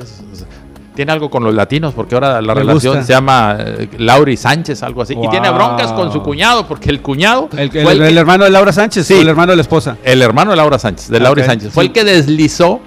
Tiene 0.94 1.14
algo 1.14 1.30
con 1.30 1.44
los 1.46 1.56
latinos, 1.56 1.94
porque 1.94 2.16
ahora 2.16 2.42
la 2.42 2.54
Me 2.54 2.60
relación 2.62 2.96
gusta. 2.98 3.06
se 3.08 3.14
llama 3.14 3.56
eh, 3.60 3.88
Lauri 3.98 4.36
Sánchez, 4.36 4.84
algo 4.84 5.02
así. 5.02 5.14
Y 5.22 5.30
tiene 5.30 5.50
broncas 5.50 5.94
con 5.94 6.12
su 6.12 6.22
cuñado, 6.22 6.68
porque 6.68 6.90
el 6.90 7.02
cuñado 7.02 7.48
¿El, 7.54 7.60
el- 7.60 7.64
el 7.66 7.72
que- 7.72 8.08
el 8.10 8.18
hermano 8.18 8.44
de 8.44 8.50
Laura 8.50 8.74
Sánchez 8.74 9.08
Sí. 9.08 9.14
o 9.14 9.22
el 9.22 9.30
hermano 9.30 9.52
de 9.54 9.56
la 9.56 9.62
esposa? 9.62 9.96
El 10.04 10.22
hermano 10.22 10.52
de 10.52 10.58
Laura 10.58 10.78
Sánchez, 10.78 11.08
de 11.10 11.20
Laura 11.22 11.44
Ok, 11.44 11.48
Sánchez, 11.48 11.72
fue 11.72 11.86
sí. 11.86 11.88
el 11.88 11.94
que 11.94 12.04
deslizó 12.04 12.82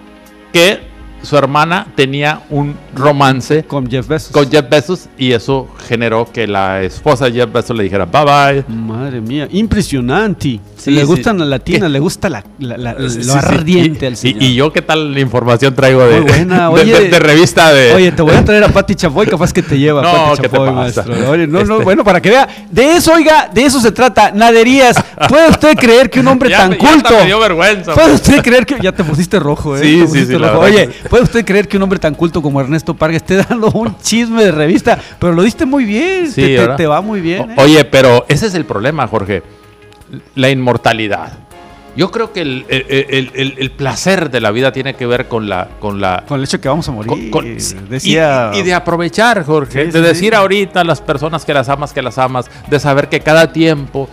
que 0.53 0.81
su 1.25 1.37
hermana 1.37 1.87
tenía 1.97 2.41
un 2.51 2.75
romance 2.95 3.65
Con 3.65 3.91
Jeff 3.91 4.07
Bezos. 4.07 4.31
con 4.33 4.51
Jeff 4.51 4.69
Bezos 4.69 5.09
y 5.19 5.33
eso 5.33 5.69
generó 5.89 6.31
que 6.33 6.47
la 6.47 6.83
esposa 6.83 7.27
de 7.27 7.33
Jeff 7.33 7.53
Bezos 7.53 7.77
le 7.77 7.85
dijera 7.85 8.05
bye 8.07 8.25
bye. 8.25 8.65
Madre 8.75 9.21
mía, 9.21 9.49
impresionante. 9.51 10.61
Sí, 10.77 10.91
le 10.91 11.01
sí. 11.01 11.07
gustan 11.07 11.39
las 11.39 11.49
latinas, 11.49 11.91
le 11.91 11.99
gusta 11.99 12.29
la, 12.29 12.45
la- 12.59 12.77
la- 12.77 12.95
Sí, 13.09 13.19
lo 13.25 13.33
sí, 13.35 13.39
ardiente 13.39 14.07
al 14.07 14.17
señor. 14.17 14.43
y 14.43 14.55
yo 14.55 14.73
qué 14.73 14.83
tal 14.83 15.17
información 15.19 15.75
traigo 15.75 16.03
de, 16.07 16.21
Muy 16.21 16.31
buena, 16.31 16.69
de- 16.69 16.75
oye. 16.83 17.01
de- 17.01 17.09
de 17.09 17.19
revista 17.19 17.73
de... 17.73 17.93
Oye, 17.95 18.13
te 18.13 18.23
voy 18.23 18.35
a 18.35 18.45
traer 18.45 18.65
a 18.65 18.69
Pati 18.73 18.95
Chapoy, 18.95 19.27
capaz 19.27 19.53
que 19.53 19.63
te 19.63 19.79
lleva 19.79 20.03
No, 20.03 20.13
Pati 20.13 20.43
¿qué 20.43 20.49
te 20.49 20.57
Chapoy, 20.57 20.69
pasa? 20.69 21.05
maestro. 21.05 21.31
Oye, 21.31 21.47
no, 21.47 21.65
no, 21.65 21.75
Este- 21.75 21.85
bueno, 21.85 22.05
para 22.05 22.21
que 22.21 22.31
vea. 22.31 22.49
De 22.71 22.97
eso, 22.97 23.13
oiga, 23.15 23.49
de 23.53 23.65
eso 23.65 23.81
se 23.81 23.93
trata. 23.93 24.31
Naderías. 24.33 24.97
¿Puede 25.29 25.49
usted 25.51 25.75
creer 25.77 26.11
que 26.11 26.21
un 26.21 26.29
hombre 26.29 26.51
Ya 26.51 26.59
tan 26.59 26.73
ya 26.73 26.79
culto... 26.79 27.15
me 27.19 27.27
dio 27.27 27.39
vergüenza. 27.41 27.95
¿Puede 27.95 28.15
usted 28.15 28.43
creer 28.43 28.67
que... 28.67 28.77
Ya 28.83 28.93
te 28.93 29.05
pusiste 29.05 29.39
rojo, 29.39 29.77
¿eh? 29.77 29.81
Sí, 29.81 29.85
Te 29.85 30.01
sí, 30.01 30.07
pusiste 30.07 30.35
sí, 30.35 30.39
la 30.41 30.59
Oye, 30.59 30.91
¿puede 31.15 31.23
usted 31.27 31.45
creer 31.45 31.69
que 31.69 31.77
un 31.77 31.83
hombre 31.85 32.01
tan 32.01 32.13
culto 32.17 32.43
como 32.43 32.61
Ernesto 32.61 32.93
Parga 32.95 33.17
esté 33.17 33.37
dando 33.49 33.69
un 33.71 33.97
chisme 33.99 34.43
de 34.47 34.51
revista? 34.51 34.99
Pero 35.21 35.33
lo 35.33 35.43
diste 35.45 35.65
muy 35.65 35.85
bien. 35.85 36.27
Sí, 36.27 36.43
te, 36.43 36.67
te- 36.77 36.87
va 36.89 37.01
muy 37.03 37.21
bien, 37.21 37.53
¿eh? 37.53 37.55
Oye, 37.59 37.85
pero 37.85 38.25
ese 38.29 38.49
es 38.49 38.55
el 38.57 38.65
problema, 38.65 39.07
Jorge. 39.07 39.45
La 40.35 40.51
inmortalidad. 40.51 41.33
Yo 41.97 42.11
creo 42.11 42.33
que 42.33 42.41
el, 42.41 42.67
el- 42.69 43.55
el- 43.57 43.71
placer 43.71 44.29
de 44.29 44.41
la 44.41 44.51
vida 44.51 44.73
tiene 44.73 44.95
que 44.95 45.07
ver 45.07 45.29
con 45.29 45.49
la... 45.49 45.69
Con 45.79 46.01
la 46.01 46.25
Con 46.27 46.41
el 46.41 46.45
hecho 46.47 46.61
que 46.61 46.69
vamos 46.69 46.89
a 46.89 46.91
morir. 46.91 47.31
con- 47.31 47.45
con- 47.45 47.57
Decía... 47.89 48.51
y, 48.53 48.59
y 48.59 48.63
de 48.65 48.75
aprovechar, 48.75 49.45
Jorge. 49.45 49.85
Sí, 49.87 49.91
de 49.93 49.99
sí, 50.01 50.01
decir 50.01 50.31
sí. 50.31 50.35
ahorita 50.35 50.81
a 50.81 50.85
las 50.85 51.01
personas 51.01 51.45
que 51.45 51.55
las 51.55 51.69
amas, 51.69 51.93
que 51.93 52.03
las 52.03 52.19
amas. 52.19 52.51
De 52.69 52.81
saber 52.81 53.09
que 53.09 53.21
cada 53.21 53.53
tiempo, 53.53 54.09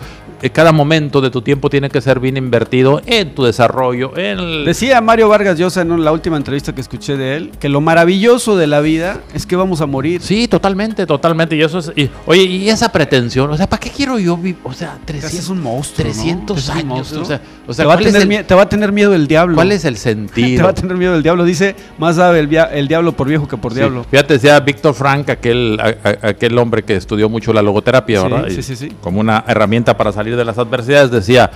cada 0.50 0.72
momento 0.72 1.20
de 1.20 1.30
tu 1.30 1.42
tiempo 1.42 1.70
tiene 1.70 1.88
que 1.90 2.00
ser 2.00 2.20
bien 2.20 2.36
invertido 2.36 3.00
en 3.06 3.34
tu 3.34 3.44
desarrollo, 3.44 4.16
en 4.16 4.38
el- 4.38 4.64
Decía 4.64 5.00
Mario 5.00 5.28
Vargas 5.28 5.58
Llosa 5.58 5.82
en 5.82 6.02
la 6.04 6.12
última 6.12 6.36
entrevista 6.36 6.74
que 6.74 6.80
escuché 6.80 7.16
de 7.16 7.36
él 7.36 7.50
que 7.60 7.68
lo 7.68 7.80
maravilloso 7.80 8.56
de 8.56 8.66
la 8.66 8.80
vida 8.80 9.20
es 9.34 9.46
que 9.46 9.56
vamos 9.56 9.80
a 9.80 9.86
morir. 9.86 10.20
Sí, 10.22 10.48
totalmente, 10.48 11.06
totalmente. 11.06 11.56
Y 11.56 11.62
eso 11.62 11.78
es. 11.78 11.92
y- 11.96 12.10
oye, 12.26 12.42
y 12.42 12.68
esa 12.68 12.90
pretensión, 12.90 13.50
o 13.50 13.56
sea, 13.56 13.68
¿para 13.68 13.80
qué 13.80 13.90
quiero 13.90 14.18
yo 14.18 14.36
vivir? 14.36 14.56
O 14.64 14.72
sea, 14.72 14.98
Te 15.04 15.12
haces 15.18 15.30
300, 15.30 15.48
un 15.50 15.62
monstruo. 15.62 16.06
¿no? 16.06 16.12
300 16.12 16.56
Te 16.56 16.60
haces 16.60 16.70
un 16.70 16.78
años. 16.78 16.88
monstruo. 17.12 17.22
O 17.22 17.24
sea, 17.26 17.40
o 17.66 17.74
sea 17.74 17.82
te, 17.84 17.86
va 17.86 17.94
a 17.94 17.96
¿cuál, 17.96 18.06
es 18.06 18.12
tener 18.12 18.22
el, 18.22 18.28
mie- 18.38 18.46
te 18.46 18.54
va 18.54 18.62
a 18.62 18.68
tener 18.68 18.92
miedo 18.92 19.14
el 19.14 19.26
diablo. 19.26 19.54
cuál 19.54 19.72
es 19.72 19.84
el 19.84 19.94
Te 19.96 20.00
sentido? 20.00 20.64
va 20.64 20.70
a 20.70 20.74
tener 20.74 20.96
miedo 20.96 21.14
el 21.14 21.22
diablo. 21.22 21.44
Dice, 21.44 21.74
más 21.98 22.16
sabe 22.16 22.40
el, 22.40 22.88
diablo 22.88 23.12
por 23.12 23.28
viejo 23.28 23.46
que 23.48 23.56
por 23.56 23.72
Sí, 23.72 23.78
diablo. 23.78 24.04
Fíjate, 24.10 24.34
decía 24.34 24.58
Víctor 24.60 24.94
Frank, 24.94 25.30
aquel, 25.30 25.78
a- 25.80 26.08
a- 26.08 26.28
aquel 26.30 26.56
hombre 26.58 26.82
que 26.82 26.96
estudió 26.96 27.28
mucho 27.28 27.52
la 27.52 27.62
logoterapia, 27.62 28.20
Sí, 28.22 28.28
¿verdad? 28.28 28.48
sí, 28.50 28.62
sí, 28.62 28.76
sí. 28.76 28.92
Como 29.00 29.20
una 29.20 29.44
herramienta 29.46 29.96
para 29.96 30.12
salir 30.12 30.31
de 30.36 30.44
las 30.44 30.58
adversidades, 30.58 31.10
decía, 31.10 31.50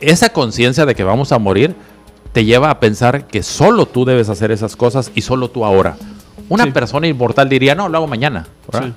esa 0.00 0.30
conciencia 0.30 0.84
de 0.86 0.94
que 0.94 1.04
vamos 1.04 1.32
a 1.32 1.38
morir 1.38 1.74
te 2.32 2.44
lleva 2.44 2.70
a 2.70 2.80
pensar 2.80 3.26
que 3.26 3.42
solo 3.42 3.86
tú 3.86 4.04
debes 4.04 4.28
hacer 4.28 4.50
esas 4.50 4.74
cosas 4.76 5.10
y 5.14 5.20
solo 5.22 5.48
tú 5.48 5.64
ahora. 5.64 5.96
Una 6.48 6.64
Sí. 6.64 6.70
persona 6.72 7.06
inmortal 7.06 7.48
diría, 7.48 7.74
no, 7.74 7.88
lo 7.88 7.98
hago 7.98 8.06
mañana. 8.06 8.46
¿verdad? 8.70 8.90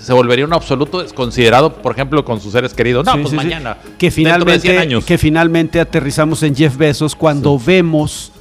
Se 0.00 0.12
volvería 0.12 0.44
un 0.44 0.52
absoluto 0.52 1.02
desconsiderado, 1.02 1.74
por 1.74 1.92
ejemplo, 1.92 2.24
con 2.24 2.40
sus 2.40 2.52
seres 2.52 2.72
queridos. 2.72 3.04
No, 3.04 3.12
Sí, 3.12 3.18
pues 3.18 3.30
sí, 3.30 3.38
sí. 3.38 3.44
mañana. 3.44 3.76
Que 3.98 4.10
dentro 4.10 4.44
de 4.44 4.58
100 4.60 4.60
finalmente, 4.62 4.78
años. 4.78 5.04
que 5.04 5.18
finalmente 5.18 5.80
aterrizamos 5.80 6.42
en 6.42 6.54
Jeff 6.56 6.76
Bezos 6.76 7.14
cuando 7.14 7.58
vemos 7.58 8.32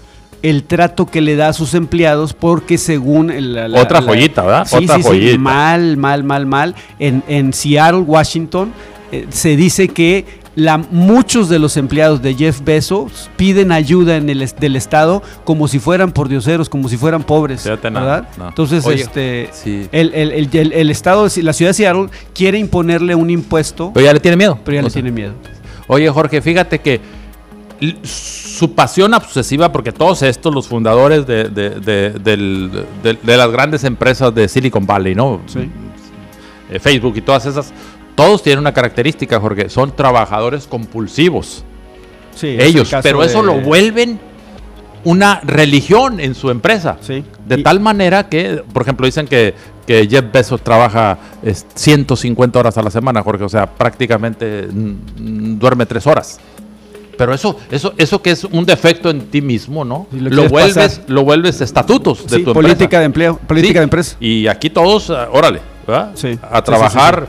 el 0.44 0.64
trato 0.64 1.08
que 1.08 1.20
le 1.20 1.36
da 1.36 1.50
a 1.50 1.54
sus 1.54 1.74
empleados 1.74 2.34
porque 2.34 2.78
según 2.78 3.54
la, 3.54 3.68
la- 3.68 3.82
Otra 3.82 4.02
la- 4.02 4.08
joyita, 4.08 4.44
¿verdad? 4.44 4.68
Sí, 4.68 4.76
Otra 4.84 4.96
sí, 4.98 5.02
sí, 5.02 5.08
joyita. 5.10 5.38
mal, 5.40 5.98
mal, 5.98 6.24
mal, 6.24 6.46
mal. 6.46 6.76
En, 7.00 7.24
en 7.28 7.52
Seattle, 7.54 8.02
Washington, 8.02 8.72
eh, 9.12 9.28
se 9.30 9.56
dice 9.56 9.88
que 9.90 10.26
la, 10.56 10.78
muchos 10.80 11.50
de 11.50 11.60
los 11.60 11.78
empleados 11.78 12.22
de 12.24 12.34
Jeff 12.34 12.62
Bezos 12.64 13.30
piden 13.38 13.72
ayuda 13.72 14.18
en 14.18 14.28
el 14.30 14.40
del 14.60 14.76
Estado 14.76 15.22
como 15.44 15.68
si 15.68 15.78
fueran 15.78 16.12
pordioseros, 16.12 16.68
como 16.68 16.90
si 16.90 16.98
fueran 16.98 17.22
pobres, 17.24 17.62
Fíjate, 17.62 17.92
no, 17.92 18.00
¿verdad? 18.00 18.28
no. 18.40 18.48
Entonces, 18.50 18.84
Oye, 18.86 19.04
este, 19.04 19.50
sí. 19.54 19.88
el, 19.92 20.14
el- 20.16 20.50
el- 20.74 20.90
Estado, 20.90 21.28
la 21.44 21.54
ciudad 21.54 21.70
de 21.70 21.74
Seattle 21.76 22.08
quiere 22.34 22.58
imponerle 22.58 23.14
un 23.14 23.30
impuesto, 23.30 23.92
Pero 23.94 24.06
ya 24.08 24.14
le 24.14 24.20
tiene 24.20 24.36
miedo. 24.36 24.58
pero 24.66 24.76
ya 24.78 24.82
le 24.82 24.90
sea, 24.90 25.02
tiene 25.02 25.12
miedo. 25.16 25.34
Oye, 25.88 26.10
Jorge, 26.10 26.42
fíjate 26.42 26.80
que 26.80 27.00
su 28.04 28.74
pasión 28.74 29.14
obsesiva, 29.14 29.72
porque 29.72 29.92
todos 29.92 30.24
estos, 30.24 30.54
los 30.54 30.68
fundadores 30.68 31.28
de, 31.28 31.44
de- 31.50 31.70
de- 33.04 33.18
de 33.22 33.38
las 33.38 33.52
grandes 33.52 33.84
empresas 33.84 34.34
de 34.34 34.48
Silicon 34.48 34.88
Valley, 34.88 35.14
¿no? 35.14 35.42
Sí. 35.46 35.70
Eh, 36.72 36.80
Facebook 36.80 37.14
y 37.18 37.22
todas 37.22 37.46
esas, 37.46 37.72
todos 38.18 38.42
tienen 38.44 38.60
una 38.60 38.74
característica, 38.74 39.40
Jorge, 39.40 39.70
son 39.70 39.96
trabajadores 39.96 40.66
compulsivos. 40.68 41.64
Sí, 42.36 42.48
el 42.48 42.62
Ellos, 42.62 42.92
pero 43.04 43.24
eso 43.24 43.40
de- 43.42 43.46
lo 43.46 43.62
vuelven 43.62 44.20
una 45.04 45.40
religión 45.44 46.20
en 46.20 46.36
su 46.36 46.50
empresa. 46.50 46.98
Sí. 47.02 47.24
De 47.48 47.60
Y- 47.60 47.64
tal 47.64 47.80
manera 47.80 48.28
que, 48.28 48.64
por 48.74 48.82
ejemplo, 48.82 49.06
dicen 49.06 49.28
que, 49.28 49.54
que 49.86 50.06
Jeff 50.10 50.26
Bezos 50.34 50.62
trabaja 50.62 51.18
es, 51.44 51.66
150 51.76 52.60
horas 52.60 52.78
a 52.78 52.82
la 52.82 52.90
semana, 52.92 53.22
Jorge. 53.24 53.44
O 53.46 53.50
sea, 53.50 53.68
prácticamente 53.68 54.68
mm, 54.70 55.58
duerme 55.60 55.86
tres 55.86 56.06
horas. 56.08 56.40
Pero 57.18 57.34
eso, 57.34 57.56
eso, 57.72 57.94
eso 57.98 58.22
que 58.22 58.32
es 58.32 58.44
un 58.44 58.66
defecto 58.66 59.10
en 59.10 59.28
ti 59.28 59.42
mismo, 59.42 59.86
¿no? 59.86 60.08
Lo 60.12 60.50
vuelves, 60.50 60.76
pasar. 60.98 61.04
lo 61.08 61.24
vuelves 61.24 61.62
estatutos 61.62 62.28
de 62.28 62.38
Sí, 62.38 62.44
tu 62.44 62.54
política 62.54 62.84
empresa. 62.84 63.00
de 63.00 63.06
empleo, 63.06 63.38
política 63.48 63.74
Sí, 63.74 63.80
de 63.80 63.84
empresa. 63.84 64.18
Y 64.20 64.48
aquí 64.48 64.70
todos, 64.70 65.10
ah, 65.10 65.28
órale, 65.32 65.62
¿verdad? 65.88 66.12
Sí, 66.16 66.38
A 66.52 66.62
trabajar 66.64 67.26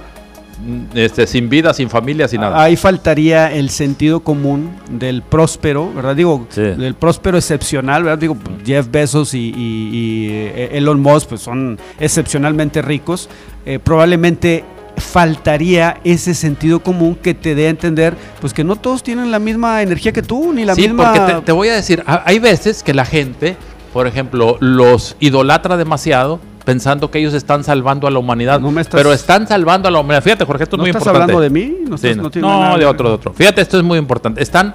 este, 0.95 1.27
sin 1.27 1.49
vida, 1.49 1.73
sin 1.75 1.89
familia, 1.91 2.27
sin 2.29 2.41
nada. 2.41 2.63
Ahí 2.63 2.77
faltaría 2.77 3.53
el 3.53 3.71
sentido 3.71 4.21
común 4.21 4.71
del 4.91 5.23
próspero, 5.23 5.93
¿verdad? 5.93 6.17
Digo, 6.17 6.47
Sí. 6.51 6.61
del 6.63 6.95
próspero 6.95 7.39
excepcional, 7.39 8.03
¿verdad? 8.05 8.19
Digo, 8.19 8.37
Jeff 8.65 8.89
Bezos 8.91 9.35
y, 9.35 9.39
y- 9.39 9.51
y, 9.57 10.29
eh, 10.31 10.69
Elon 10.73 11.01
Musk 11.01 11.29
pues 11.29 11.41
son 11.43 11.79
excepcionalmente 12.01 12.83
ricos. 12.83 13.29
Eh, 13.67 13.79
probablemente 13.79 14.65
faltaría 15.13 15.99
ese 16.05 16.35
sentido 16.35 16.81
común 16.81 17.15
que 17.15 17.33
te 17.35 17.55
dé 17.55 17.67
a 17.67 17.71
entender 17.71 18.15
pues 18.41 18.53
que 18.53 18.65
no 18.65 18.77
todos 18.77 19.03
tienen 19.03 19.31
la 19.31 19.39
misma 19.39 19.81
energía 19.83 20.13
que 20.13 20.23
tú, 20.23 20.53
ni 20.53 20.65
la 20.65 20.75
sí, 20.75 20.83
misma... 20.83 21.13
porque 21.15 21.33
te, 21.35 21.41
te 21.43 21.53
voy 21.53 21.69
a 21.69 21.75
decir, 21.75 22.03
ha- 22.07 22.23
hay 22.27 22.39
veces 22.41 22.83
que 22.83 22.93
la 22.95 23.05
gente, 23.05 23.57
por 23.93 24.07
ejemplo, 24.07 24.57
los 24.61 25.17
idolatra 25.21 25.77
demasiado 25.77 26.41
pensando 26.69 27.11
que 27.11 27.19
ellos 27.19 27.33
están 27.33 27.65
salvando 27.65 28.07
a 28.07 28.11
la 28.11 28.19
humanidad, 28.19 28.61
No 28.61 28.71
me 28.71 28.83
estás- 28.83 29.01
pero 29.01 29.11
están 29.11 29.47
salvando 29.49 29.89
a 29.89 29.91
la 29.91 30.01
humanidad. 30.01 30.23
Fíjate, 30.23 30.45
Jorge, 30.45 30.65
esto 30.65 30.77
es 30.77 30.79
¿No 30.79 30.83
muy 30.83 30.91
estás 30.91 31.01
importante. 31.01 31.33
hablando 31.33 31.41
de 31.41 31.49
mí? 31.49 31.77
No, 31.89 31.97
Sí, 31.97 32.09
estás- 32.09 32.37
no, 32.37 32.41
no 32.43 32.61
nada 32.61 32.77
de 32.77 32.85
otro, 32.85 33.09
de 33.09 33.15
otro. 33.15 33.33
Fíjate, 33.33 33.63
esto 33.63 33.79
es 33.79 33.83
muy 33.83 33.97
importante. 33.99 34.43
Están 34.43 34.75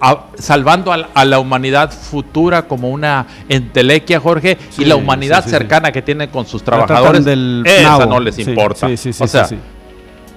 a- 0.00 0.24
salvando 0.36 0.92
a, 0.92 0.96
la- 0.96 1.08
a 1.14 1.24
la 1.24 1.38
humanidad 1.38 1.92
futura 1.92 2.62
como 2.66 2.90
una 2.90 3.24
entelequia, 3.48 4.18
Jorge, 4.18 4.58
Sí, 4.70 4.82
y 4.82 4.84
la 4.86 4.96
humanidad 4.96 5.36
sí, 5.36 5.42
sí, 5.44 5.50
sí. 5.50 5.56
cercana 5.58 5.92
que 5.92 6.02
tienen 6.02 6.28
con 6.28 6.44
sus 6.44 6.64
trabajadores, 6.64 7.24
del 7.24 7.62
esa 7.64 7.82
nabo. 7.98 8.06
no 8.06 8.18
les 8.18 8.34
Sí, 8.34 8.42
importa. 8.42 8.88
sí, 8.88 8.96
sí, 8.96 9.12
sí, 9.12 9.22
o 9.22 9.28
sea, 9.28 9.44
sí, 9.44 9.54
sí. 9.54 9.60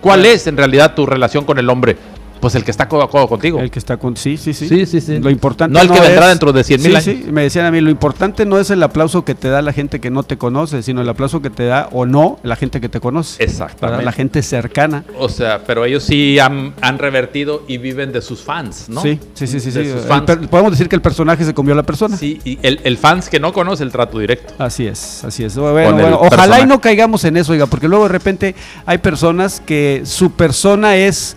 ¿cuál 0.02 0.24
es 0.28 0.46
en 0.46 0.56
realidad 0.56 0.94
tu 0.94 1.08
relación 1.08 1.46
con 1.46 1.58
el 1.58 1.68
hombre? 1.68 1.98
Pues 2.46 2.54
el 2.54 2.64
que 2.64 2.70
está 2.70 2.88
codo 2.88 3.02
a 3.02 3.10
codo 3.10 3.28
contigo. 3.28 3.60
El 3.60 3.72
que 3.72 3.80
está 3.80 3.98
con... 3.98 4.16
Sí, 4.16 4.38
sí, 4.38 4.54
sí. 4.54 4.68
Sí, 4.70 4.86
sí, 4.86 5.02
sí. 5.02 5.18
Lo 5.20 5.32
importante 5.32 5.74
No 5.74 5.82
el 5.82 5.90
que 5.90 6.00
vendrá 6.00 6.26
es- 6.26 6.30
dentro 6.30 6.54
de 6.54 6.64
100 6.64 6.80
mil 6.80 6.92
Sí, 6.92 6.96
años. 6.96 7.04
sí, 7.26 7.32
me 7.32 7.42
decían 7.42 7.66
a 7.66 7.72
mí, 7.72 7.82
lo 7.82 7.90
importante 7.90 8.46
no 8.46 8.60
es 8.60 8.70
el 8.70 8.84
aplauso 8.84 9.26
que 9.26 9.34
te 9.34 9.50
da 9.50 9.64
la 9.64 9.74
gente 9.74 10.00
que 10.00 10.12
no 10.12 10.22
te 10.22 10.38
conoce, 10.38 10.84
sino 10.84 11.02
el 11.02 11.10
aplauso 11.10 11.42
que 11.42 11.50
te 11.50 11.66
da 11.66 11.90
o 11.92 12.06
no 12.06 12.38
la 12.44 12.56
gente 12.56 12.80
que 12.80 12.88
te 12.88 13.00
conoce. 13.00 13.44
Exactamente. 13.44 13.86
¿verdad? 13.88 14.04
La 14.04 14.12
gente 14.12 14.44
cercana. 14.44 15.04
O 15.18 15.28
sea, 15.28 15.64
pero 15.66 15.86
ellos 15.86 16.04
sí 16.04 16.38
han, 16.38 16.76
han 16.82 17.00
revertido 17.00 17.64
y 17.68 17.80
viven 17.80 18.12
de 18.12 18.22
sus 18.22 18.42
fans, 18.44 18.90
¿no? 18.90 19.02
Sí, 19.02 19.20
sí, 19.34 19.48
sí, 19.48 19.60
sí. 19.60 19.72
sí. 19.72 19.80
De 19.80 19.92
sus 19.94 20.02
El 20.04 20.08
fans. 20.08 20.26
per- 20.26 20.48
podemos 20.48 20.72
decir 20.72 20.88
que 20.88 20.96
el 20.96 21.02
personaje 21.02 21.44
se 21.46 21.54
comió 21.56 21.74
a 21.74 21.78
la 21.78 21.84
persona. 21.84 22.16
Sí, 22.16 22.40
y 22.46 22.60
el, 22.62 22.80
el 22.84 22.98
fans 23.00 23.28
que 23.28 23.40
no 23.40 23.54
conoce 23.54 23.84
el 23.84 23.92
trato 23.92 24.20
directo. 24.20 24.54
Así 24.60 24.86
es, 24.86 25.24
así 25.24 25.44
es. 25.44 25.56
Bueno, 25.58 25.94
bueno, 25.94 26.16
ojalá 26.18 26.30
personaje. 26.30 26.62
y 26.62 26.66
no 26.68 26.80
caigamos 26.80 27.24
en 27.26 27.38
eso, 27.38 27.54
oiga, 27.54 27.66
porque 27.66 27.88
luego 27.88 28.04
de 28.04 28.10
repente 28.12 28.56
hay 28.86 29.00
personas 29.00 29.62
que 29.66 30.04
su 30.06 30.32
persona 30.34 30.96
es 30.96 31.36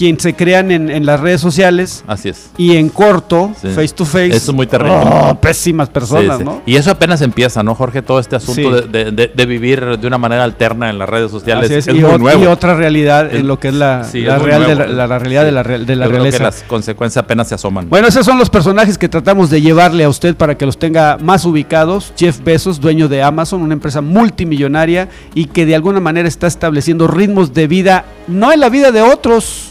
quien 0.00 0.18
se 0.18 0.32
crean 0.34 0.70
en, 0.70 0.88
en 0.90 1.04
las 1.04 1.20
redes 1.20 1.42
sociales 1.42 2.04
Así 2.06 2.30
es. 2.30 2.48
y 2.56 2.76
en 2.76 2.88
corto, 2.88 3.52
Sí. 3.60 3.68
face 3.68 3.88
to 3.90 4.06
face. 4.06 4.28
Eso 4.28 4.50
es 4.52 4.54
muy 4.56 4.66
terrible. 4.66 4.94
oh, 4.96 5.34
pésimas 5.38 5.90
personas, 5.90 6.38
Sí, 6.38 6.42
sí. 6.42 6.44
¿no? 6.44 6.62
Y 6.64 6.76
eso 6.76 6.90
apenas 6.90 7.20
empieza, 7.20 7.62
¿no, 7.62 7.74
Jorge? 7.74 8.00
Todo 8.00 8.18
este 8.18 8.34
asunto 8.36 8.70
de, 8.80 8.88
de- 9.04 9.10
de- 9.12 9.30
de 9.34 9.46
vivir 9.46 9.98
de 9.98 10.06
una 10.06 10.16
manera 10.16 10.42
alterna 10.42 10.88
en 10.88 10.98
las 10.98 11.06
redes 11.06 11.30
sociales 11.30 11.70
es, 11.70 11.86
es, 11.86 11.94
y, 11.94 11.98
muy 12.00 12.18
nuevo. 12.18 12.42
y 12.42 12.46
otra 12.46 12.74
realidad 12.74 13.26
Es- 13.26 13.40
en 13.40 13.46
lo 13.46 13.60
que 13.60 13.68
es 13.68 13.74
la, 13.74 14.06
la 14.14 14.38
real 14.38 14.66
de 14.66 14.74
la, 14.74 15.06
la 15.06 15.18
realidad 15.18 15.44
de 15.44 15.52
la, 15.52 15.62
de 15.62 15.96
la 15.96 16.06
Yo 16.06 16.12
creo 16.12 16.24
que 16.32 16.38
las 16.38 16.62
consecuencias 16.66 17.22
apenas 17.22 17.48
se 17.48 17.56
asoman. 17.56 17.90
Bueno, 17.90 18.08
esos 18.08 18.24
son 18.24 18.38
los 18.38 18.48
personajes 18.48 18.96
que 18.96 19.10
tratamos 19.10 19.50
de 19.50 19.60
llevarle 19.60 20.04
a 20.04 20.08
usted 20.08 20.34
para 20.34 20.56
que 20.56 20.64
los 20.64 20.78
tenga 20.78 21.18
más 21.20 21.44
ubicados. 21.44 22.14
Jeff 22.16 22.40
Bezos, 22.42 22.80
dueño 22.80 23.06
de 23.06 23.22
Amazon, 23.22 23.60
una 23.60 23.74
empresa 23.74 24.00
multimillonaria 24.00 25.10
y 25.34 25.44
que 25.44 25.66
de 25.66 25.74
alguna 25.74 26.00
manera 26.00 26.26
está 26.26 26.46
estableciendo 26.46 27.06
ritmos 27.06 27.52
de 27.52 27.66
vida, 27.66 28.06
no 28.28 28.50
en 28.50 28.60
la 28.60 28.70
vida 28.70 28.92
de 28.92 29.02
otros, 29.02 29.69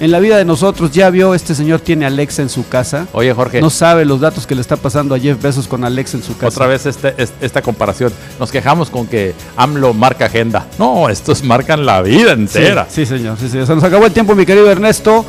en 0.00 0.10
la 0.10 0.18
vida 0.20 0.36
de 0.36 0.44
nosotros. 0.44 0.90
Ya 0.92 1.10
vio, 1.10 1.34
este 1.34 1.54
señor 1.54 1.80
tiene 1.80 2.06
Alexa 2.06 2.42
en 2.42 2.48
su 2.48 2.68
casa. 2.68 3.06
Oye, 3.12 3.32
Jorge, 3.32 3.60
No 3.60 3.70
sabe 3.70 4.04
los 4.04 4.20
datos 4.20 4.46
que 4.46 4.54
le 4.54 4.60
está 4.60 4.76
pasando 4.76 5.14
a 5.14 5.18
Jeff 5.18 5.40
Bezos 5.42 5.66
con 5.68 5.84
Alexa 5.84 6.16
en 6.16 6.22
su 6.22 6.34
casa. 6.36 6.48
otra 6.48 6.66
vez 6.66 6.86
este, 6.86 7.14
es- 7.16 7.32
esta 7.40 7.62
comparación. 7.62 8.12
Nos 8.38 8.50
quejamos 8.50 8.90
con 8.90 9.06
que 9.06 9.34
AMLO 9.56 9.94
marca 9.94 10.26
agenda. 10.26 10.66
No, 10.78 11.08
estos 11.08 11.42
marcan 11.42 11.84
la 11.86 12.02
vida 12.02 12.32
entera. 12.32 12.86
Sí, 12.90 13.04
señor. 13.06 13.36
Sí, 13.40 13.48
sí. 13.48 13.64
Se 13.66 13.74
nos 13.74 13.84
acabó 13.84 14.06
el 14.06 14.12
tiempo, 14.12 14.34
mi 14.34 14.46
querido 14.46 14.70
Ernesto. 14.70 15.24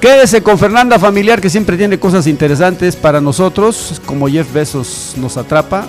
Quédese 0.00 0.42
con 0.44 0.58
Fernanda 0.58 0.96
Familiar, 0.98 1.40
que 1.40 1.50
siempre 1.50 1.76
tiene 1.76 1.98
cosas 1.98 2.26
interesantes 2.28 2.94
para 2.94 3.20
nosotros, 3.20 4.00
como 4.06 4.28
Jeff 4.28 4.52
Bezos 4.52 5.14
nos 5.16 5.36
atrapa. 5.36 5.86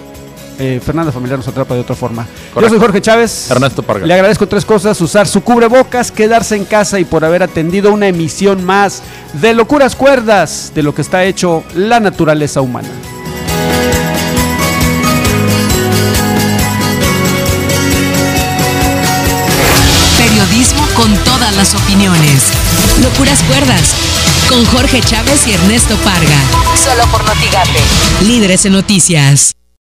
Eh, 0.60 0.82
Fernanda 0.86 1.12
Familiar 1.12 1.40
nos 1.40 1.48
atrapa 1.48 1.74
de 1.74 1.82
otra 1.82 1.96
forma. 1.96 2.28
Yo 2.56 2.70
soy 2.70 2.80
Jorge 2.80 3.02
Chávez. 3.02 3.50
Ernesto 3.50 3.82
Parga. 3.82 4.06
Le 4.06 4.14
agradezco 4.14 4.48
tres 4.48 4.66
cosas: 4.66 5.00
usar 5.02 5.28
su 5.28 5.42
cubrebocas, 5.42 6.12
quedarse 6.12 6.56
en 6.56 6.66
casa 6.66 7.00
y 7.00 7.06
por 7.06 7.26
haber 7.26 7.44
atendido 7.44 7.92
una 7.94 8.08
emisión 8.08 8.64
más 8.64 9.02
de 9.34 9.54
Locuras 9.54 9.96
Cuerdas, 9.96 10.72
de 10.76 10.84
lo 10.84 10.94
que 10.94 11.02
está 11.02 11.24
hecho 11.24 11.64
la 11.76 12.00
naturaleza 12.00 12.62
humana. 12.62 12.90
Periodismo 20.18 20.86
con 20.96 21.14
todas 21.24 21.56
las 21.56 21.76
opiniones. 21.76 22.44
Locuras 23.02 23.42
Cuerdas. 23.44 23.94
Con 24.50 24.66
Jorge 24.66 25.02
Chávez 25.02 25.48
y 25.48 25.54
Ernesto 25.54 25.96
Parga. 25.98 26.42
Solo 26.76 27.04
por 27.12 27.24
Notigate. 27.24 27.80
Líderes 28.26 28.66
en 28.66 28.74
noticias. 28.74 29.59